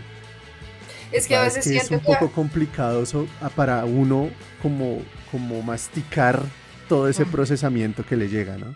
Es 1.11 1.27
que 1.27 1.35
a 1.35 1.43
veces 1.43 1.65
que 1.65 1.77
es 1.77 1.91
un 1.91 1.99
que... 1.99 2.05
poco 2.05 2.31
complicado 2.31 3.03
eso, 3.03 3.27
ah, 3.41 3.49
para 3.49 3.83
uno 3.85 4.29
como, 4.61 5.01
como 5.29 5.61
masticar 5.61 6.41
todo 6.87 7.07
ese 7.07 7.25
procesamiento 7.25 8.05
que 8.05 8.15
le 8.15 8.29
llega, 8.29 8.57
¿no? 8.57 8.75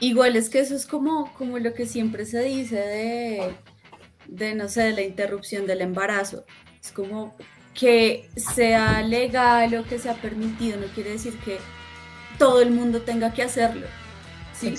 Igual 0.00 0.36
es 0.36 0.50
que 0.50 0.60
eso 0.60 0.74
es 0.74 0.86
como, 0.86 1.32
como 1.34 1.58
lo 1.58 1.72
que 1.72 1.86
siempre 1.86 2.26
se 2.26 2.42
dice 2.42 2.76
de, 2.76 3.54
de, 4.28 4.54
no 4.54 4.68
sé, 4.68 4.82
de 4.82 4.92
la 4.92 5.02
interrupción 5.02 5.66
del 5.66 5.80
embarazo. 5.80 6.44
Es 6.82 6.92
como 6.92 7.34
que 7.72 8.28
sea 8.36 9.02
legal 9.02 9.74
o 9.74 9.84
que 9.84 9.98
sea 9.98 10.14
permitido, 10.14 10.78
no 10.78 10.86
quiere 10.88 11.12
decir 11.12 11.34
que 11.38 11.58
todo 12.38 12.62
el 12.62 12.70
mundo 12.70 13.02
tenga 13.02 13.32
que 13.32 13.42
hacerlo. 13.42 13.86
¿sí? 14.58 14.74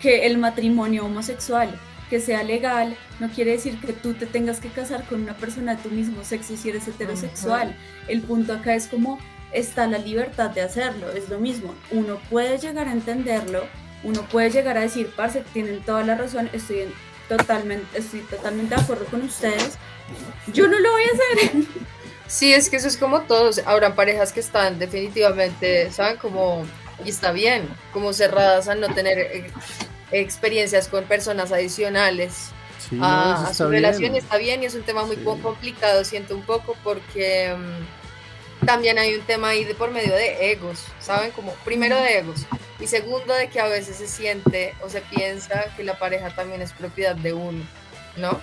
Que, 0.00 0.26
el 0.26 0.38
matrimonio 0.38 1.04
homosexual 1.04 1.78
que 2.08 2.20
sea 2.20 2.44
legal 2.44 2.96
no 3.18 3.28
quiere 3.30 3.52
decir 3.52 3.80
que 3.80 3.92
tú 3.92 4.14
te 4.14 4.26
tengas 4.26 4.60
que 4.60 4.68
casar 4.68 5.04
con 5.06 5.22
una 5.22 5.34
persona 5.34 5.74
de 5.74 5.82
tu 5.82 5.90
mismo 5.90 6.22
sexo 6.22 6.56
si 6.56 6.68
eres 6.70 6.86
heterosexual. 6.86 7.74
El 8.06 8.22
punto 8.22 8.52
acá 8.52 8.74
es 8.74 8.86
como 8.86 9.18
está 9.52 9.86
la 9.86 9.98
libertad 9.98 10.50
de 10.50 10.60
hacerlo, 10.62 11.10
es 11.12 11.28
lo 11.28 11.40
mismo. 11.40 11.74
Uno 11.90 12.20
puede 12.30 12.58
llegar 12.58 12.88
a 12.88 12.92
entenderlo, 12.92 13.64
uno 14.04 14.22
puede 14.28 14.50
llegar 14.50 14.78
a 14.78 14.82
decir, 14.82 15.10
parce, 15.16 15.42
tienen 15.52 15.80
toda 15.82 16.04
la 16.04 16.14
razón, 16.14 16.48
estoy, 16.52 16.80
en- 16.80 16.92
totalmente, 17.28 17.86
estoy 17.98 18.20
totalmente 18.20 18.76
de 18.76 18.80
acuerdo 18.80 19.06
con 19.06 19.22
ustedes. 19.22 19.76
Yo 20.52 20.68
no 20.68 20.78
lo 20.78 20.92
voy 20.92 21.02
a 21.02 21.06
hacer. 21.06 21.62
Sí, 22.28 22.52
es 22.52 22.68
que 22.70 22.76
eso 22.76 22.88
es 22.88 22.96
como 22.96 23.22
todos. 23.22 23.60
Habrán 23.66 23.94
parejas 23.94 24.32
que 24.32 24.40
están 24.40 24.78
definitivamente, 24.78 25.90
¿saben? 25.90 26.16
Como, 26.18 26.64
y 27.06 27.10
está 27.10 27.32
bien, 27.32 27.68
como 27.92 28.12
cerradas 28.12 28.68
a 28.68 28.74
no 28.74 28.92
tener 28.94 29.18
eh, 29.18 29.50
experiencias 30.12 30.88
con 30.88 31.04
personas 31.04 31.52
adicionales 31.52 32.50
Sí, 32.88 32.94
no, 32.96 33.06
a, 33.06 33.34
eso 33.34 33.46
a 33.50 33.54
su 33.54 33.68
bien. 33.68 33.82
relación. 33.82 34.14
y 34.14 34.18
Está 34.18 34.36
bien 34.36 34.62
y 34.62 34.66
es 34.66 34.74
un 34.74 34.82
tema 34.82 35.04
muy 35.04 35.16
Sí. 35.16 35.22
complicado, 35.42 36.04
siento 36.04 36.34
un 36.34 36.42
poco, 36.42 36.76
porque 36.84 37.54
mm, 37.56 38.66
también 38.66 38.98
hay 38.98 39.14
un 39.14 39.22
tema 39.22 39.48
ahí 39.48 39.64
de 39.64 39.74
por 39.74 39.90
medio 39.90 40.14
de 40.14 40.52
egos, 40.52 40.84
¿saben? 41.00 41.30
Como 41.32 41.52
primero 41.64 41.96
de 41.96 42.18
egos 42.18 42.46
y 42.78 42.86
segundo 42.86 43.32
de 43.34 43.48
que 43.48 43.60
a 43.60 43.66
veces 43.66 43.96
se 43.96 44.06
siente 44.06 44.74
o 44.82 44.88
se 44.90 45.00
piensa 45.00 45.64
que 45.76 45.82
la 45.84 45.98
pareja 45.98 46.30
también 46.30 46.60
es 46.62 46.72
propiedad 46.72 47.16
de 47.16 47.32
uno, 47.32 47.64
¿no? 48.16 48.40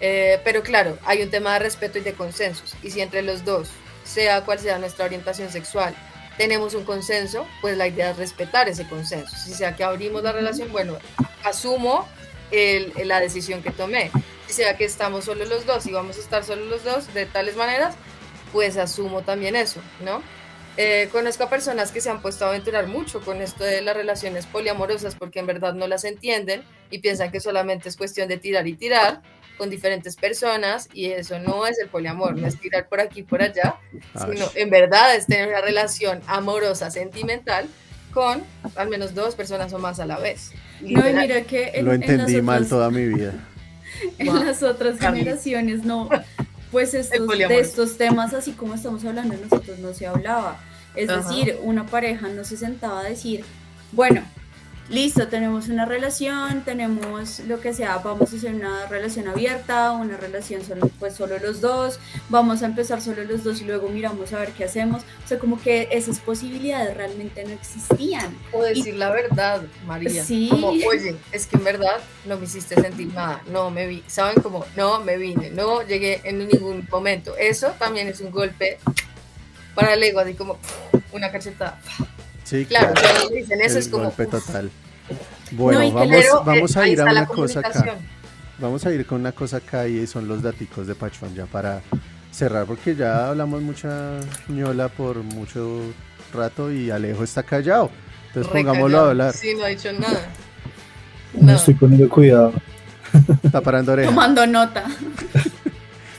Eh, 0.00 0.40
pero 0.44 0.62
claro, 0.62 0.98
hay 1.04 1.22
un 1.22 1.30
tema 1.30 1.54
de 1.54 1.58
respeto 1.60 1.98
y 1.98 2.02
de 2.02 2.12
consensos. 2.12 2.74
Y 2.82 2.90
si 2.90 3.00
entre 3.00 3.22
los 3.22 3.44
dos, 3.44 3.68
sea 4.04 4.42
cual 4.42 4.58
sea 4.58 4.78
nuestra 4.78 5.04
orientación 5.06 5.50
sexual, 5.50 5.94
tenemos 6.38 6.74
un 6.74 6.84
consenso, 6.84 7.46
pues 7.60 7.76
la 7.76 7.86
idea 7.88 8.10
es 8.12 8.16
respetar 8.16 8.68
ese 8.68 8.88
consenso. 8.88 9.36
Si 9.36 9.52
sea 9.52 9.76
que 9.76 9.84
abrimos 9.84 10.22
la 10.22 10.32
relación, 10.32 10.72
bueno, 10.72 10.96
asumo 11.44 12.08
el- 12.50 12.92
la 13.04 13.20
decisión 13.20 13.62
que 13.62 13.70
tomé. 13.70 14.10
Si 14.46 14.54
sea 14.54 14.76
que 14.76 14.84
estamos 14.84 15.24
solo 15.26 15.44
los 15.44 15.66
dos 15.66 15.86
y 15.86 15.92
vamos 15.92 16.16
a 16.16 16.20
estar 16.20 16.44
solo 16.44 16.64
los 16.64 16.84
dos 16.84 17.12
de 17.12 17.26
tales 17.26 17.56
maneras, 17.56 17.94
pues 18.52 18.76
asumo 18.78 19.20
también 19.22 19.56
eso, 19.56 19.80
¿no? 20.00 20.22
Eh, 20.80 21.08
conozco 21.10 21.42
a 21.42 21.50
personas 21.50 21.90
que 21.90 22.00
se 22.00 22.08
han 22.08 22.22
puesto 22.22 22.44
a 22.46 22.50
aventurar 22.50 22.86
mucho 22.86 23.20
con 23.20 23.42
esto 23.42 23.64
de 23.64 23.82
las 23.82 23.96
relaciones 23.96 24.46
poliamorosas 24.46 25.16
porque 25.16 25.40
en 25.40 25.46
verdad 25.46 25.74
no 25.74 25.88
las 25.88 26.04
entienden 26.04 26.62
y 26.88 27.00
piensan 27.00 27.32
que 27.32 27.40
solamente 27.40 27.88
es 27.88 27.96
cuestión 27.96 28.28
de 28.28 28.38
tirar 28.38 28.66
y 28.68 28.74
tirar 28.74 29.20
con 29.58 29.68
diferentes 29.68 30.16
personas 30.16 30.88
y 30.94 31.06
eso 31.06 31.38
no 31.40 31.66
es 31.66 31.78
el 31.80 31.88
poliamor, 31.88 32.36
no 32.38 32.46
es 32.46 32.58
tirar 32.58 32.88
por 32.88 33.00
aquí 33.00 33.20
y 33.20 33.22
por 33.24 33.42
allá, 33.42 33.74
sino 34.14 34.46
en 34.54 34.70
verdad 34.70 35.14
es 35.16 35.26
tener 35.26 35.48
una 35.48 35.60
relación 35.60 36.20
amorosa, 36.26 36.90
sentimental 36.90 37.66
con 38.14 38.42
al 38.76 38.88
menos 38.88 39.14
dos 39.14 39.34
personas 39.34 39.72
o 39.74 39.78
más 39.78 40.00
a 40.00 40.06
la 40.06 40.18
vez. 40.18 40.52
No, 40.80 41.06
y 41.08 41.12
mira 41.12 41.42
que 41.42 41.72
en, 41.74 41.84
lo 41.84 41.92
en 41.92 42.02
entendí 42.02 42.40
mal 42.40 42.58
otras- 42.62 42.68
toda 42.70 42.90
mi 42.90 43.04
vida. 43.04 43.34
en 44.18 44.26
Wow. 44.28 44.44
las 44.44 44.62
otras 44.62 44.98
generaciones 44.98 45.84
no, 45.84 46.08
pues 46.70 46.94
estos, 46.94 47.26
de 47.28 47.58
estos 47.58 47.98
temas, 47.98 48.32
así 48.34 48.52
como 48.52 48.74
estamos 48.74 49.04
hablando 49.04 49.34
nosotros, 49.36 49.78
no 49.80 49.92
se 49.92 50.06
hablaba. 50.06 50.60
Es 50.94 51.08
Ajá. 51.10 51.20
decir, 51.28 51.58
una 51.62 51.84
pareja 51.86 52.28
no 52.28 52.44
se 52.44 52.56
sentaba 52.56 53.00
a 53.00 53.04
decir, 53.04 53.44
bueno, 53.92 54.22
listo, 54.88 55.28
tenemos 55.28 55.68
una 55.68 55.84
relación, 55.84 56.64
tenemos 56.64 57.40
lo 57.40 57.60
que 57.60 57.74
sea, 57.74 57.98
vamos 57.98 58.32
a 58.32 58.36
hacer 58.36 58.54
una 58.54 58.86
relación 58.86 59.28
abierta, 59.28 59.92
una 59.92 60.16
relación 60.16 60.64
solo, 60.64 60.88
pues 60.98 61.14
solo 61.14 61.38
los 61.38 61.60
dos, 61.60 61.98
vamos 62.28 62.62
a 62.62 62.66
empezar 62.66 63.00
solo 63.00 63.24
los 63.24 63.44
dos 63.44 63.60
y 63.60 63.64
luego 63.64 63.88
miramos 63.88 64.32
a 64.32 64.38
ver 64.38 64.52
qué 64.52 64.64
hacemos. 64.64 65.02
O 65.24 65.28
sea, 65.28 65.38
como 65.38 65.60
que 65.60 65.88
esas 65.90 66.20
posibilidades 66.20 66.96
realmente 66.96 67.44
no 67.44 67.50
existían. 67.50 68.36
O 68.52 68.62
decir 68.62 68.96
la 68.96 69.10
verdad, 69.10 69.62
María. 69.86 70.24
Sí. 70.24 70.48
Como, 70.50 70.68
oye, 70.68 71.16
es 71.32 71.46
que 71.46 71.56
en 71.56 71.64
verdad 71.64 71.98
no 72.24 72.38
me 72.38 72.44
hiciste 72.44 72.74
sentir 72.80 73.12
nada, 73.12 73.42
no 73.50 73.70
me 73.70 73.86
vi, 73.86 74.02
¿saben? 74.06 74.40
Como, 74.40 74.64
no 74.76 75.00
me 75.00 75.16
vine, 75.16 75.50
no 75.50 75.82
llegué 75.82 76.20
en 76.24 76.38
ningún 76.38 76.86
momento. 76.90 77.36
Eso 77.36 77.68
también 77.78 78.08
es 78.08 78.20
un 78.20 78.30
golpe 78.30 78.78
para 79.74 79.94
el 79.94 80.02
ego, 80.02 80.20
así 80.20 80.34
como 80.34 80.58
una 81.12 81.30
cachetada. 81.30 81.80
Sí, 82.48 82.64
Claro, 82.64 82.94
dicen 83.34 83.60
eso 83.60 83.74
el 83.74 83.78
es 83.80 83.88
como, 83.88 84.04
golpe 84.04 84.24
uf, 84.24 84.30
total. 84.30 84.70
Bueno, 85.52 85.80
No, 85.82 85.92
vamos, 85.92 86.08
pero, 86.16 86.36
eh, 86.38 86.42
vamos 86.44 86.76
a 86.76 86.88
ir 86.88 87.00
a 87.00 87.04
una 87.04 87.26
cosa 87.26 87.60
acá. 87.60 87.96
Vamos 88.58 88.84
a 88.86 88.92
ir 88.92 89.06
con 89.06 89.20
una 89.20 89.32
cosa 89.32 89.58
acá 89.58 89.86
y 89.86 90.06
son 90.06 90.26
los 90.28 90.42
daticos 90.42 90.86
de 90.86 90.94
Pachón 90.94 91.34
ya 91.34 91.46
para 91.46 91.80
cerrar 92.32 92.66
porque 92.66 92.94
ya 92.96 93.28
hablamos 93.28 93.62
mucha 93.62 94.18
ñola 94.48 94.88
por 94.88 95.18
mucho 95.22 95.80
rato 96.34 96.70
y 96.72 96.90
Alejo 96.90 97.22
está 97.24 97.42
callado. 97.42 97.90
Entonces 98.28 98.52
Re 98.52 98.60
pongámoslo 98.60 98.86
callado. 98.96 99.06
a 99.06 99.10
hablar. 99.10 99.32
Sí, 99.34 99.54
no 99.56 99.64
ha 99.64 99.68
dicho 99.68 99.92
nada. 99.92 100.20
Me 101.34 101.42
Nada. 101.42 101.58
estoy 101.58 101.74
poniendo 101.74 102.08
cuidado. 102.08 102.52
Está 103.42 103.60
parando 103.60 103.92
oreja. 103.92 104.08
Tomando 104.10 104.46
nota. 104.46 104.84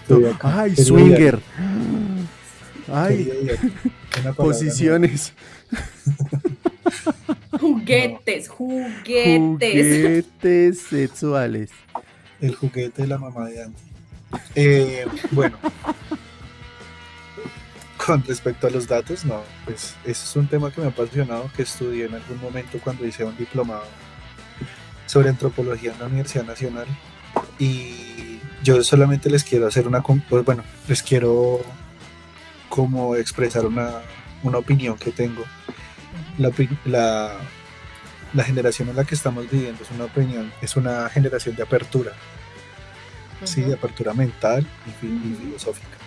Estoy 0.02 0.26
acá. 0.26 0.62
Ay, 0.62 0.70
Quería 0.72 0.86
swinger. 0.86 1.36
ir- 1.36 2.94
Ay. 2.94 3.32
Una 4.22 4.34
posiciones. 4.34 5.34
Juguetes, 7.60 8.48
juguetes. 8.48 9.60
Juguetes 9.60 10.82
sexuales. 10.82 11.70
El 12.40 12.56
juguete 12.56 13.02
de 13.02 13.08
la 13.08 13.18
mamá 13.18 13.46
de 13.46 13.64
Andy. 13.64 13.78
Eh, 14.56 15.06
bueno. 15.32 15.58
Con 17.98 18.24
respecto 18.24 18.68
a 18.68 18.70
los 18.70 18.88
datos, 18.88 19.26
no, 19.26 19.44
pues 19.66 19.96
ese 20.04 20.12
es 20.12 20.36
un 20.36 20.48
tema 20.48 20.72
que 20.72 20.80
me 20.80 20.88
ha 20.88 20.90
apasionado, 20.90 21.52
que 21.56 21.64
estudié 21.64 22.06
en 22.06 22.16
algún 22.16 22.40
momento 22.40 22.80
cuando 22.82 23.06
hice 23.06 23.26
un 23.26 23.36
diplomado 23.36 23.84
sobre 25.06 25.30
antropología 25.30 25.92
en 25.92 26.00
la 26.00 26.06
Universidad 26.06 26.46
Nacional. 26.46 26.88
Y 27.60 28.40
yo 28.64 28.82
solamente 28.84 29.30
les 29.30 29.44
quiero 29.44 29.68
hacer 29.68 29.88
una, 29.88 30.02
pues 30.02 30.46
bueno, 30.46 30.64
les 30.88 31.04
quiero 31.04 31.62
como 32.70 33.16
expresar 33.16 33.66
una, 33.66 34.02
una 34.44 34.58
opinión 34.60 34.98
que 34.98 35.12
tengo. 35.12 35.44
la, 36.38 37.34
la, 38.34 38.44
generación 38.44 38.90
en 38.90 38.96
la 38.96 39.04
que 39.04 39.16
estamos 39.16 39.50
viviendo 39.50 39.84
es 39.84 39.92
una 39.92 40.06
opinión, 40.06 40.52
es 40.62 40.76
una 40.76 41.10
generación 41.10 41.56
de 41.56 41.64
apertura, 41.64 42.14
sí, 43.44 43.62
de 43.62 43.74
apertura 43.74 44.14
mental 44.14 44.66
y, 44.88 45.36
filosófica. 45.36 45.98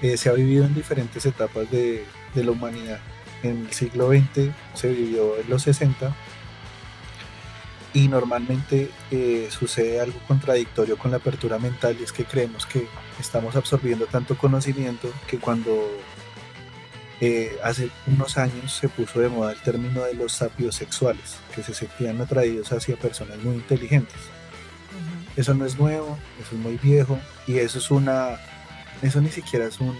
Eh, 0.00 0.16
se 0.16 0.28
ha 0.28 0.32
vivido 0.32 0.64
en 0.64 0.74
diferentes 0.74 1.24
etapas 1.26 1.70
de, 1.70 2.04
de 2.34 2.44
la 2.44 2.50
humanidad. 2.52 3.00
En 3.42 3.66
el 3.66 3.72
siglo 3.72 4.08
XX 4.08 4.50
se 4.74 4.88
vivió 4.88 5.38
en 5.38 5.50
los 5.50 5.62
60 5.62 6.14
y 7.94 8.08
normalmente 8.08 8.90
eh, 9.12 9.48
sucede 9.50 10.00
algo 10.00 10.18
contradictorio 10.26 10.98
con 10.98 11.12
la 11.12 11.18
apertura 11.18 11.60
mental 11.60 11.96
y 11.98 12.02
es 12.02 12.12
que 12.12 12.24
creemos 12.24 12.66
que 12.66 12.88
estamos 13.20 13.54
absorbiendo 13.54 14.06
tanto 14.06 14.36
conocimiento 14.36 15.08
que 15.28 15.38
cuando 15.38 15.88
eh, 17.20 17.56
hace 17.62 17.90
unos 18.08 18.36
años 18.36 18.72
se 18.72 18.88
puso 18.88 19.20
de 19.20 19.28
moda 19.28 19.52
el 19.52 19.60
término 19.60 20.02
de 20.02 20.14
los 20.14 20.32
sapios 20.32 20.74
sexuales, 20.74 21.36
que 21.54 21.62
se 21.62 21.72
sentían 21.72 22.20
atraídos 22.20 22.72
hacia 22.72 22.96
personas 22.96 23.38
muy 23.38 23.54
inteligentes. 23.54 24.18
Eso 25.36 25.54
no 25.54 25.64
es 25.64 25.78
nuevo, 25.78 26.18
eso 26.40 26.56
es 26.56 26.60
muy 26.60 26.76
viejo 26.76 27.18
y 27.46 27.58
eso 27.58 27.78
es 27.78 27.90
una, 27.92 28.40
eso 29.02 29.20
ni 29.20 29.30
siquiera 29.30 29.66
es 29.66 29.78
una, 29.78 29.94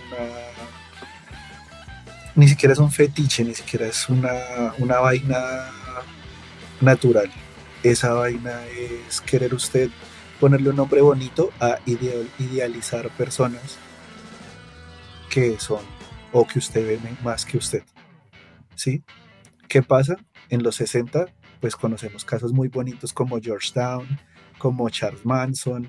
ni 2.35 2.49
siquiera 2.49 2.73
es 2.73 2.81
un 2.81 2.91
fetiche, 2.91 3.45
ni 3.45 3.55
siquiera 3.55 3.87
es 3.87 4.09
una, 4.09 4.75
una 4.79 4.99
vaina 4.99 5.71
natural 6.81 7.31
esa 7.85 8.15
vaina 8.15 8.67
es 8.67 9.21
querer 9.21 9.55
usted 9.55 9.91
ponerle 10.41 10.71
un 10.71 10.77
nombre 10.77 11.03
bonito 11.03 11.51
a 11.61 11.79
idealizar 11.87 13.11
personas 13.11 13.77
que 15.31 15.59
son 15.61 15.83
o 16.33 16.47
que 16.47 16.59
usted 16.59 16.87
ve 16.87 16.99
más 17.23 17.45
que 17.45 17.59
usted. 17.59 17.83
¿Sí? 18.75 19.05
¿Qué 19.69 19.83
pasa? 19.83 20.17
En 20.49 20.63
los 20.63 20.77
60, 20.77 21.27
pues 21.61 21.77
conocemos 21.77 22.25
casos 22.25 22.53
muy 22.53 22.69
bonitos 22.69 23.13
como 23.13 23.39
Georgetown, 23.41 24.19
como 24.59 24.89
Charles 24.89 25.25
Manson 25.25 25.89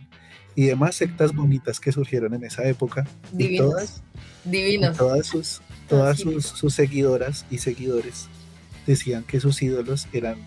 y 0.53 0.65
demás 0.65 0.95
sectas 0.95 1.33
bonitas 1.33 1.79
que 1.79 1.91
surgieron 1.91 2.33
en 2.33 2.43
esa 2.43 2.65
época. 2.65 3.07
Divinos. 3.31 3.69
todas, 3.69 4.03
Divinos. 4.43 4.97
todas, 4.97 5.27
sus, 5.27 5.61
todas 5.87 6.19
sus 6.19 6.73
seguidoras 6.73 7.45
y 7.49 7.59
seguidores 7.59 8.27
decían 8.85 9.23
que 9.23 9.39
sus 9.39 9.61
ídolos 9.61 10.07
eran 10.13 10.37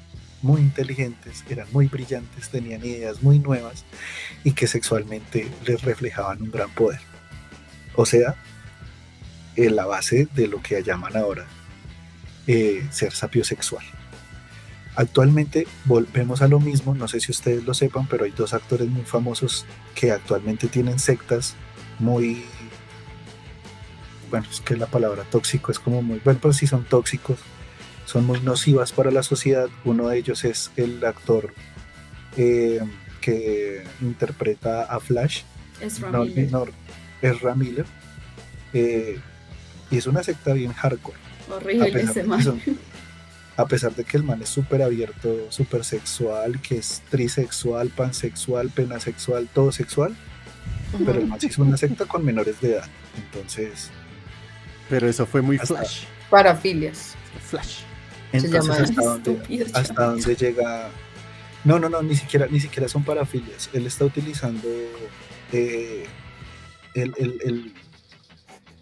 muy 0.42 0.60
inteligentes, 0.60 1.44
eran 1.48 1.66
muy 1.72 1.86
brillantes, 1.86 2.48
tenían 2.48 2.84
ideas 2.84 3.22
muy 3.22 3.38
nuevas 3.38 3.84
y 4.44 4.52
que 4.52 4.66
sexualmente 4.66 5.48
les 5.66 5.82
reflejaban 5.82 6.42
un 6.42 6.50
gran 6.50 6.70
poder. 6.70 7.00
O 7.96 8.06
sea, 8.06 8.36
en 9.56 9.76
la 9.76 9.86
base 9.86 10.28
de 10.34 10.46
lo 10.46 10.62
que 10.62 10.82
llaman 10.82 11.16
ahora 11.16 11.46
eh, 12.46 12.86
ser 12.90 13.12
sapiosexual. 13.12 13.84
Actualmente 14.96 15.66
volvemos 15.84 16.42
a 16.42 16.48
lo 16.48 16.60
mismo, 16.60 16.94
no 16.94 17.06
sé 17.06 17.20
si 17.20 17.30
ustedes 17.30 17.64
lo 17.64 17.74
sepan, 17.74 18.06
pero 18.08 18.24
hay 18.24 18.32
dos 18.32 18.54
actores 18.54 18.88
muy 18.88 19.02
famosos 19.02 19.66
que 19.94 20.10
actualmente 20.10 20.66
tienen 20.66 20.98
sectas 20.98 21.54
muy... 21.98 22.44
Bueno, 24.30 24.46
es 24.50 24.60
que 24.60 24.76
la 24.76 24.86
palabra 24.86 25.24
tóxico 25.24 25.70
es 25.72 25.78
como 25.78 26.02
muy... 26.02 26.20
Bueno, 26.24 26.40
pero 26.42 26.52
sí 26.52 26.66
son 26.66 26.84
tóxicos, 26.84 27.38
son 28.08 28.24
muy 28.24 28.40
nocivas 28.40 28.92
para 28.92 29.10
la 29.10 29.22
sociedad. 29.22 29.68
Uno 29.84 30.08
de 30.08 30.16
ellos 30.16 30.42
es 30.46 30.70
el 30.76 31.04
actor 31.04 31.52
eh, 32.38 32.80
que 33.20 33.84
interpreta 34.00 34.84
a 34.84 34.98
Flash, 34.98 35.42
es 35.82 36.00
Miller. 37.54 37.84
Eh, 38.72 39.18
y 39.90 39.98
es 39.98 40.06
una 40.06 40.22
secta 40.22 40.54
bien 40.54 40.72
hardcore. 40.72 41.18
Horrible 41.50 42.00
a 42.00 42.10
ese 42.10 42.24
man. 42.24 42.40
a 43.58 43.66
pesar 43.66 43.94
de 43.94 44.04
que 44.04 44.16
el 44.16 44.22
man 44.22 44.40
es 44.40 44.48
súper 44.48 44.80
abierto, 44.80 45.50
súper 45.50 45.84
sexual, 45.84 46.62
que 46.62 46.78
es 46.78 47.02
trisexual, 47.10 47.90
pansexual, 47.90 48.70
penasexual, 48.70 49.48
todo 49.52 49.70
sexual. 49.70 50.16
Pero 51.04 51.20
el 51.20 51.26
man 51.26 51.38
sí 51.38 51.48
es 51.48 51.58
una 51.58 51.76
secta 51.76 52.06
con 52.06 52.24
menores 52.24 52.58
de 52.62 52.72
edad. 52.72 52.88
Entonces. 53.18 53.90
Pero 54.88 55.06
eso 55.10 55.26
fue 55.26 55.42
muy 55.42 55.58
flash. 55.58 56.04
Parafilias. 56.30 57.14
Flash. 57.50 57.87
Entonces, 58.32 58.90
hasta 59.74 60.04
dónde, 60.04 60.36
llega. 60.36 60.90
No, 61.64 61.78
no, 61.78 61.88
no, 61.88 62.02
ni 62.02 62.14
siquiera, 62.14 62.46
ni 62.50 62.60
siquiera 62.60 62.88
son 62.88 63.04
parafilias. 63.04 63.70
Él 63.72 63.86
está 63.86 64.04
utilizando 64.04 64.68
eh, 65.52 66.04
el, 66.94 67.72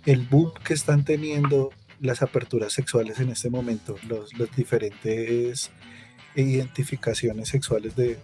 el, 0.04 0.20
boom 0.28 0.52
que 0.64 0.74
están 0.74 1.04
teniendo 1.04 1.70
las 2.00 2.22
aperturas 2.22 2.72
sexuales 2.72 3.20
en 3.20 3.30
este 3.30 3.50
momento, 3.50 3.96
los, 4.08 4.36
las 4.38 4.54
diferentes 4.54 5.70
identificaciones 6.34 7.48
sexuales 7.48 7.96
de, 7.96 8.18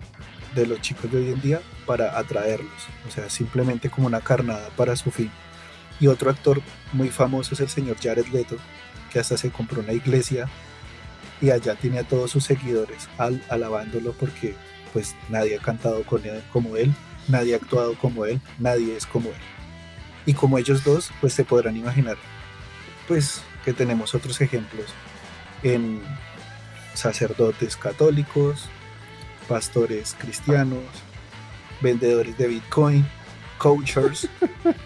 de 0.55 0.67
los 0.67 0.81
chicos 0.81 1.11
de 1.11 1.19
hoy 1.19 1.33
en 1.33 1.41
día 1.41 1.61
para 1.87 2.19
atraerlos, 2.19 2.71
o 3.09 3.11
sea, 3.11 3.31
simplemente 3.31 3.89
como 3.89 4.07
una 4.07 4.21
carnada 4.21 4.69
para 4.77 4.97
su 4.97 5.11
fin. 5.11 5.31
Y 6.01 6.09
otro 6.09 6.31
actor 6.31 6.61
muy 6.93 7.09
famoso 7.09 7.55
es 7.55 7.61
el 7.61 7.69
señor 7.69 7.97
Jared 8.03 8.27
Leto, 8.27 8.57
que 9.13 9.21
hasta 9.21 9.37
se 9.37 9.51
compró 9.51 9.81
una 9.81 9.93
iglesia 9.93 10.49
y 11.43 11.51
allá 11.51 11.75
tiene 11.75 11.99
a 11.99 12.05
todos 12.05 12.31
sus 12.31 12.45
seguidores 12.45 13.09
al, 13.19 13.45
alabándolo 13.51 14.13
porque 14.13 14.55
pues 14.93 15.17
nadie 15.29 15.59
ha 15.59 15.61
cantado 15.61 16.05
con 16.05 16.25
él, 16.25 16.43
como 16.53 16.77
él, 16.77 16.95
nadie 17.29 17.55
ha 17.55 17.57
actuado 17.57 17.95
como 17.99 18.25
él, 18.25 18.41
nadie 18.59 18.97
es 18.97 19.07
como 19.07 19.29
él. 19.29 19.35
Y 20.25 20.35
como 20.35 20.57
ellos 20.57 20.85
dos, 20.85 21.11
pues 21.21 21.33
se 21.35 21.45
podrán 21.45 21.77
imaginar, 21.77 22.17
pues 23.09 23.43
que 23.65 23.73
tenemos 23.73 24.15
otros 24.15 24.41
ejemplos 24.41 24.87
en 25.65 26.01
sacerdotes 26.95 27.77
católicos, 27.77 28.69
pastores 29.49 30.15
cristianos, 30.19 30.85
vendedores 31.81 32.39
de 32.39 32.49
Bitcoin, 32.49 33.05
coachers, 33.59 34.29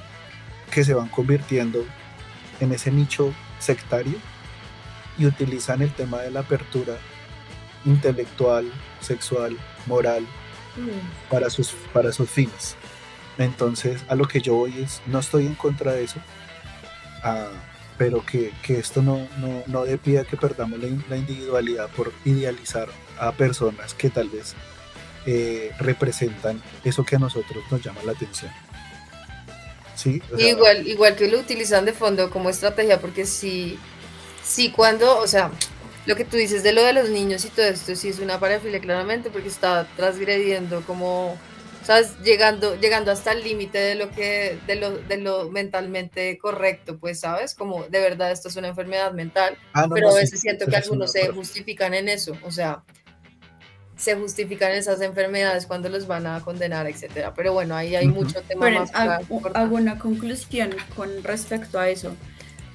que 0.70 0.84
se 0.84 0.94
van 0.94 1.08
convirtiendo 1.08 1.84
en 2.60 2.72
ese 2.72 2.90
nicho 2.90 3.34
sectario 3.58 4.14
y 5.18 5.26
utilizan 5.26 5.82
el 5.82 5.92
tema 5.92 6.20
de 6.22 6.30
la 6.30 6.40
apertura 6.40 6.98
intelectual, 7.84 8.70
sexual, 9.00 9.56
moral 9.86 10.22
mm. 10.76 11.30
para, 11.30 11.50
sus, 11.50 11.70
para 11.92 12.12
sus 12.12 12.28
fines. 12.28 12.76
Entonces, 13.38 14.02
a 14.08 14.14
lo 14.14 14.26
que 14.26 14.40
yo 14.40 14.54
voy 14.54 14.82
es, 14.82 15.02
no 15.06 15.18
estoy 15.18 15.46
en 15.46 15.54
contra 15.54 15.92
de 15.92 16.04
eso, 16.04 16.20
ah, 17.22 17.48
pero 17.98 18.24
que, 18.24 18.52
esto 18.68 19.02
no, 19.02 19.26
no, 19.38 19.62
no 19.66 19.84
dé 19.84 19.98
pie 19.98 20.20
a 20.20 20.24
que 20.24 20.36
perdamos 20.36 20.78
la, 20.80 21.16
individualidad 21.16 21.88
por 21.90 22.12
idealizar 22.24 22.88
a 23.18 23.32
personas 23.32 23.94
que 23.94 24.10
tal 24.10 24.28
vez 24.28 24.54
eh, 25.24 25.72
representan 25.78 26.62
eso 26.84 27.04
que 27.04 27.16
a 27.16 27.18
nosotros 27.18 27.64
nos 27.70 27.82
llama 27.82 28.00
la 28.04 28.12
atención. 28.12 28.50
¿Sí? 29.94 30.22
igual, 30.36 30.86
igual 30.86 31.16
que 31.16 31.26
lo 31.26 31.38
utilizan 31.38 31.86
de 31.86 31.94
fondo 31.94 32.28
como 32.28 32.50
estrategia, 32.50 33.00
porque 33.00 33.24
si 33.24 33.78
Sí, 34.46 34.70
cuando, 34.70 35.18
o 35.18 35.26
sea, 35.26 35.50
lo 36.06 36.14
que 36.14 36.24
tú 36.24 36.36
dices 36.36 36.62
de 36.62 36.72
lo 36.72 36.84
de 36.84 36.92
los 36.92 37.10
niños 37.10 37.44
y 37.44 37.48
todo 37.48 37.66
esto, 37.66 37.96
sí 37.96 38.10
es 38.10 38.20
una 38.20 38.38
parafilia 38.38 38.80
claramente 38.80 39.28
porque 39.28 39.48
está 39.48 39.88
transgrediendo 39.96 40.82
como, 40.86 41.36
sabes, 41.82 42.16
llegando, 42.22 42.76
llegando 42.76 43.10
hasta 43.10 43.32
el 43.32 43.42
límite 43.42 43.78
de 43.78 43.96
lo 43.96 44.08
que, 44.12 44.56
de 44.68 44.76
lo, 44.76 44.98
de 44.98 45.16
lo 45.16 45.50
mentalmente 45.50 46.38
correcto, 46.38 46.96
pues, 46.96 47.20
sabes, 47.20 47.56
como 47.56 47.84
de 47.84 47.98
verdad 47.98 48.30
esto 48.30 48.48
es 48.48 48.54
una 48.54 48.68
enfermedad 48.68 49.12
mental, 49.12 49.58
ah, 49.72 49.88
pero 49.92 50.10
a 50.10 50.14
veces 50.14 50.40
siento 50.40 50.66
que 50.66 50.76
algunos 50.76 51.10
se 51.10 51.26
justifican 51.28 51.92
en 51.92 52.08
eso, 52.08 52.36
o 52.44 52.52
sea, 52.52 52.84
se 53.96 54.14
justifican 54.14 54.70
esas 54.72 55.00
enfermedades 55.00 55.66
cuando 55.66 55.88
los 55.88 56.06
van 56.06 56.26
a 56.26 56.40
condenar, 56.42 56.86
etcétera. 56.86 57.32
Pero 57.34 57.54
bueno, 57.54 57.74
ahí 57.74 57.96
hay 57.96 58.06
mucho 58.06 58.42
tema 58.42 58.68
más. 58.68 58.90
hago 58.94 59.74
una 59.74 59.98
conclusión 59.98 60.76
con 60.94 61.24
respecto 61.24 61.78
a 61.80 61.88
eso 61.88 62.14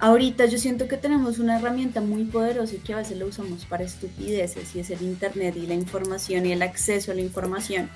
Ahorita 0.02 0.48
yo 0.48 0.58
siento 0.58 0.88
que 0.88 0.98
tenemos 0.98 1.38
una 1.38 1.60
herramienta 1.60 2.02
muy 2.02 2.24
poderosa 2.24 2.74
y 2.74 2.80
que 2.80 2.94
a 2.94 2.98
veces 2.98 3.20
la 3.20 3.26
usamos 3.26 3.66
para 3.66 3.84
estupideces 3.84 4.76
y 4.76 4.80
es 4.80 4.90
el 4.90 5.04
Internet 5.04 5.56
y 5.56 5.68
la 5.68 5.76
información 5.76 6.44
y 6.48 6.52
el 6.54 6.64
acceso 6.64 7.12
a 7.12 7.16
la 7.16 7.22
información. 7.22 7.88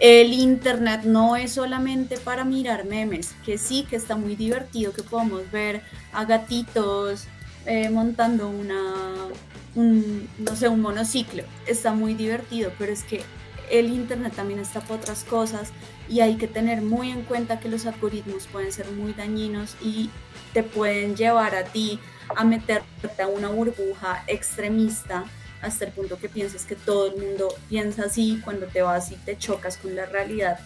El 0.00 0.32
Internet 0.32 1.02
no 1.04 1.36
es 1.36 1.52
solamente 1.52 2.18
para 2.18 2.44
mirar 2.44 2.86
memes, 2.86 3.36
que 3.46 3.56
sí 3.56 3.86
que 3.88 3.94
está 3.94 4.16
muy 4.16 4.34
divertido, 4.34 4.92
que 4.92 5.04
podemos 5.04 5.48
ver 5.52 5.82
a 6.12 6.24
gatitos 6.24 7.26
eh, 7.66 7.88
montando 7.88 8.48
una, 8.48 9.28
no 9.76 10.56
sé, 10.56 10.68
un 10.68 10.80
monociclo. 10.80 11.44
Está 11.68 11.92
muy 11.92 12.14
divertido, 12.14 12.72
pero 12.80 12.92
es 12.92 13.04
que 13.04 13.22
el 13.70 13.92
Internet 13.92 14.32
también 14.34 14.58
está 14.58 14.80
para 14.80 14.96
otras 14.96 15.22
cosas 15.22 15.70
y 16.08 16.18
hay 16.18 16.34
que 16.34 16.48
tener 16.48 16.82
muy 16.82 17.10
en 17.10 17.22
cuenta 17.22 17.60
que 17.60 17.68
los 17.68 17.86
algoritmos 17.86 18.48
pueden 18.48 18.72
ser 18.72 18.90
muy 18.90 19.12
dañinos 19.12 19.76
y 19.80 20.10
te 20.54 20.62
pueden 20.62 21.16
llevar 21.16 21.54
a 21.54 21.64
ti 21.64 21.98
a 22.34 22.44
meterte 22.44 23.22
a 23.22 23.26
una 23.26 23.48
burbuja 23.48 24.24
extremista 24.26 25.24
hasta 25.60 25.84
el 25.84 25.92
punto 25.92 26.18
que 26.18 26.28
pienses 26.28 26.64
que 26.64 26.76
todo 26.76 27.08
el 27.08 27.20
mundo 27.20 27.54
piensa 27.68 28.04
así 28.04 28.40
cuando 28.44 28.66
te 28.66 28.80
vas 28.82 29.10
y 29.10 29.16
te 29.16 29.36
chocas 29.36 29.76
con 29.76 29.94
la 29.94 30.06
realidad, 30.06 30.58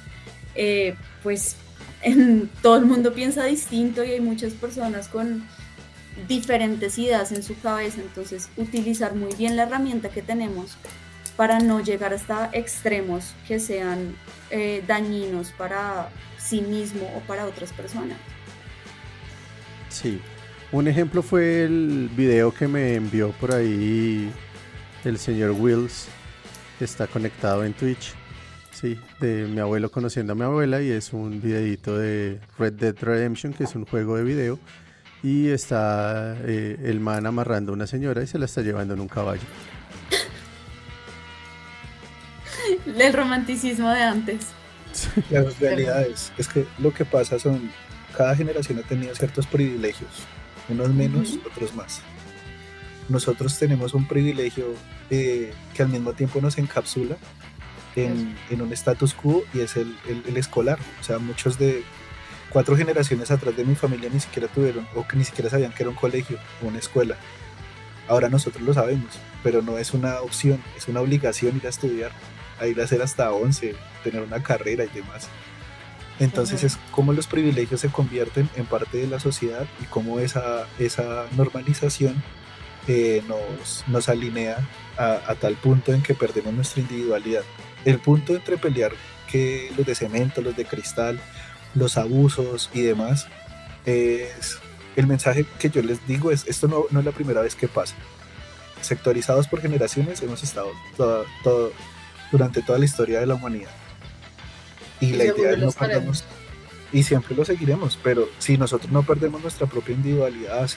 eh, 0.55 0.95
pues 1.22 1.57
en, 2.03 2.49
todo 2.62 2.76
el 2.76 2.84
mundo 2.84 3.12
piensa 3.12 3.45
distinto 3.45 4.05
y 4.05 4.11
hay 4.11 4.20
muchas 4.20 4.53
personas 4.53 5.09
con 5.09 5.47
diferentes 6.26 6.99
ideas 6.99 7.32
en 7.32 7.43
su 7.43 7.59
cabeza. 7.61 8.01
Entonces, 8.01 8.51
utilizar 8.57 9.14
muy 9.14 9.34
bien 9.34 9.57
la 9.57 9.64
herramienta 9.64 10.09
que 10.11 10.22
tenemos 10.22 10.76
para 11.36 11.61
no 11.61 11.80
llegar 11.80 12.12
hasta 12.12 12.51
extremos 12.53 13.34
que 13.47 13.61
sean 13.61 14.16
eh, 14.51 14.82
dañinos 14.86 15.53
para 15.53 16.09
sí 16.39 16.61
mismo 16.61 17.09
o 17.16 17.20
para 17.20 17.47
otras 17.47 17.72
personas. 17.72 18.18
Sí, 19.89 20.20
un 20.70 20.86
ejemplo 20.86 21.22
fue 21.22 21.64
el 21.64 22.11
video 22.14 22.53
que 22.53 22.68
me 22.68 22.95
envió 22.95 23.30
por 23.32 23.55
ahí 23.55 24.30
el 25.05 25.18
señor 25.18 25.53
Wills, 25.53 26.09
que 26.78 26.84
está 26.84 27.07
conectado 27.07 27.64
en 27.64 27.72
Twitch. 27.72 28.14
Sí, 28.72 29.01
de 29.18 29.47
mi 29.47 29.59
abuelo 29.61 29.91
conociendo 29.91 30.34
a 30.34 30.36
mi 30.36 30.43
abuela 30.43 30.80
y 30.80 30.91
es 30.91 31.12
un 31.12 31.41
videito 31.41 31.99
de 31.99 32.39
Red 32.59 32.74
Dead 32.74 32.95
Redemption, 33.01 33.53
que 33.53 33.64
es 33.64 33.74
un 33.74 33.86
juego 33.86 34.16
de 34.16 34.22
video. 34.22 34.59
Y 35.22 35.49
está 35.49 36.36
eh, 36.45 36.78
el 36.84 37.01
man 37.01 37.26
amarrando 37.26 37.72
a 37.72 37.74
una 37.74 37.89
señora 37.89 38.22
y 38.22 38.28
se 38.28 38.39
la 38.39 38.45
está 38.45 38.61
llevando 38.62 38.95
en 38.95 39.01
un 39.01 39.09
caballo. 39.09 39.43
El 42.86 43.12
romanticismo 43.12 43.89
de 43.91 44.03
antes. 44.03 44.47
Las 45.30 45.59
realidades. 45.59 46.32
Es 46.39 46.47
que 46.47 46.66
lo 46.78 46.93
que 46.95 47.05
pasa 47.05 47.39
son, 47.39 47.70
cada 48.18 48.34
generación 48.34 48.80
ha 48.80 48.82
tenido 48.82 49.14
ciertos 49.14 49.46
privilegios, 49.46 50.10
unos 50.68 50.90
menos, 50.90 51.38
otros 51.46 51.72
más. 51.76 52.00
Nosotros 53.08 53.56
tenemos 53.56 53.94
un 53.94 54.08
privilegio 54.08 54.74
eh, 55.08 55.52
que 55.72 55.82
al 55.84 55.88
mismo 55.88 56.12
tiempo 56.14 56.40
nos 56.40 56.58
encapsula 56.58 57.16
en, 57.94 58.34
un 58.60 58.72
status 58.72 59.14
quo 59.14 59.44
y 59.54 59.60
es 59.60 59.76
el, 59.76 59.96
el, 60.26 60.36
escolar. 60.36 60.80
O 61.00 61.04
sea, 61.04 61.20
muchos 61.20 61.60
de 61.60 61.84
cuatro 62.50 62.76
generaciones 62.76 63.30
atrás 63.30 63.56
de 63.56 63.64
mi 63.64 63.76
familia 63.76 64.10
ni 64.12 64.18
siquiera 64.18 64.48
tuvieron 64.48 64.88
o 64.96 65.06
que 65.06 65.16
ni 65.16 65.22
siquiera 65.22 65.48
sabían 65.48 65.72
que 65.72 65.84
era 65.84 65.90
un 65.90 65.96
colegio 65.96 66.38
o 66.60 66.66
una 66.66 66.80
escuela. 66.80 67.16
Ahora 68.08 68.28
nosotros 68.28 68.64
lo 68.64 68.74
sabemos, 68.74 69.16
pero 69.44 69.62
no 69.62 69.78
es 69.78 69.94
una 69.94 70.22
opción, 70.22 70.60
es 70.76 70.88
una 70.88 71.02
obligación 71.02 71.56
ir 71.56 71.66
a 71.66 71.70
estudiar 71.70 72.10
a 72.60 72.66
ir 72.66 72.80
a 72.80 72.84
hacer 72.84 73.02
hasta 73.02 73.32
11, 73.32 73.74
tener 74.02 74.22
una 74.22 74.42
carrera 74.42 74.84
y 74.84 74.88
demás. 74.88 75.28
Entonces 76.20 76.64
es 76.64 76.78
como 76.90 77.12
los 77.12 77.26
privilegios 77.26 77.80
se 77.80 77.90
convierten 77.90 78.48
en 78.56 78.66
parte 78.66 78.98
de 78.98 79.06
la 79.06 79.20
sociedad 79.20 79.66
y 79.80 79.84
cómo 79.84 80.18
esa, 80.18 80.66
esa 80.78 81.26
normalización 81.36 82.22
eh, 82.88 83.22
nos, 83.28 83.84
nos 83.86 84.08
alinea 84.08 84.56
a, 84.96 85.34
tal 85.36 85.54
punto 85.54 85.92
en 85.92 86.02
que 86.02 86.14
perdemos 86.14 86.52
nuestra 86.52 86.80
individualidad. 86.80 87.42
El 87.84 88.00
punto 88.00 88.34
entre 88.34 88.56
pelear 88.56 88.92
que 89.30 89.70
los 89.76 89.86
de 89.86 89.94
cemento, 89.94 90.40
los 90.40 90.56
de 90.56 90.64
cristal, 90.64 91.20
los 91.74 91.96
abusos 91.96 92.70
y 92.74 92.80
demás, 92.80 93.28
es 93.86 94.58
el 94.96 95.06
mensaje 95.06 95.46
que 95.60 95.70
yo 95.70 95.82
les 95.82 96.04
digo 96.08 96.32
es, 96.32 96.46
esto 96.48 96.66
no, 96.66 96.84
no 96.90 96.98
es 96.98 97.06
la 97.06 97.12
primera 97.12 97.42
vez 97.42 97.54
que 97.54 97.68
pasa. 97.68 97.94
Sectorizados 98.80 99.46
por 99.46 99.60
generaciones 99.60 100.20
hemos 100.22 100.42
estado 100.42 100.72
todo, 100.96 101.24
todo 101.44 101.72
durante 102.32 102.62
toda 102.62 102.78
la 102.78 102.84
historia 102.84 103.20
de 103.20 103.26
la 103.26 103.34
humanidad. 103.34 103.70
Y, 105.01 105.12
la 105.12 105.24
idea 105.26 105.53
es 105.53 105.59
no 105.59 105.70
perdernos, 105.70 106.24
y 106.92 107.03
siempre 107.03 107.36
lo 107.36 107.44
seguiremos, 107.44 107.99
pero 108.03 108.28
si 108.38 108.57
nosotros 108.57 108.90
no 108.90 109.03
perdemos 109.03 109.42
nuestra 109.42 109.66
propia 109.66 109.94
individualidad, 109.94 110.68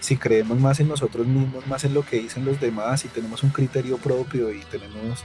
si, 0.00 0.16
creemos 0.16 0.58
más 0.60 0.80
en 0.80 0.88
nosotros 0.88 1.26
mismos, 1.26 1.66
más 1.66 1.84
en 1.84 1.94
lo 1.94 2.04
que 2.04 2.18
dicen 2.18 2.44
los 2.44 2.60
demás, 2.60 3.04
y 3.04 3.08
tenemos 3.08 3.42
un 3.42 3.50
criterio 3.50 3.98
propio 3.98 4.52
y 4.52 4.60
tenemos 4.70 5.24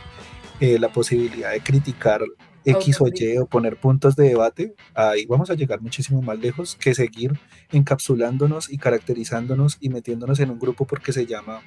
eh, 0.60 0.80
la 0.80 0.90
posibilidad 0.90 1.52
de 1.52 1.62
criticar 1.62 2.22
X 2.66 3.00
o 3.02 3.08
Y 3.08 3.38
o 3.38 3.46
poner 3.46 3.78
puntos 3.78 4.16
de 4.16 4.30
debate, 4.30 4.74
ahí 4.94 5.26
vamos 5.26 5.50
a 5.50 5.54
llegar 5.54 5.82
muchísimo 5.82 6.22
más 6.22 6.40
lejos 6.40 6.76
que 6.76 6.94
seguir 6.94 7.40
encapsulándonos 7.72 8.72
y 8.72 8.78
caracterizándonos 8.78 9.78
y 9.80 9.90
metiéndonos 9.90 10.40
en 10.40 10.50
un 10.52 10.60
grupo 10.60 10.86
porque 10.86 11.14
se 11.14 11.26
llama 11.26 11.62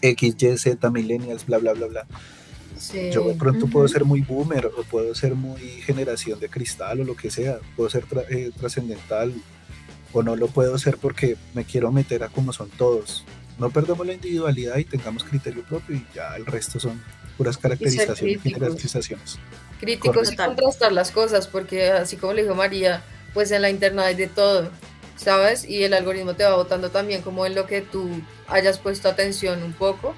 X, 0.00 0.36
Y, 0.38 0.58
Z, 0.58 0.90
millennials, 0.90 1.46
bla, 1.46 1.58
bla, 1.58 1.72
bla, 1.72 1.86
bla. 1.86 2.06
Yo 3.12 3.28
de 3.28 3.34
pronto 3.34 3.66
puedo 3.66 3.86
ser 3.86 4.04
muy 4.04 4.22
boomer 4.22 4.66
o 4.66 4.82
puedo 4.82 5.14
ser 5.14 5.34
muy 5.34 5.60
generación 5.60 6.40
de 6.40 6.48
cristal 6.48 7.00
o 7.00 7.04
lo 7.04 7.16
que 7.16 7.30
sea, 7.30 7.58
puedo 7.76 7.88
ser 7.88 8.04
eh, 8.30 8.50
trascendental 8.58 9.32
o 10.12 10.22
no 10.22 10.36
lo 10.36 10.48
puedo 10.48 10.76
ser 10.78 10.96
porque 10.98 11.36
me 11.54 11.64
quiero 11.64 11.92
meter 11.92 12.24
a 12.24 12.28
como 12.28 12.52
son 12.52 12.68
todos. 12.70 13.24
No 13.58 13.70
perdamos 13.70 14.06
la 14.06 14.14
individualidad 14.14 14.78
y 14.78 14.84
tengamos 14.84 15.24
criterio 15.24 15.62
propio 15.62 15.96
y 15.96 16.06
ya 16.14 16.34
el 16.36 16.46
resto 16.46 16.80
son 16.80 17.00
puras 17.36 17.56
caracterizaciones 17.56 18.44
y 18.44 18.50
generalizaciones. 18.50 19.38
Críticos 19.80 20.32
y 20.32 20.36
contrastar 20.36 20.92
las 20.92 21.10
cosas 21.10 21.46
porque 21.46 21.90
así 21.90 22.16
como 22.16 22.32
le 22.32 22.42
dijo 22.42 22.54
María, 22.54 23.02
pues 23.34 23.50
en 23.50 23.62
la 23.62 23.70
internet 23.70 24.04
hay 24.06 24.14
de 24.14 24.26
todo, 24.26 24.70
¿sabes? 25.16 25.64
Y 25.68 25.84
el 25.84 25.94
algoritmo 25.94 26.34
te 26.34 26.44
va 26.44 26.56
votando 26.56 26.90
también 26.90 27.22
como 27.22 27.46
en 27.46 27.54
lo 27.54 27.66
que 27.66 27.80
tú 27.80 28.08
hayas 28.48 28.78
puesto 28.78 29.08
atención 29.08 29.62
un 29.62 29.72
poco 29.72 30.14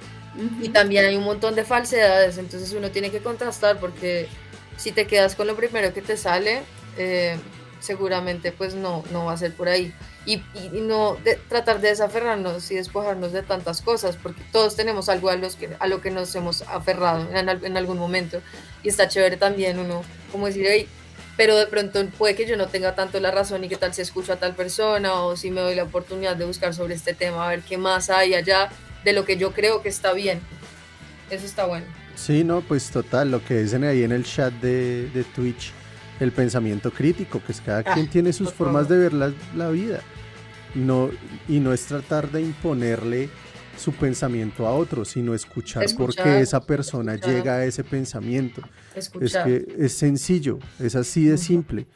y 0.61 0.69
también 0.71 1.05
hay 1.05 1.17
un 1.17 1.25
montón 1.25 1.55
de 1.55 1.65
falsedades, 1.65 2.39
entonces 2.39 2.73
uno 2.73 2.91
tiene 2.91 3.11
que 3.11 3.21
contrastar 3.21 3.79
porque 3.79 4.29
si 4.77 4.93
te 4.93 5.07
quedas 5.07 5.37
con 5.37 5.47
lo 5.47 5.57
primero 5.57 5.93
que 5.95 6.03
te 6.03 6.17
sale, 6.17 6.63
eh, 6.99 7.37
seguramente 7.81 8.51
pues 8.51 8.75
no, 8.75 9.05
no 9.13 9.27
va 9.27 9.33
a 9.33 9.37
ser 9.37 9.55
por 9.55 9.69
ahí. 9.69 9.93
Y, 10.27 10.43
no 10.73 11.19
tratar 11.49 11.81
de 11.83 11.89
desaferrarnos 11.89 12.71
y 12.71 12.77
despojarnos 12.77 13.33
de 13.33 13.43
tantas 13.43 13.83
cosas, 13.83 14.17
porque 14.17 14.41
todos 14.53 14.75
tenemos 14.75 15.11
algo 15.11 15.29
a, 15.29 15.37
los 15.37 15.57
que, 15.57 15.77
a 15.79 15.87
lo 15.87 16.01
que 16.01 16.11
nos 16.11 16.35
hemos 16.35 16.63
aferrado 16.63 17.29
en, 17.35 17.49
en 17.49 17.77
algún 17.77 17.99
momento. 17.99 18.41
Y 18.83 18.89
está 18.89 19.07
chévere 19.07 19.37
también 19.37 19.79
uno, 19.79 20.03
como 20.33 20.47
decir, 20.47 20.65
hey, 20.67 20.89
pero 21.37 21.57
de 21.57 21.67
pronto 21.67 22.05
puede 22.17 22.35
que 22.35 22.47
yo 22.47 22.57
no 22.57 22.69
tenga 22.69 22.95
tanto 22.95 23.21
la 23.21 23.31
razón 23.31 23.65
y 23.65 23.69
qué 23.69 23.77
tal 23.77 23.93
si 23.93 24.03
escucho 24.03 24.33
a 24.33 24.37
tal 24.37 24.55
persona 24.55 25.23
o 25.23 25.37
si 25.37 25.51
me 25.51 25.61
doy 25.61 25.75
la 25.75 25.83
oportunidad 25.83 26.37
de 26.37 26.47
buscar 26.47 26.75
sobre 26.75 26.95
este 26.95 27.13
tema, 27.13 27.47
a 27.47 27.51
ver 27.51 27.61
qué 27.61 27.77
más 27.77 28.09
hay 28.09 28.35
allá 28.35 28.71
de 29.05 29.13
lo 29.13 29.25
que 29.25 29.37
yo 29.37 29.53
creo 29.53 29.83
que 29.83 29.89
está 29.89 30.13
bien. 30.13 30.41
Eso 31.31 31.47
está 31.47 31.67
bueno. 31.67 31.87
Sí, 32.17 32.45
no, 32.45 32.61
pues 32.61 32.91
total, 32.91 33.31
lo 33.31 33.45
que 33.45 33.63
dicen 33.63 33.85
ahí 33.85 34.03
en 34.03 34.13
el 34.13 34.25
chat 34.25 34.53
de, 34.55 35.09
de 35.11 35.25
Twitch, 35.25 35.73
el 36.21 36.33
pensamiento 36.33 36.91
crítico, 36.91 37.43
que 37.45 37.53
es 37.53 37.61
cada 37.61 37.81
ah, 37.81 37.95
quien 37.95 38.09
tiene 38.09 38.33
sus 38.33 38.53
formas 38.53 38.89
de 38.89 38.99
ver 38.99 39.13
la, 39.13 39.33
la, 39.57 39.71
vida. 39.71 40.01
No, 40.75 41.11
y 41.49 41.59
no 41.59 41.73
es 41.73 41.85
tratar 41.87 42.31
de 42.31 42.43
imponerle 42.43 43.29
su 43.77 43.93
pensamiento 43.93 44.67
a 44.67 44.75
otro, 44.75 45.05
sino 45.05 45.35
escuchar, 45.35 45.87
por 45.97 46.15
qué 46.15 46.41
esa 46.41 46.61
persona 46.61 47.17
llega 47.17 47.57
a 47.57 47.65
ese 47.65 47.83
pensamiento. 47.83 48.63
Es 48.95 49.11
que 49.11 49.67
es 49.79 49.93
sencillo, 49.95 50.59
es 50.79 50.95
así 50.95 51.25
de 51.25 51.39
simple. 51.39 51.87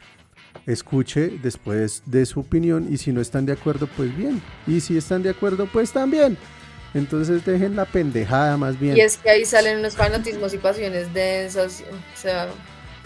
Escuche 0.66 1.30
después 1.42 2.02
de 2.04 2.26
su 2.26 2.40
opinión 2.40 2.92
y 2.92 2.98
si 2.98 3.12
no 3.12 3.20
están 3.20 3.46
de 3.46 3.52
acuerdo, 3.52 3.88
pues 3.96 4.14
bien. 4.16 4.42
Y 4.66 4.80
si 4.80 4.96
están 4.96 5.22
de 5.22 5.30
acuerdo, 5.30 5.66
pues 5.72 5.92
también. 5.92 6.36
Entonces 6.94 7.44
dejen 7.44 7.76
la 7.76 7.84
pendejada 7.84 8.56
más 8.56 8.78
bien. 8.78 8.96
Y 8.96 9.00
es 9.00 9.18
que 9.18 9.30
ahí 9.30 9.44
salen 9.44 9.78
unos 9.78 9.94
fanatismos 9.94 10.54
y 10.54 10.58
pasiones 10.58 11.12
densas, 11.12 11.82
o 11.90 12.20
sea, 12.20 12.48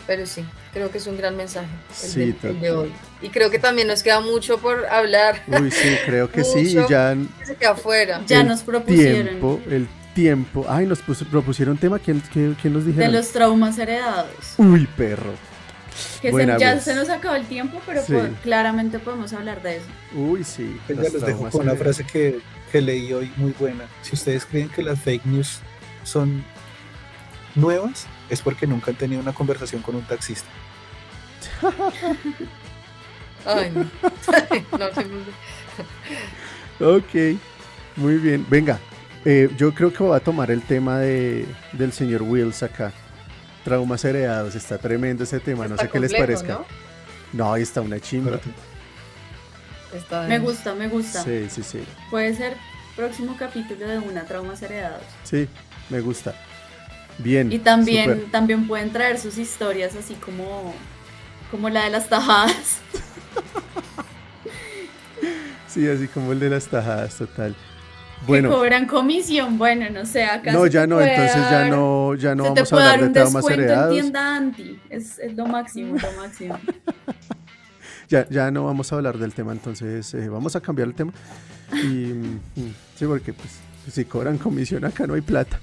pero 0.06 0.26
sí, 0.26 0.44
creo 0.72 0.90
que 0.90 0.98
es 0.98 1.06
un 1.06 1.16
gran 1.16 1.36
mensaje 1.36 1.68
el, 2.14 2.60
de, 2.60 2.70
hoy. 2.70 2.92
Y 3.20 3.28
creo 3.28 3.50
que 3.50 3.58
también 3.58 3.88
nos 3.88 4.02
queda 4.02 4.20
mucho 4.20 4.58
por 4.58 4.86
hablar. 4.86 5.42
Uy, 5.46 5.70
sí, 5.70 5.96
creo 6.06 6.30
que 6.30 6.44
sí, 6.44 6.60
y 6.60 6.88
ya 6.88 7.16
se 7.44 7.56
queda 7.56 7.72
afuera. 7.72 8.22
Ya 8.26 8.42
nos 8.42 8.62
propusieron. 8.62 9.26
Tiempo, 9.26 9.60
el 9.70 9.88
tiempo. 10.14 10.66
Ay, 10.68 10.86
nos 10.86 11.00
propusieron 11.00 11.76
tema, 11.76 11.98
¿quién, 11.98 12.22
quién, 12.32 12.72
nos 12.72 12.84
dijeron? 12.84 13.10
De 13.10 13.18
los 13.18 13.30
traumas 13.30 13.78
heredados. 13.78 14.54
Uy, 14.58 14.88
perro. 14.96 15.32
Que 16.20 16.56
ya 16.58 16.80
se 16.80 16.94
nos 16.94 17.08
acabó 17.08 17.34
el 17.34 17.46
tiempo, 17.46 17.80
pero 17.86 18.02
claramente 18.42 18.98
podemos 18.98 19.32
hablar 19.32 19.62
de 19.62 19.76
eso. 19.76 19.86
Uy, 20.14 20.44
sí. 20.44 20.78
Ya 20.88 20.94
les 20.94 21.20
dejo 21.20 21.50
con 21.50 21.62
una 21.62 21.74
frase 21.76 22.04
que 22.04 22.40
que 22.72 22.80
leí 22.80 23.12
hoy 23.12 23.30
muy 23.36 23.54
buena. 23.58 23.84
Si 24.00 24.14
ustedes 24.14 24.46
creen 24.46 24.70
que 24.70 24.82
las 24.82 24.98
fake 24.98 25.26
news 25.26 25.60
son 26.04 26.42
nuevas, 27.54 28.06
es 28.30 28.40
porque 28.40 28.66
nunca 28.66 28.90
han 28.90 28.96
tenido 28.96 29.20
una 29.20 29.34
conversación 29.34 29.82
con 29.82 29.94
un 29.94 30.02
taxista. 30.02 30.48
Ay, 33.44 33.70
no. 33.72 33.90
ok, 36.96 37.36
muy 37.96 38.16
bien. 38.16 38.46
Venga, 38.48 38.78
eh, 39.26 39.50
yo 39.58 39.74
creo 39.74 39.92
que 39.92 40.02
voy 40.02 40.16
a 40.16 40.20
tomar 40.20 40.50
el 40.50 40.62
tema 40.62 40.98
de, 40.98 41.44
del 41.72 41.92
señor 41.92 42.22
Wills 42.22 42.62
acá. 42.62 42.90
Traumas 43.64 44.04
heredados, 44.04 44.54
está 44.54 44.78
tremendo 44.78 45.24
ese 45.24 45.38
tema, 45.40 45.68
no 45.68 45.76
sé 45.76 45.88
qué 45.88 46.00
les 46.00 46.12
parezca. 46.12 46.60
¿no? 47.32 47.52
ahí 47.52 47.62
está 47.62 47.80
una 47.80 48.00
chimba. 48.00 48.40
Me 50.28 50.38
gusta, 50.38 50.74
me 50.74 50.88
gusta. 50.88 51.22
Sí, 51.22 51.46
sí, 51.50 51.62
sí. 51.62 51.84
Puede 52.10 52.34
ser 52.34 52.56
próximo 52.96 53.36
capítulo 53.38 53.86
de 53.86 53.98
una 53.98 54.24
traumas 54.24 54.62
heredados. 54.62 55.04
Sí, 55.24 55.48
me 55.90 56.00
gusta. 56.00 56.34
Bien. 57.18 57.52
Y 57.52 57.58
también, 57.58 58.30
también 58.30 58.66
pueden 58.66 58.90
traer 58.90 59.18
sus 59.18 59.38
historias 59.38 59.94
así 59.94 60.14
como, 60.14 60.74
como 61.50 61.68
la 61.68 61.84
de 61.84 61.90
las 61.90 62.08
tajadas. 62.08 62.80
sí, 65.68 65.88
así 65.88 66.08
como 66.08 66.32
el 66.32 66.40
de 66.40 66.50
las 66.50 66.66
tajadas, 66.66 67.16
total. 67.16 67.54
Bueno. 68.26 68.50
Que 68.50 68.54
cobran 68.54 68.86
comisión, 68.86 69.58
bueno, 69.58 69.90
no 69.90 70.06
sé, 70.06 70.24
acá. 70.24 70.52
No, 70.52 70.66
ya 70.66 70.86
no, 70.86 71.00
entonces 71.00 71.42
ya 71.50 71.68
no, 71.68 72.14
ya 72.14 72.34
no 72.34 72.44
vamos 72.44 72.72
a 72.72 72.76
hablar 72.76 73.00
de 73.00 73.08
traumas 73.08 73.50
heredados. 73.50 73.96
En 73.96 74.02
tienda 74.02 74.36
anti, 74.36 74.80
es, 74.90 75.18
es 75.18 75.34
lo 75.34 75.46
máximo, 75.46 75.96
lo 75.96 76.12
máximo. 76.12 76.58
ya, 78.08 78.28
ya 78.28 78.50
no 78.50 78.64
vamos 78.64 78.92
a 78.92 78.96
hablar 78.96 79.18
del 79.18 79.34
tema, 79.34 79.52
entonces 79.52 80.14
eh, 80.14 80.28
vamos 80.28 80.54
a 80.54 80.60
cambiar 80.60 80.88
el 80.88 80.94
tema. 80.94 81.12
Y 81.72 82.12
mm, 82.12 82.40
sí, 82.94 83.06
porque 83.06 83.32
pues 83.32 83.58
si 83.90 84.04
cobran 84.04 84.38
comisión 84.38 84.84
acá 84.84 85.06
no 85.06 85.14
hay 85.14 85.20
plata. 85.20 85.58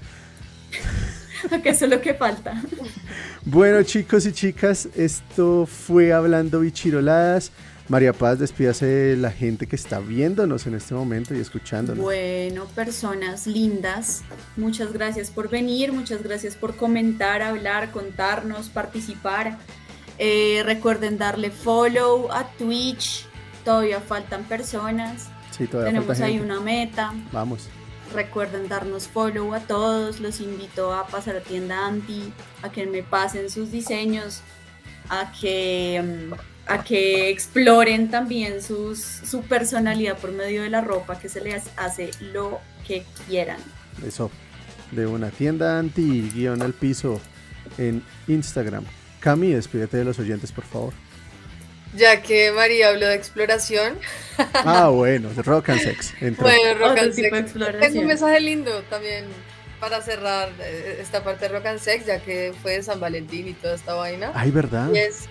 que 1.64 1.70
eso 1.70 1.86
es 1.86 1.92
lo 1.92 2.02
que 2.02 2.14
falta. 2.14 2.62
Bueno, 3.46 3.82
chicos 3.84 4.26
y 4.26 4.34
chicas, 4.34 4.90
esto 4.96 5.66
fue 5.66 6.14
Hablando 6.14 6.60
Bichiroladas. 6.60 7.52
María 7.90 8.14
Paz, 8.14 8.38
despídase 8.38 8.86
de 8.86 9.18
la 9.18 9.32
gente 9.32 9.66
que 9.66 9.76
está 9.76 10.00
viéndonos 10.00 10.68
en 10.68 10.76
este 10.76 10.94
momento 10.94 11.34
y 11.34 11.40
escuchándonos. 11.40 12.04
Bueno, 12.04 12.66
personas 12.76 13.48
lindas, 13.48 14.22
muchas 14.56 14.94
gracias 14.94 15.32
por 15.32 15.50
venir, 15.50 15.92
muchas 15.92 16.22
gracias 16.22 16.56
por 16.56 16.76
comentar, 16.76 17.42
hablar, 17.42 17.92
contarnos, 17.92 18.70
participar. 18.70 19.58
Eh, 20.20 20.62
recuerden 20.66 21.18
darle 21.18 21.50
follow 21.50 22.32
a 22.32 22.48
Twitch, 22.60 23.26
todavía 23.66 24.00
faltan 24.00 24.44
personas. 24.44 25.30
Sí, 25.50 25.66
todavía 25.66 25.90
Tenemos 25.90 26.08
falta 26.10 26.26
ahí 26.26 26.34
gente. 26.34 26.46
una 26.46 26.60
meta. 26.60 27.14
Vamos. 27.32 27.68
Recuerden 28.14 28.68
darnos 28.68 29.08
follow 29.08 29.52
a 29.56 29.62
todos. 29.62 30.20
Los 30.20 30.42
invito 30.42 30.94
a 30.94 31.08
pasar 31.08 31.38
a 31.38 31.42
tienda 31.42 31.88
Anti, 31.88 32.32
a 32.62 32.70
que 32.72 32.86
me 32.86 33.02
pasen 33.02 33.50
sus 33.50 33.72
diseños, 33.72 34.42
a 35.10 35.32
que, 35.40 36.04
mm, 36.04 36.34
a 36.70 36.84
que 36.84 37.30
exploren 37.30 38.10
también 38.12 38.62
sus, 38.62 39.00
su 39.00 39.42
personalidad 39.42 40.18
por 40.18 40.32
medio 40.32 40.62
de 40.64 40.70
la 40.70 40.82
ropa, 40.82 41.20
que 41.20 41.28
se 41.30 41.42
les 41.42 41.64
hace 41.78 42.12
lo 42.34 42.60
que 42.88 43.04
quieran. 43.28 43.58
Eso. 44.06 44.32
De 44.92 45.06
una 45.06 45.30
tienda 45.30 45.78
anti 45.80 46.32
guion 46.34 46.62
al 46.62 46.74
piso 46.74 47.20
en 47.78 48.04
Instagram. 48.28 48.84
Cami, 49.20 49.54
despídete 49.54 49.98
de 49.98 50.06
los 50.06 50.18
oyentes, 50.20 50.52
por 50.52 50.64
favor. 50.64 50.94
Ya 51.96 52.22
que 52.22 52.52
María 52.52 52.90
habló 52.90 53.08
de 53.08 53.16
exploración, 53.16 53.98
Ah, 54.54 54.90
bueno, 54.94 55.30
rock 55.44 55.70
and 55.70 55.82
sex. 55.82 56.14
entró. 56.22 56.44
bueno, 56.46 56.74
Rock 56.80 56.92
Otro 56.92 57.04
and 57.04 57.14
Sex. 57.14 57.54
Tengo 57.80 58.00
un 58.02 58.08
mensaje 58.08 58.40
lindo 58.40 58.82
también 58.84 59.26
para 59.80 60.02
cerrar 60.02 60.50
eh, 60.60 61.00
esta 61.02 61.24
parte 61.24 61.48
de 61.48 61.54
Rock 61.58 61.66
and 61.66 61.80
Sex, 61.80 62.06
ya 62.06 62.20
que 62.20 62.54
fue 62.62 62.74
de 62.74 62.84
San 62.84 63.00
Valentín 63.00 63.48
y 63.48 63.54
toda 63.54 63.76
esta 63.76 63.94
vaina. 63.96 64.32
Ay, 64.36 64.52
¿verdad? 64.52 64.90
Y 64.94 64.98
es, 65.00 65.28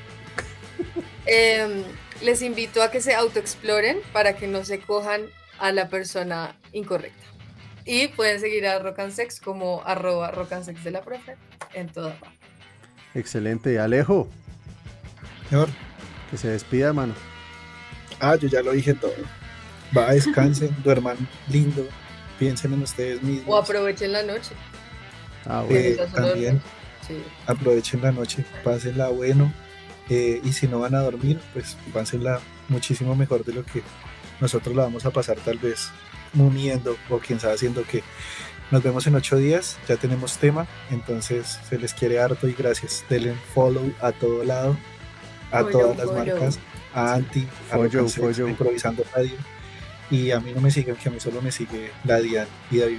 em, 1.28 1.84
les 2.22 2.42
invito 2.42 2.82
a 2.82 2.90
que 2.90 3.00
se 3.00 3.14
autoexploren 3.14 3.98
para 4.12 4.34
que 4.36 4.46
no 4.46 4.64
se 4.64 4.80
cojan 4.80 5.22
a 5.58 5.70
la 5.72 5.88
persona 5.88 6.56
incorrecta. 6.72 7.24
Y 7.84 8.08
pueden 8.08 8.40
seguir 8.40 8.66
a 8.66 8.78
Rock 8.80 8.98
and 9.00 9.12
Sex 9.12 9.40
como 9.40 9.82
arroba 9.84 10.30
Rock 10.30 10.52
and 10.52 10.64
Sex 10.64 10.82
de 10.84 10.90
la 10.90 11.00
profe 11.02 11.36
en 11.74 11.88
toda 11.88 12.14
parte. 12.18 12.36
Excelente. 13.14 13.78
Alejo, 13.78 14.28
Señor, 15.48 15.68
que 16.30 16.36
se 16.36 16.48
despida, 16.48 16.92
mano. 16.92 17.14
ah, 18.20 18.36
yo 18.36 18.48
ya 18.48 18.62
lo 18.62 18.72
dije 18.72 18.94
todo. 18.94 19.14
Va, 19.96 20.12
descansen, 20.12 20.74
duerman 20.84 21.16
lindo, 21.48 21.86
piensen 22.38 22.74
en 22.74 22.82
ustedes 22.82 23.22
O 23.22 23.26
mismos, 23.26 23.62
aprovechen 23.64 24.12
la 24.12 24.22
noche. 24.22 24.50
Ah, 25.46 25.62
bueno. 25.62 25.78
Eh, 25.78 25.94
Ya 25.96 26.08
solo 26.10 26.28
también. 26.28 26.62
Sí. 27.06 27.22
aprovechen 27.46 28.02
la 28.02 28.12
noche, 28.12 28.44
pásenla 28.62 29.08
bueno, 29.08 29.50
eh, 30.08 30.40
y 30.42 30.52
si 30.52 30.66
no 30.68 30.80
van 30.80 30.94
a 30.94 31.00
dormir, 31.00 31.40
pues 31.52 31.76
pásenla 31.92 32.40
muchísimo 32.68 33.14
mejor 33.14 33.44
de 33.44 33.52
lo 33.52 33.64
que 33.64 33.82
nosotros 34.40 34.74
la 34.74 34.84
vamos 34.84 35.04
a 35.04 35.10
pasar 35.10 35.36
tal 35.38 35.58
vez 35.58 35.90
mumiendo 36.32 36.96
o 37.10 37.18
quién 37.18 37.40
sabe 37.40 37.54
haciendo 37.54 37.84
que 37.84 38.02
nos 38.70 38.82
vemos 38.82 39.06
en 39.06 39.14
ocho 39.14 39.36
días, 39.36 39.78
ya 39.88 39.96
tenemos 39.96 40.36
tema, 40.36 40.66
entonces 40.90 41.58
se 41.66 41.78
les 41.78 41.94
quiere 41.94 42.20
harto 42.20 42.48
y 42.48 42.52
gracias, 42.52 43.04
denle 43.08 43.34
follow 43.54 43.90
a 44.00 44.12
todo 44.12 44.44
lado, 44.44 44.76
a 45.50 45.60
Follow, 45.60 45.70
todas 45.70 45.96
las 45.96 46.06
follow. 46.06 46.26
marcas, 46.26 46.58
a 46.92 47.14
Anti, 47.14 47.48
a 47.70 47.76
Follow, 47.76 48.46
a 48.46 48.50
Improvisando 48.50 49.04
Radio, 49.14 49.36
y 50.10 50.32
a 50.32 50.40
mí 50.40 50.52
no 50.54 50.60
me 50.60 50.70
siguen, 50.70 50.96
que 50.96 51.08
a 51.08 51.12
mí 51.12 51.18
solo 51.18 51.40
me 51.40 51.50
sigue 51.50 51.90
la 52.04 52.20
Diana 52.20 52.48
y 52.70 52.78
David. 52.78 52.98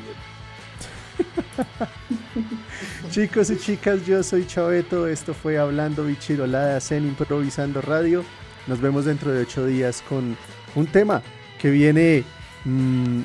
Chicos 3.12 3.50
y 3.50 3.58
chicas, 3.58 4.06
yo 4.06 4.22
soy 4.24 4.46
Chaveto. 4.46 5.08
Esto 5.08 5.34
fue 5.34 5.58
Hablando 5.58 6.04
Bichiroladas 6.06 6.92
en 6.92 7.08
Improvisando 7.08 7.82
Radio. 7.82 8.24
Nos 8.68 8.80
vemos 8.80 9.06
dentro 9.06 9.32
de 9.32 9.42
ocho 9.42 9.66
días 9.66 10.04
con 10.08 10.38
un 10.76 10.88
tema 10.88 11.22
que 11.60 11.70
viene 11.72 12.24
mm, 12.66 13.22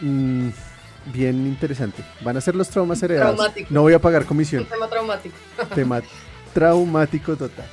mm, 0.00 0.52
bien 1.12 1.46
interesante. 1.46 2.04
Van 2.22 2.36
a 2.36 2.40
ser 2.40 2.56
los 2.56 2.68
traumas 2.68 3.02
heredados. 3.02 3.36
Traumático. 3.36 3.68
No 3.70 3.82
voy 3.82 3.92
a 3.94 4.00
pagar 4.00 4.22
Un 4.22 4.28
comisión. 4.28 4.64
tema 4.66 4.88
traumático. 4.88 5.34
tema 5.74 6.02
traumático 6.52 7.36
total. 7.36 7.66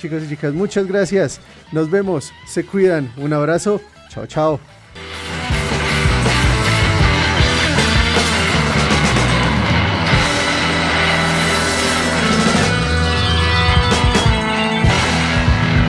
Chicos 0.00 0.22
y 0.24 0.28
chicas, 0.28 0.52
muchas 0.52 0.86
gracias. 0.86 1.40
Nos 1.72 1.90
vemos. 1.90 2.32
Se 2.46 2.64
cuidan. 2.64 3.12
Un 3.16 3.32
abrazo. 3.32 3.80
Chao, 4.08 4.26
chao. 4.26 4.60